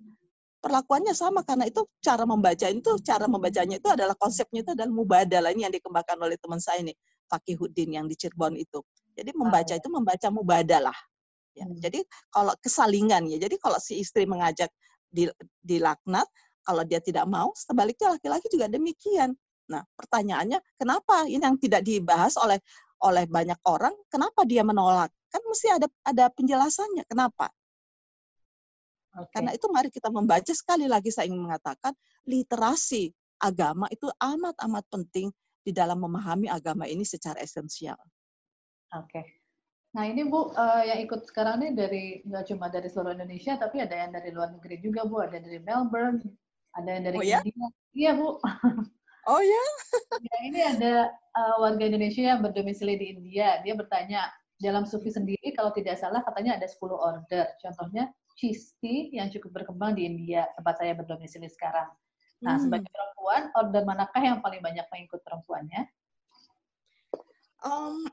Perlakuannya 0.60 1.16
sama 1.16 1.46
karena 1.46 1.70
itu 1.70 1.86
cara 2.02 2.26
membaca 2.26 2.66
itu 2.68 2.92
cara 3.06 3.30
membacanya 3.30 3.78
itu 3.78 3.90
adalah 3.92 4.18
konsepnya 4.18 4.66
itu 4.66 4.72
adalah 4.74 4.92
mubadalah 4.92 5.54
ini 5.54 5.62
yang 5.68 5.74
dikembangkan 5.76 6.18
oleh 6.18 6.36
teman 6.42 6.58
saya 6.58 6.82
ini 6.82 6.94
Fakihuddin 7.30 7.98
yang 7.98 8.06
di 8.06 8.16
Cirebon 8.18 8.56
itu. 8.58 8.82
Jadi 9.16 9.32
membaca 9.34 9.74
itu 9.74 9.90
membaca 9.90 10.28
mubadalah. 10.30 10.98
Ya, 11.56 11.64
hmm. 11.66 11.80
Jadi 11.80 12.04
kalau 12.30 12.54
kesalingan 12.60 13.32
ya. 13.32 13.38
Jadi 13.40 13.56
kalau 13.58 13.80
si 13.80 14.04
istri 14.04 14.28
mengajak 14.28 14.70
di, 15.08 15.32
dilaknat, 15.64 16.28
kalau 16.66 16.84
dia 16.84 17.00
tidak 17.00 17.24
mau, 17.30 17.54
sebaliknya 17.56 18.18
laki-laki 18.20 18.52
juga 18.52 18.68
demikian. 18.68 19.32
Nah, 19.72 19.82
pertanyaannya 19.98 20.60
kenapa 20.78 21.26
ini 21.26 21.42
yang 21.42 21.58
tidak 21.58 21.82
dibahas 21.86 22.38
oleh 22.38 22.60
oleh 23.02 23.26
banyak 23.30 23.60
orang, 23.66 23.94
kenapa 24.10 24.44
dia 24.44 24.66
menolak? 24.66 25.14
Kan 25.30 25.42
mesti 25.46 25.68
ada 25.70 25.88
ada 26.04 26.26
penjelasannya. 26.34 27.06
Kenapa? 27.06 27.54
Okay. 29.16 29.40
Karena 29.40 29.52
itu 29.56 29.66
mari 29.72 29.88
kita 29.88 30.12
membaca 30.12 30.52
sekali 30.52 30.92
lagi 30.92 31.08
saya 31.08 31.32
ingin 31.32 31.48
mengatakan 31.48 31.96
literasi 32.28 33.16
agama 33.40 33.88
itu 33.88 34.12
amat 34.20 34.56
amat 34.68 34.84
penting 34.92 35.32
di 35.66 35.74
dalam 35.74 35.98
memahami 35.98 36.46
agama 36.46 36.86
ini 36.86 37.02
secara 37.02 37.42
esensial. 37.42 37.98
Oke. 38.94 39.10
Okay. 39.10 39.26
Nah 39.98 40.06
ini 40.06 40.28
Bu, 40.28 40.54
uh, 40.54 40.84
yang 40.86 41.02
ikut 41.08 41.26
sekarang 41.26 41.64
ini 41.64 41.70
dari 41.74 42.04
nggak 42.28 42.52
cuma 42.54 42.70
dari 42.70 42.86
seluruh 42.86 43.18
Indonesia, 43.18 43.58
tapi 43.58 43.82
ada 43.82 43.96
yang 43.96 44.12
dari 44.14 44.30
luar 44.30 44.54
negeri 44.54 44.78
juga 44.84 45.08
Bu, 45.08 45.24
ada 45.24 45.42
dari 45.42 45.58
Melbourne, 45.64 46.22
ada 46.78 46.90
yang 46.92 47.04
dari 47.10 47.18
oh, 47.18 47.24
ya? 47.26 47.40
India. 47.42 47.68
Iya 47.98 48.12
Bu. 48.14 48.30
Oh 49.26 49.42
ya? 49.42 49.66
ya 50.30 50.38
ini 50.46 50.62
ada 50.62 51.10
uh, 51.34 51.58
warga 51.58 51.90
Indonesia 51.90 52.22
yang 52.22 52.46
berdomisili 52.46 52.94
di 52.94 53.18
India. 53.18 53.58
Dia 53.66 53.74
bertanya, 53.74 54.30
dalam 54.62 54.88
sufi 54.88 55.12
sendiri 55.12 55.52
kalau 55.52 55.74
tidak 55.76 56.00
salah 56.00 56.24
katanya 56.24 56.56
ada 56.56 56.68
10 56.70 56.78
order. 56.94 57.46
Contohnya 57.60 58.14
Chisti 58.36 59.16
yang 59.16 59.32
cukup 59.32 59.64
berkembang 59.64 59.96
di 59.96 60.08
India, 60.08 60.48
tempat 60.60 60.80
saya 60.80 60.94
berdomisili 60.96 61.48
sekarang. 61.48 61.88
Nah, 62.46 62.62
hmm. 62.62 62.64
sebagai 62.70 62.90
perempuan, 62.94 63.42
order 63.58 63.84
manakah 63.84 64.22
yang 64.22 64.38
paling 64.46 64.62
banyak 64.62 64.86
mengikut 64.94 65.20
perempuannya? 65.26 65.90
Um, 67.66 68.06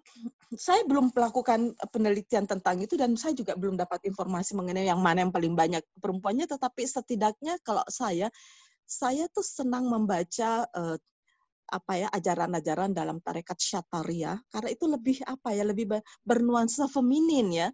saya 0.57 0.81
belum 0.89 1.13
melakukan 1.13 1.77
penelitian 1.93 2.49
tentang 2.49 2.81
itu 2.81 2.97
dan 2.97 3.13
saya 3.21 3.37
juga 3.37 3.53
belum 3.53 3.77
dapat 3.77 4.01
informasi 4.09 4.57
mengenai 4.57 4.89
yang 4.89 5.05
mana 5.05 5.29
yang 5.29 5.33
paling 5.33 5.53
banyak 5.53 5.85
perempuannya. 6.01 6.49
Tetapi 6.49 6.83
setidaknya 6.89 7.61
kalau 7.61 7.85
saya, 7.93 8.33
saya 8.89 9.29
tuh 9.29 9.45
senang 9.45 9.93
membaca 9.93 10.65
uh, 10.73 10.97
apa 11.73 11.93
ya 11.97 12.09
ajaran-ajaran 12.13 12.93
dalam 12.93 13.17
tarekat 13.25 13.57
syataria 13.57 14.37
karena 14.53 14.69
itu 14.69 14.85
lebih 14.85 15.25
apa 15.25 15.57
ya 15.57 15.65
lebih 15.65 15.89
bernuansa 16.21 16.85
feminin 16.85 17.49
ya 17.49 17.69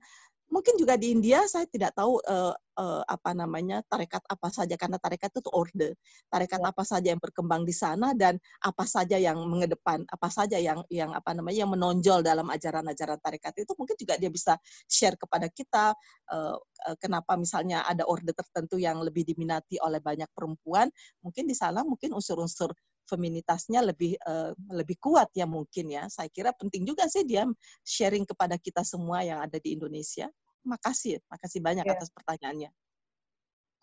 mungkin 0.49 0.81
juga 0.81 0.97
di 0.97 1.12
India 1.12 1.45
saya 1.45 1.69
tidak 1.69 1.93
tahu 1.93 2.20
uh, 2.25 2.57
uh, 2.57 3.03
apa 3.05 3.37
namanya 3.37 3.85
tarekat 3.85 4.25
apa 4.25 4.49
saja 4.49 4.75
karena 4.81 4.97
tarekat 4.97 5.29
itu 5.37 5.51
orde 5.53 5.95
tarekat 6.33 6.61
ya. 6.65 6.73
apa 6.73 6.83
saja 6.89 7.09
yang 7.12 7.20
berkembang 7.20 7.69
di 7.69 7.75
sana 7.77 8.16
dan 8.16 8.41
apa 8.65 8.85
saja 8.89 9.20
yang 9.20 9.37
mengedepan 9.45 10.09
apa 10.09 10.29
saja 10.33 10.57
yang 10.57 10.81
yang 10.89 11.12
apa 11.12 11.37
namanya 11.37 11.69
yang 11.69 11.73
menonjol 11.73 12.25
dalam 12.25 12.49
ajaran-ajaran 12.49 13.20
tarekat 13.20 13.55
itu 13.61 13.73
mungkin 13.77 13.97
juga 14.01 14.15
dia 14.16 14.33
bisa 14.33 14.57
share 14.89 15.20
kepada 15.20 15.53
kita 15.53 15.93
uh, 16.33 16.57
uh, 16.57 16.97
kenapa 16.97 17.37
misalnya 17.37 17.85
ada 17.85 18.09
orde 18.09 18.33
tertentu 18.33 18.81
yang 18.81 19.05
lebih 19.05 19.29
diminati 19.29 19.77
oleh 19.85 20.01
banyak 20.01 20.33
perempuan 20.33 20.89
mungkin 21.20 21.45
di 21.45 21.55
sana 21.55 21.85
mungkin 21.85 22.16
unsur-unsur 22.16 22.73
feminitasnya 23.09 23.81
lebih 23.81 24.21
uh, 24.23 24.53
lebih 24.69 25.01
kuat 25.01 25.33
ya 25.33 25.49
mungkin 25.49 25.89
ya. 25.89 26.05
Saya 26.13 26.29
kira 26.29 26.53
penting 26.53 26.85
juga 26.85 27.09
sih 27.09 27.25
dia 27.25 27.49
sharing 27.83 28.29
kepada 28.29 28.61
kita 28.61 28.85
semua 28.85 29.25
yang 29.25 29.41
ada 29.41 29.57
di 29.57 29.73
Indonesia. 29.75 30.29
Makasih, 30.69 31.25
makasih 31.33 31.65
banyak 31.65 31.89
ya. 31.89 31.97
atas 31.97 32.13
pertanyaannya. 32.13 32.71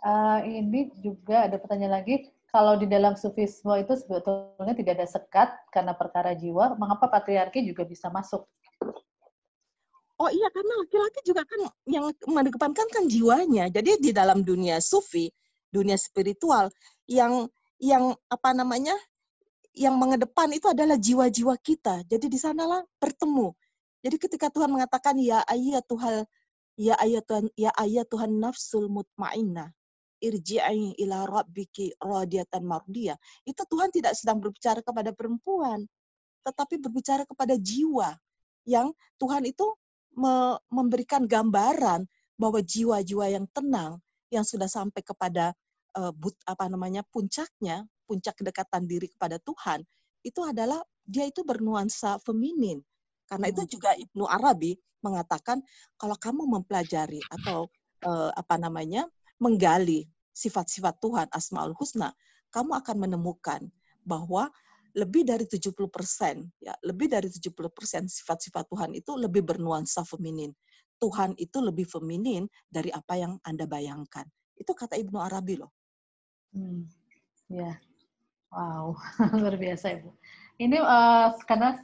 Uh, 0.06 0.40
ini 0.46 0.94
juga 1.02 1.50
ada 1.50 1.58
pertanyaan 1.58 2.06
lagi. 2.06 2.30
Kalau 2.54 2.80
di 2.80 2.88
dalam 2.88 3.20
sufisme 3.20 3.76
itu 3.76 4.00
sebetulnya 4.00 4.72
tidak 4.78 5.02
ada 5.02 5.08
sekat 5.10 5.50
karena 5.76 5.92
perkara 5.92 6.32
jiwa, 6.38 6.80
mengapa 6.80 7.12
patriarki 7.12 7.68
juga 7.68 7.84
bisa 7.84 8.08
masuk? 8.08 8.48
Oh 10.16 10.32
iya, 10.32 10.48
karena 10.48 10.80
laki-laki 10.80 11.20
juga 11.28 11.44
kan 11.44 11.68
yang 11.84 12.08
mengedepankan 12.24 12.88
kan 12.88 13.04
jiwanya. 13.12 13.68
Jadi 13.68 14.00
di 14.00 14.12
dalam 14.16 14.48
dunia 14.48 14.80
sufi, 14.80 15.28
dunia 15.68 16.00
spiritual, 16.00 16.72
yang 17.12 17.52
yang 17.84 18.16
apa 18.32 18.56
namanya 18.56 18.96
yang 19.76 20.00
mengedepan 20.00 20.50
itu 20.56 20.72
adalah 20.72 20.96
jiwa-jiwa 20.96 21.56
kita. 21.60 22.08
Jadi 22.08 22.32
di 22.32 22.40
sanalah 22.40 22.82
bertemu. 22.98 23.52
Jadi 24.02 24.16
ketika 24.16 24.48
Tuhan 24.48 24.72
mengatakan 24.72 25.20
ya 25.20 25.44
ayat 25.44 25.84
Tuhan 25.86 26.24
ya 26.80 26.96
ayat 26.96 27.24
Tuhan 27.28 27.46
ya 27.60 27.72
ayat 27.76 28.08
Tuhan 28.08 28.40
nafsul 28.40 28.88
mutmainnah 28.88 29.70
irji'i 30.24 30.96
ila 31.04 31.28
rabbiki 31.28 31.92
radiyatan 32.00 32.64
mardiyah. 32.64 33.20
Itu 33.44 33.68
Tuhan 33.68 33.92
tidak 33.92 34.16
sedang 34.16 34.40
berbicara 34.40 34.80
kepada 34.80 35.12
perempuan, 35.12 35.84
tetapi 36.48 36.80
berbicara 36.80 37.28
kepada 37.28 37.60
jiwa 37.60 38.16
yang 38.66 38.96
Tuhan 39.20 39.46
itu 39.46 39.76
me 40.16 40.56
memberikan 40.72 41.28
gambaran 41.28 42.08
bahwa 42.40 42.60
jiwa-jiwa 42.64 43.26
yang 43.32 43.46
tenang 43.52 44.00
yang 44.32 44.48
sudah 44.48 44.68
sampai 44.68 45.04
kepada 45.04 45.52
uh, 45.98 46.14
but, 46.16 46.36
apa 46.46 46.68
namanya 46.70 47.02
puncaknya 47.10 47.88
puncak 48.06 48.38
kedekatan 48.38 48.86
diri 48.86 49.10
kepada 49.10 49.42
Tuhan 49.42 49.82
itu 50.22 50.42
adalah 50.42 50.82
dia 51.06 51.30
itu 51.30 51.46
bernuansa 51.46 52.18
feminin. 52.22 52.82
Karena 53.26 53.50
itu 53.50 53.62
hmm. 53.66 53.70
juga 53.70 53.90
Ibnu 53.98 54.26
Arabi 54.26 54.78
mengatakan 55.02 55.62
kalau 55.98 56.18
kamu 56.18 56.46
mempelajari 56.50 57.22
atau 57.30 57.70
uh, 58.06 58.34
apa 58.34 58.58
namanya 58.58 59.06
menggali 59.38 60.10
sifat-sifat 60.34 60.98
Tuhan 61.02 61.28
Asmaul 61.30 61.78
Husna, 61.78 62.14
kamu 62.50 62.78
akan 62.82 62.98
menemukan 63.08 63.62
bahwa 64.06 64.50
lebih 64.96 65.28
dari 65.28 65.44
70% 65.44 65.76
ya, 66.64 66.74
lebih 66.88 67.12
dari 67.12 67.28
70% 67.28 67.52
sifat-sifat 68.08 68.64
Tuhan 68.72 68.96
itu 68.96 69.12
lebih 69.20 69.44
bernuansa 69.44 70.08
feminin. 70.08 70.56
Tuhan 70.96 71.36
itu 71.36 71.60
lebih 71.60 71.84
feminin 71.84 72.48
dari 72.72 72.88
apa 72.96 73.20
yang 73.20 73.36
Anda 73.44 73.68
bayangkan. 73.68 74.24
Itu 74.56 74.72
kata 74.72 74.96
Ibnu 74.96 75.20
Arabi 75.20 75.60
loh. 75.60 75.75
Hmm. 76.56 76.88
Ya. 77.52 77.76
Wow, 78.56 78.96
luar 79.44 79.60
biasa 79.60 80.00
Ibu. 80.00 80.10
Ini 80.56 80.80
uh, 80.80 81.36
karena 81.44 81.76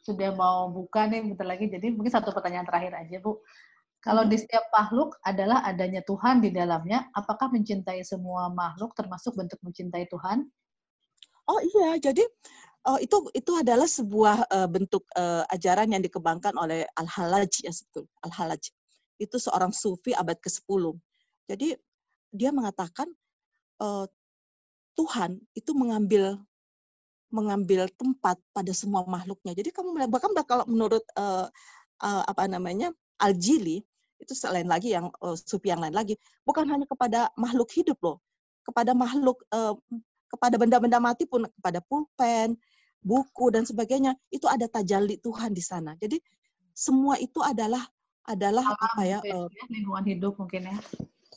sudah 0.00 0.32
mau 0.32 0.72
buka 0.72 1.04
nih 1.04 1.20
bentar 1.20 1.44
lagi, 1.44 1.68
jadi 1.68 1.92
mungkin 1.92 2.08
satu 2.08 2.32
pertanyaan 2.32 2.64
terakhir 2.64 2.96
aja 2.96 3.20
Bu. 3.20 3.44
Kalau 4.00 4.24
hmm. 4.24 4.32
di 4.32 4.36
setiap 4.40 4.64
makhluk 4.72 5.20
adalah 5.20 5.60
adanya 5.64 6.00
Tuhan 6.04 6.40
di 6.40 6.48
dalamnya, 6.48 7.12
apakah 7.12 7.52
mencintai 7.52 8.00
semua 8.04 8.48
makhluk 8.48 8.96
termasuk 8.96 9.36
bentuk 9.36 9.60
mencintai 9.60 10.08
Tuhan? 10.08 10.48
Oh 11.44 11.60
iya, 11.60 12.00
jadi 12.00 12.24
uh, 12.88 13.00
itu 13.00 13.16
itu 13.36 13.52
adalah 13.56 13.84
sebuah 13.88 14.48
uh, 14.48 14.68
bentuk 14.68 15.04
uh, 15.16 15.44
ajaran 15.52 15.92
yang 15.92 16.00
dikembangkan 16.00 16.56
oleh 16.56 16.88
Al-Halaj 16.96 17.64
ya 17.64 17.72
betul. 17.72 18.08
Al-Halaj. 18.24 18.72
Itu 19.20 19.36
seorang 19.36 19.72
sufi 19.72 20.16
abad 20.16 20.40
ke-10. 20.40 20.96
Jadi 21.48 21.76
dia 22.32 22.50
mengatakan 22.52 23.08
uh, 23.84 24.04
Tuhan 24.96 25.36
itu 25.52 25.76
mengambil 25.76 26.40
mengambil 27.34 27.90
tempat 27.98 28.38
pada 28.54 28.72
semua 28.72 29.02
makhluknya. 29.04 29.52
Jadi 29.58 29.74
kamu 29.74 30.06
bahkan 30.06 30.30
kalau 30.46 30.64
menurut 30.70 31.02
uh, 31.18 31.50
uh, 32.00 32.22
apa 32.24 32.46
namanya 32.46 32.94
Al-Jili 33.18 33.82
itu 34.22 34.32
selain 34.32 34.70
lagi 34.70 34.94
yang 34.94 35.10
uh, 35.18 35.34
sufi 35.34 35.74
yang 35.74 35.82
lain 35.82 35.92
lagi 35.92 36.14
bukan 36.46 36.64
hanya 36.70 36.86
kepada 36.86 37.28
makhluk 37.34 37.68
hidup 37.74 37.98
loh, 38.00 38.22
kepada 38.62 38.94
makhluk 38.94 39.42
uh, 39.50 39.74
kepada 40.30 40.54
benda-benda 40.56 41.02
mati 41.02 41.26
pun 41.26 41.44
kepada 41.58 41.82
pulpen, 41.82 42.54
buku 43.02 43.50
dan 43.50 43.66
sebagainya 43.66 44.14
itu 44.30 44.46
ada 44.46 44.70
tajalli 44.70 45.18
Tuhan 45.18 45.50
di 45.50 45.62
sana. 45.62 45.98
Jadi 45.98 46.22
semua 46.70 47.18
itu 47.18 47.42
adalah 47.42 47.82
adalah 48.24 48.64
Alam 48.72 48.78
apa 48.78 49.02
ya, 49.04 49.18
uh, 49.20 49.50
lingkungan 49.68 50.04
hidup 50.06 50.38
mungkin 50.38 50.70
ya. 50.70 50.76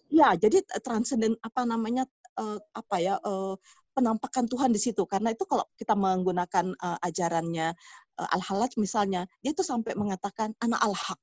Ya, 0.08 0.30
jadi 0.40 0.64
transenden 0.80 1.36
apa 1.44 1.68
namanya 1.68 2.08
uh, 2.38 2.60
apa 2.74 2.96
ya 3.02 3.16
uh, 3.22 3.58
penampakan 3.98 4.46
Tuhan 4.46 4.70
di 4.70 4.80
situ 4.80 5.04
karena 5.10 5.34
itu 5.34 5.44
kalau 5.50 5.66
kita 5.74 5.98
menggunakan 5.98 6.78
uh, 6.78 6.98
ajarannya 7.02 7.74
uh, 8.22 8.30
al 8.30 8.42
halaj 8.46 8.78
misalnya 8.78 9.26
dia 9.42 9.52
itu 9.58 9.66
sampai 9.66 9.98
mengatakan 9.98 10.54
anak 10.62 10.82
al-haq 10.86 11.20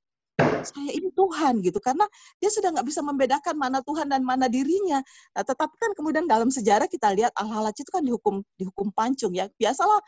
saya 0.65 0.91
ini 0.91 1.15
Tuhan 1.15 1.63
gitu 1.63 1.79
karena 1.79 2.09
dia 2.43 2.51
sudah 2.51 2.75
nggak 2.75 2.87
bisa 2.89 3.05
membedakan 3.05 3.55
mana 3.55 3.79
Tuhan 3.85 4.11
dan 4.11 4.27
mana 4.27 4.51
dirinya. 4.51 4.99
Nah, 5.37 5.45
tetapi 5.47 5.75
kan 5.79 5.93
kemudian 5.95 6.25
dalam 6.27 6.51
sejarah 6.51 6.91
kita 6.91 7.15
lihat 7.15 7.31
al 7.39 7.47
halaj 7.53 7.77
itu 7.79 7.91
kan 7.93 8.03
dihukum 8.03 8.43
dihukum 8.59 8.91
pancung 8.91 9.37
ya 9.37 9.47
biasalah 9.61 10.01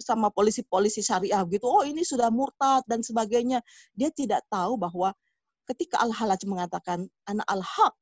sama 0.00 0.32
polisi-polisi 0.32 1.04
syariah 1.04 1.42
gitu. 1.50 1.66
Oh 1.68 1.84
ini 1.84 2.06
sudah 2.06 2.32
murtad 2.32 2.86
dan 2.88 3.04
sebagainya. 3.04 3.60
Dia 3.92 4.08
tidak 4.14 4.46
tahu 4.48 4.80
bahwa 4.80 5.12
ketika 5.68 6.00
al 6.00 6.14
halaj 6.14 6.40
mengatakan 6.48 7.04
anak 7.28 7.46
al 7.50 7.60
haq 7.60 7.96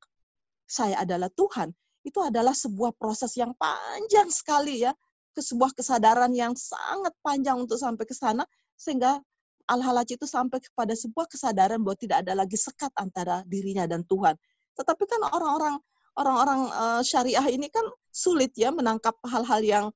saya 0.68 1.00
adalah 1.02 1.32
Tuhan 1.34 1.74
itu 2.04 2.20
adalah 2.20 2.52
sebuah 2.52 2.92
proses 2.94 3.32
yang 3.34 3.56
panjang 3.56 4.28
sekali 4.28 4.84
ya, 4.84 4.92
ke 5.34 5.40
sebuah 5.42 5.74
kesadaran 5.74 6.30
yang 6.36 6.54
sangat 6.54 7.10
panjang 7.24 7.58
untuk 7.58 7.80
sampai 7.80 8.04
ke 8.06 8.14
sana 8.14 8.46
sehingga 8.78 9.18
al-halaj 9.66 10.14
itu 10.14 10.28
sampai 10.28 10.60
kepada 10.60 10.92
sebuah 10.92 11.26
kesadaran 11.26 11.80
bahwa 11.80 11.96
tidak 11.96 12.22
ada 12.22 12.36
lagi 12.36 12.54
sekat 12.54 12.92
antara 13.00 13.42
dirinya 13.48 13.88
dan 13.88 14.04
Tuhan. 14.04 14.36
Tetapi 14.76 15.04
kan 15.08 15.20
orang-orang 15.32 15.74
orang-orang 16.14 16.60
uh, 16.70 17.02
syariah 17.02 17.42
ini 17.50 17.66
kan 17.72 17.82
sulit 18.14 18.54
ya 18.54 18.70
menangkap 18.70 19.18
hal-hal 19.26 19.60
yang 19.64 19.86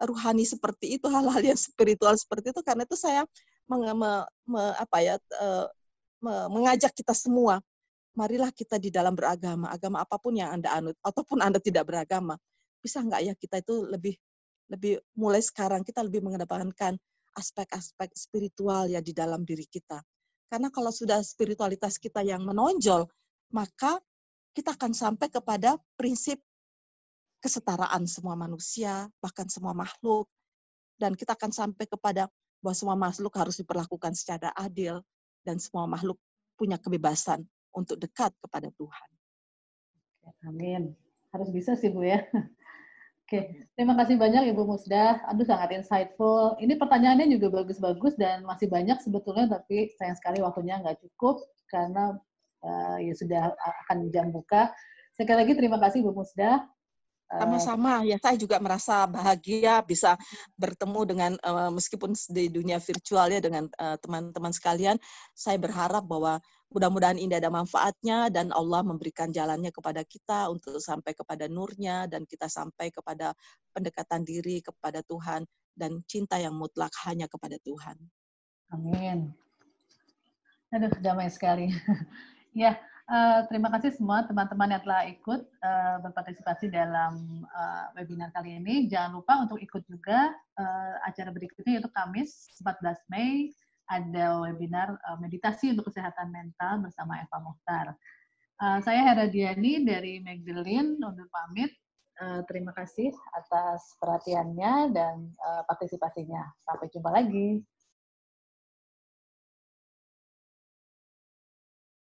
ruhani 0.00 0.46
seperti 0.46 0.96
itu, 0.96 1.10
hal-hal 1.10 1.42
yang 1.42 1.58
spiritual 1.58 2.14
seperti 2.14 2.54
itu. 2.54 2.62
Karena 2.62 2.86
itu 2.86 2.94
saya 2.94 3.26
meng, 3.66 3.84
me, 3.98 4.24
me, 4.46 4.62
apa 4.78 4.96
ya, 5.02 5.14
uh, 5.42 5.66
me, 6.22 6.34
mengajak 6.54 6.94
kita 6.94 7.12
semua 7.12 7.60
marilah 8.18 8.50
kita 8.50 8.82
di 8.82 8.90
dalam 8.90 9.14
beragama, 9.14 9.70
agama 9.70 10.02
apa 10.02 10.18
pun 10.18 10.34
yang 10.34 10.50
Anda 10.58 10.74
anut, 10.74 10.98
ataupun 11.06 11.38
Anda 11.38 11.62
tidak 11.62 11.86
beragama, 11.86 12.34
bisa 12.82 12.98
nggak 12.98 13.22
ya 13.22 13.34
kita 13.38 13.62
itu 13.62 13.86
lebih 13.86 14.18
lebih 14.68 14.98
mulai 15.14 15.38
sekarang 15.38 15.86
kita 15.86 16.02
lebih 16.02 16.20
mengedepankan 16.26 16.98
aspek-aspek 17.38 18.10
spiritual 18.18 18.90
ya 18.90 18.98
di 18.98 19.14
dalam 19.14 19.46
diri 19.46 19.64
kita. 19.64 20.02
Karena 20.50 20.68
kalau 20.74 20.90
sudah 20.90 21.22
spiritualitas 21.22 21.96
kita 21.96 22.26
yang 22.26 22.42
menonjol, 22.42 23.06
maka 23.54 24.02
kita 24.52 24.74
akan 24.74 24.92
sampai 24.92 25.30
kepada 25.30 25.78
prinsip 25.94 26.42
kesetaraan 27.38 28.04
semua 28.10 28.34
manusia, 28.34 29.06
bahkan 29.22 29.46
semua 29.46 29.70
makhluk. 29.72 30.26
Dan 30.98 31.14
kita 31.14 31.38
akan 31.38 31.54
sampai 31.54 31.86
kepada 31.86 32.26
bahwa 32.58 32.74
semua 32.74 32.98
makhluk 32.98 33.30
harus 33.38 33.54
diperlakukan 33.62 34.18
secara 34.18 34.50
adil 34.58 34.98
dan 35.46 35.62
semua 35.62 35.86
makhluk 35.86 36.18
punya 36.58 36.74
kebebasan 36.74 37.46
untuk 37.74 37.96
dekat 38.00 38.32
kepada 38.40 38.68
Tuhan. 38.74 39.08
Amin. 40.46 40.92
Harus 41.32 41.48
bisa 41.52 41.76
sih 41.76 41.92
Bu 41.92 42.04
ya. 42.04 42.24
Oke, 43.28 43.68
terima 43.76 43.92
kasih 43.92 44.16
banyak 44.16 44.56
Ibu 44.56 44.64
Musda. 44.64 45.20
Aduh 45.28 45.44
sangat 45.44 45.76
insightful. 45.76 46.56
Ini 46.64 46.80
pertanyaannya 46.80 47.28
juga 47.28 47.60
bagus-bagus 47.60 48.16
dan 48.16 48.40
masih 48.48 48.72
banyak 48.72 48.96
sebetulnya, 49.04 49.52
tapi 49.52 49.92
sayang 50.00 50.16
sekali 50.16 50.40
waktunya 50.40 50.80
nggak 50.80 50.96
cukup 51.04 51.44
karena 51.68 52.16
uh, 52.64 52.96
ya 52.96 53.12
sudah 53.12 53.52
akan 53.84 54.08
jam 54.08 54.32
buka. 54.32 54.72
Sekali 55.12 55.44
lagi 55.44 55.52
terima 55.60 55.76
kasih 55.76 56.00
Ibu 56.00 56.16
Musda. 56.16 56.64
Sama-sama 57.28 58.00
ya 58.08 58.16
saya 58.16 58.40
juga 58.40 58.56
merasa 58.56 59.04
bahagia 59.04 59.84
bisa 59.84 60.16
bertemu 60.56 61.00
dengan 61.04 61.32
uh, 61.44 61.68
meskipun 61.68 62.16
di 62.32 62.48
dunia 62.48 62.80
virtual 62.80 63.28
ya 63.28 63.44
dengan 63.44 63.68
teman-teman 64.00 64.52
uh, 64.52 64.56
sekalian. 64.56 64.96
Saya 65.36 65.60
berharap 65.60 66.08
bahwa 66.08 66.40
mudah-mudahan 66.68 67.16
ini 67.16 67.32
ada 67.32 67.48
manfaatnya 67.48 68.28
dan 68.28 68.52
Allah 68.52 68.84
memberikan 68.84 69.32
jalannya 69.32 69.72
kepada 69.72 70.04
kita 70.04 70.52
untuk 70.52 70.76
sampai 70.80 71.16
kepada 71.16 71.48
nurnya 71.48 72.04
dan 72.04 72.28
kita 72.28 72.44
sampai 72.44 72.92
kepada 72.92 73.32
pendekatan 73.72 74.20
diri 74.24 74.60
kepada 74.60 75.00
Tuhan 75.04 75.48
dan 75.72 76.04
cinta 76.04 76.36
yang 76.36 76.52
mutlak 76.52 76.92
hanya 77.08 77.24
kepada 77.24 77.56
Tuhan. 77.64 77.96
Amin. 78.68 79.32
Aduh, 80.68 80.92
damai 81.00 81.32
sekali. 81.32 81.72
ya, 82.52 82.76
uh, 83.08 83.48
terima 83.48 83.72
kasih 83.72 83.96
semua 83.96 84.28
teman-teman 84.28 84.76
yang 84.76 84.82
telah 84.84 85.08
ikut 85.08 85.40
uh, 85.64 85.96
berpartisipasi 86.04 86.68
dalam 86.68 87.48
uh, 87.48 87.88
webinar 87.96 88.28
kali 88.36 88.60
ini. 88.60 88.84
Jangan 88.92 89.16
lupa 89.16 89.40
untuk 89.40 89.56
ikut 89.56 89.88
juga 89.88 90.28
uh, 90.60 90.94
acara 91.08 91.32
berikutnya 91.32 91.80
yaitu 91.80 91.88
Kamis 91.96 92.52
14 92.60 93.08
Mei 93.08 93.56
ada 93.88 94.44
webinar 94.44 94.94
uh, 95.08 95.18
meditasi 95.18 95.72
untuk 95.72 95.88
kesehatan 95.88 96.28
mental 96.28 96.84
bersama 96.84 97.18
Eva 97.18 97.38
Mohtar. 97.40 97.86
Uh, 98.60 98.78
saya 98.84 99.00
Hera 99.02 99.26
Diani 99.26 99.82
dari 99.82 100.20
Magdalene 100.20 101.00
undur 101.00 101.28
pamit. 101.32 101.72
Uh, 102.18 102.42
terima 102.50 102.74
kasih 102.74 103.14
atas 103.32 103.94
perhatiannya 104.02 104.90
dan 104.90 105.30
partisipasinya. 105.70 106.42
Sampai 106.66 106.90
jumpa 106.90 107.14
lagi. 107.14 107.62